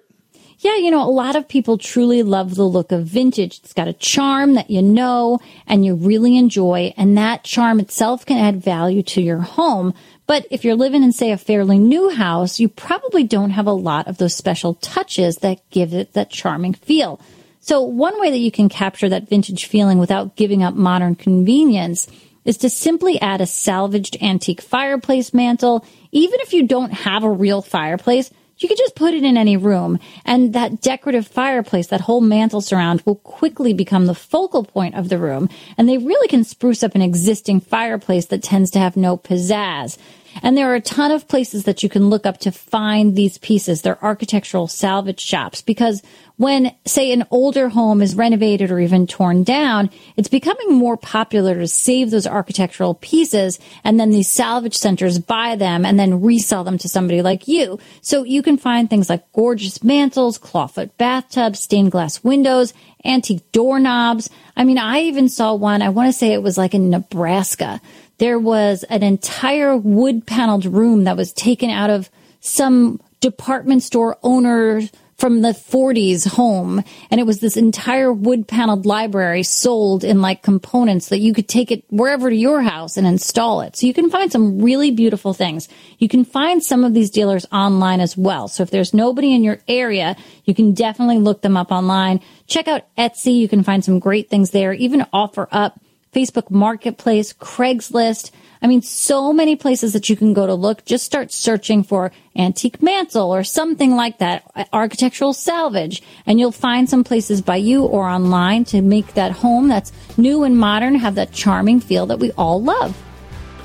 Yeah, 0.60 0.76
you 0.76 0.90
know, 0.90 1.06
a 1.06 1.12
lot 1.12 1.36
of 1.36 1.46
people 1.46 1.76
truly 1.76 2.22
love 2.22 2.54
the 2.54 2.64
look 2.64 2.90
of 2.90 3.04
vintage. 3.04 3.58
It's 3.58 3.74
got 3.74 3.86
a 3.86 3.92
charm 3.92 4.54
that 4.54 4.70
you 4.70 4.80
know 4.80 5.38
and 5.66 5.84
you 5.84 5.94
really 5.94 6.38
enjoy, 6.38 6.94
and 6.96 7.18
that 7.18 7.44
charm 7.44 7.80
itself 7.80 8.24
can 8.24 8.38
add 8.38 8.62
value 8.62 9.02
to 9.02 9.20
your 9.20 9.40
home. 9.40 9.92
But 10.26 10.46
if 10.50 10.64
you're 10.64 10.74
living 10.74 11.02
in, 11.02 11.12
say, 11.12 11.32
a 11.32 11.36
fairly 11.36 11.78
new 11.78 12.08
house, 12.08 12.58
you 12.58 12.70
probably 12.70 13.24
don't 13.24 13.50
have 13.50 13.66
a 13.66 13.72
lot 13.72 14.08
of 14.08 14.16
those 14.16 14.34
special 14.34 14.72
touches 14.76 15.36
that 15.42 15.68
give 15.68 15.92
it 15.92 16.14
that 16.14 16.30
charming 16.30 16.72
feel. 16.72 17.20
So 17.64 17.80
one 17.80 18.20
way 18.20 18.30
that 18.30 18.40
you 18.40 18.50
can 18.50 18.68
capture 18.68 19.08
that 19.08 19.30
vintage 19.30 19.64
feeling 19.64 19.96
without 19.96 20.36
giving 20.36 20.62
up 20.62 20.74
modern 20.74 21.14
convenience 21.14 22.06
is 22.44 22.58
to 22.58 22.68
simply 22.68 23.18
add 23.22 23.40
a 23.40 23.46
salvaged 23.46 24.18
antique 24.20 24.60
fireplace 24.60 25.32
mantle. 25.32 25.82
Even 26.12 26.40
if 26.40 26.52
you 26.52 26.68
don't 26.68 26.92
have 26.92 27.24
a 27.24 27.30
real 27.30 27.62
fireplace, 27.62 28.30
you 28.58 28.68
can 28.68 28.76
just 28.76 28.94
put 28.94 29.14
it 29.14 29.24
in 29.24 29.38
any 29.38 29.56
room 29.56 29.98
and 30.26 30.52
that 30.52 30.82
decorative 30.82 31.26
fireplace, 31.26 31.86
that 31.86 32.02
whole 32.02 32.20
mantle 32.20 32.60
surround 32.60 33.00
will 33.06 33.16
quickly 33.16 33.72
become 33.72 34.04
the 34.04 34.14
focal 34.14 34.64
point 34.64 34.94
of 34.94 35.08
the 35.08 35.18
room 35.18 35.48
and 35.78 35.88
they 35.88 35.96
really 35.96 36.28
can 36.28 36.44
spruce 36.44 36.82
up 36.82 36.94
an 36.94 37.00
existing 37.00 37.60
fireplace 37.60 38.26
that 38.26 38.42
tends 38.42 38.70
to 38.72 38.78
have 38.78 38.94
no 38.94 39.16
pizzazz. 39.16 39.96
And 40.42 40.56
there 40.56 40.70
are 40.70 40.74
a 40.74 40.80
ton 40.80 41.12
of 41.12 41.28
places 41.28 41.64
that 41.64 41.82
you 41.82 41.88
can 41.88 42.10
look 42.10 42.26
up 42.26 42.38
to 42.38 42.50
find 42.50 43.14
these 43.14 43.38
pieces. 43.38 43.82
They're 43.82 44.02
architectural 44.04 44.66
salvage 44.66 45.20
shops 45.20 45.62
because 45.62 46.02
when, 46.36 46.74
say, 46.84 47.12
an 47.12 47.24
older 47.30 47.68
home 47.68 48.02
is 48.02 48.16
renovated 48.16 48.70
or 48.70 48.80
even 48.80 49.06
torn 49.06 49.44
down, 49.44 49.88
it's 50.16 50.28
becoming 50.28 50.72
more 50.72 50.96
popular 50.96 51.54
to 51.54 51.68
save 51.68 52.10
those 52.10 52.26
architectural 52.26 52.94
pieces 52.94 53.60
and 53.84 54.00
then 54.00 54.10
these 54.10 54.32
salvage 54.32 54.74
centers 54.74 55.18
buy 55.18 55.54
them 55.54 55.86
and 55.86 55.98
then 55.98 56.20
resell 56.20 56.64
them 56.64 56.78
to 56.78 56.88
somebody 56.88 57.22
like 57.22 57.46
you. 57.46 57.78
So 58.00 58.24
you 58.24 58.42
can 58.42 58.56
find 58.56 58.90
things 58.90 59.08
like 59.08 59.30
gorgeous 59.32 59.84
mantles, 59.84 60.38
clawfoot 60.38 60.90
bathtubs, 60.98 61.60
stained 61.60 61.92
glass 61.92 62.24
windows, 62.24 62.74
antique 63.04 63.52
doorknobs. 63.52 64.28
I 64.56 64.64
mean, 64.64 64.78
I 64.78 65.02
even 65.02 65.28
saw 65.28 65.54
one, 65.54 65.82
I 65.82 65.90
want 65.90 66.08
to 66.08 66.18
say 66.18 66.32
it 66.32 66.42
was 66.42 66.58
like 66.58 66.74
in 66.74 66.90
Nebraska 66.90 67.80
there 68.18 68.38
was 68.38 68.84
an 68.84 69.02
entire 69.02 69.76
wood 69.76 70.26
paneled 70.26 70.64
room 70.66 71.04
that 71.04 71.16
was 71.16 71.32
taken 71.32 71.70
out 71.70 71.90
of 71.90 72.08
some 72.40 73.00
department 73.20 73.82
store 73.82 74.18
owner 74.22 74.82
from 75.24 75.40
the 75.40 75.52
40s 75.52 76.28
home. 76.28 76.84
And 77.10 77.18
it 77.18 77.24
was 77.24 77.40
this 77.40 77.56
entire 77.56 78.12
wood 78.12 78.46
paneled 78.46 78.84
library 78.84 79.42
sold 79.42 80.04
in 80.04 80.20
like 80.20 80.42
components 80.42 81.08
that 81.08 81.20
you 81.20 81.32
could 81.32 81.48
take 81.48 81.70
it 81.70 81.82
wherever 81.88 82.28
to 82.28 82.36
your 82.36 82.60
house 82.60 82.98
and 82.98 83.06
install 83.06 83.62
it. 83.62 83.74
So 83.74 83.86
you 83.86 83.94
can 83.94 84.10
find 84.10 84.30
some 84.30 84.60
really 84.60 84.90
beautiful 84.90 85.32
things. 85.32 85.66
You 85.96 86.10
can 86.10 86.26
find 86.26 86.62
some 86.62 86.84
of 86.84 86.92
these 86.92 87.08
dealers 87.08 87.46
online 87.50 88.02
as 88.02 88.18
well. 88.18 88.48
So 88.48 88.64
if 88.64 88.70
there's 88.70 88.92
nobody 88.92 89.34
in 89.34 89.42
your 89.42 89.60
area, 89.66 90.14
you 90.44 90.54
can 90.54 90.74
definitely 90.74 91.20
look 91.20 91.40
them 91.40 91.56
up 91.56 91.72
online. 91.72 92.20
Check 92.46 92.68
out 92.68 92.82
Etsy. 92.98 93.34
You 93.38 93.48
can 93.48 93.62
find 93.62 93.82
some 93.82 94.00
great 94.00 94.28
things 94.28 94.50
there. 94.50 94.74
Even 94.74 95.06
OfferUp 95.14 95.72
Facebook 96.14 96.50
Marketplace, 96.50 97.32
Craigslist. 97.32 98.30
I 98.62 98.66
mean, 98.66 98.80
so 98.80 99.32
many 99.32 99.56
places 99.56 99.92
that 99.92 100.08
you 100.08 100.16
can 100.16 100.32
go 100.32 100.46
to 100.46 100.54
look. 100.54 100.84
Just 100.84 101.04
start 101.04 101.32
searching 101.32 101.82
for 101.82 102.12
antique 102.36 102.82
mantle 102.82 103.34
or 103.34 103.44
something 103.44 103.96
like 103.96 104.18
that, 104.18 104.44
architectural 104.72 105.32
salvage, 105.32 106.02
and 106.24 106.38
you'll 106.38 106.52
find 106.52 106.88
some 106.88 107.04
places 107.04 107.42
by 107.42 107.56
you 107.56 107.84
or 107.84 108.08
online 108.08 108.64
to 108.66 108.80
make 108.80 109.14
that 109.14 109.32
home 109.32 109.68
that's 109.68 109.92
new 110.16 110.44
and 110.44 110.56
modern 110.56 110.94
have 110.94 111.16
that 111.16 111.32
charming 111.32 111.80
feel 111.80 112.06
that 112.06 112.20
we 112.20 112.30
all 112.32 112.62
love. 112.62 112.96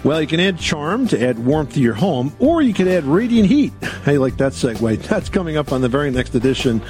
Well, 0.02 0.22
you 0.22 0.28
can 0.28 0.40
add 0.40 0.58
charm 0.58 1.08
to 1.10 1.22
add 1.22 1.40
warmth 1.40 1.74
to 1.74 1.82
your 1.82 1.94
home, 1.94 2.34
or 2.40 2.62
you 2.62 2.74
can 2.74 2.88
add 2.88 3.04
radiant 3.04 3.48
heat. 3.50 3.74
Hey, 4.00 4.18
like 4.18 4.38
that 4.38 4.54
segue. 4.54 5.02
That's 5.10 5.28
coming 5.28 5.58
up 5.58 5.74
on 5.74 5.82
the 5.82 5.90
very 5.90 6.10
next 6.10 6.34
edition 6.34 6.82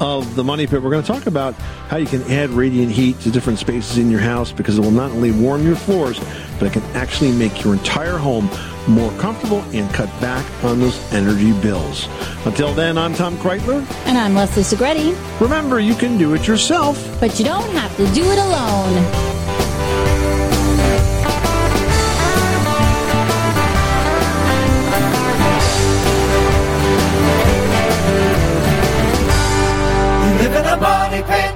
of 0.00 0.36
the 0.36 0.44
Money 0.44 0.66
Pit. 0.66 0.82
We're 0.82 0.90
going 0.90 1.02
to 1.02 1.08
talk 1.10 1.26
about 1.26 1.54
how 1.88 1.96
you 1.96 2.06
can 2.06 2.22
add 2.30 2.50
radiant 2.50 2.92
heat 2.92 3.18
to 3.20 3.30
different 3.30 3.58
spaces 3.58 3.96
in 3.96 4.10
your 4.10 4.20
house 4.20 4.52
because 4.52 4.76
it 4.76 4.82
will 4.82 4.90
not 4.90 5.10
only 5.10 5.32
warm 5.32 5.66
your 5.66 5.76
floors, 5.76 6.20
but 6.58 6.66
it 6.66 6.74
can 6.74 6.82
actually 6.94 7.32
make 7.32 7.64
your 7.64 7.72
entire 7.72 8.18
home 8.18 8.50
more 8.86 9.10
comfortable 9.12 9.62
and 9.72 9.92
cut 9.94 10.08
back 10.20 10.44
on 10.62 10.78
those 10.78 11.00
energy 11.12 11.58
bills. 11.62 12.06
Until 12.44 12.74
then, 12.74 12.98
I'm 12.98 13.14
Tom 13.14 13.38
Kraeutler. 13.38 13.84
And 14.06 14.18
I'm 14.18 14.34
Leslie 14.34 14.62
Segrete. 14.62 15.40
Remember, 15.40 15.80
you 15.80 15.94
can 15.94 16.18
do 16.18 16.34
it 16.34 16.46
yourself, 16.46 17.02
but 17.18 17.38
you 17.38 17.46
don't 17.46 17.70
have 17.70 17.96
to 17.96 18.06
do 18.14 18.30
it 18.30 18.38
alone. 18.38 19.67
body 30.78 31.22
pain. 31.22 31.47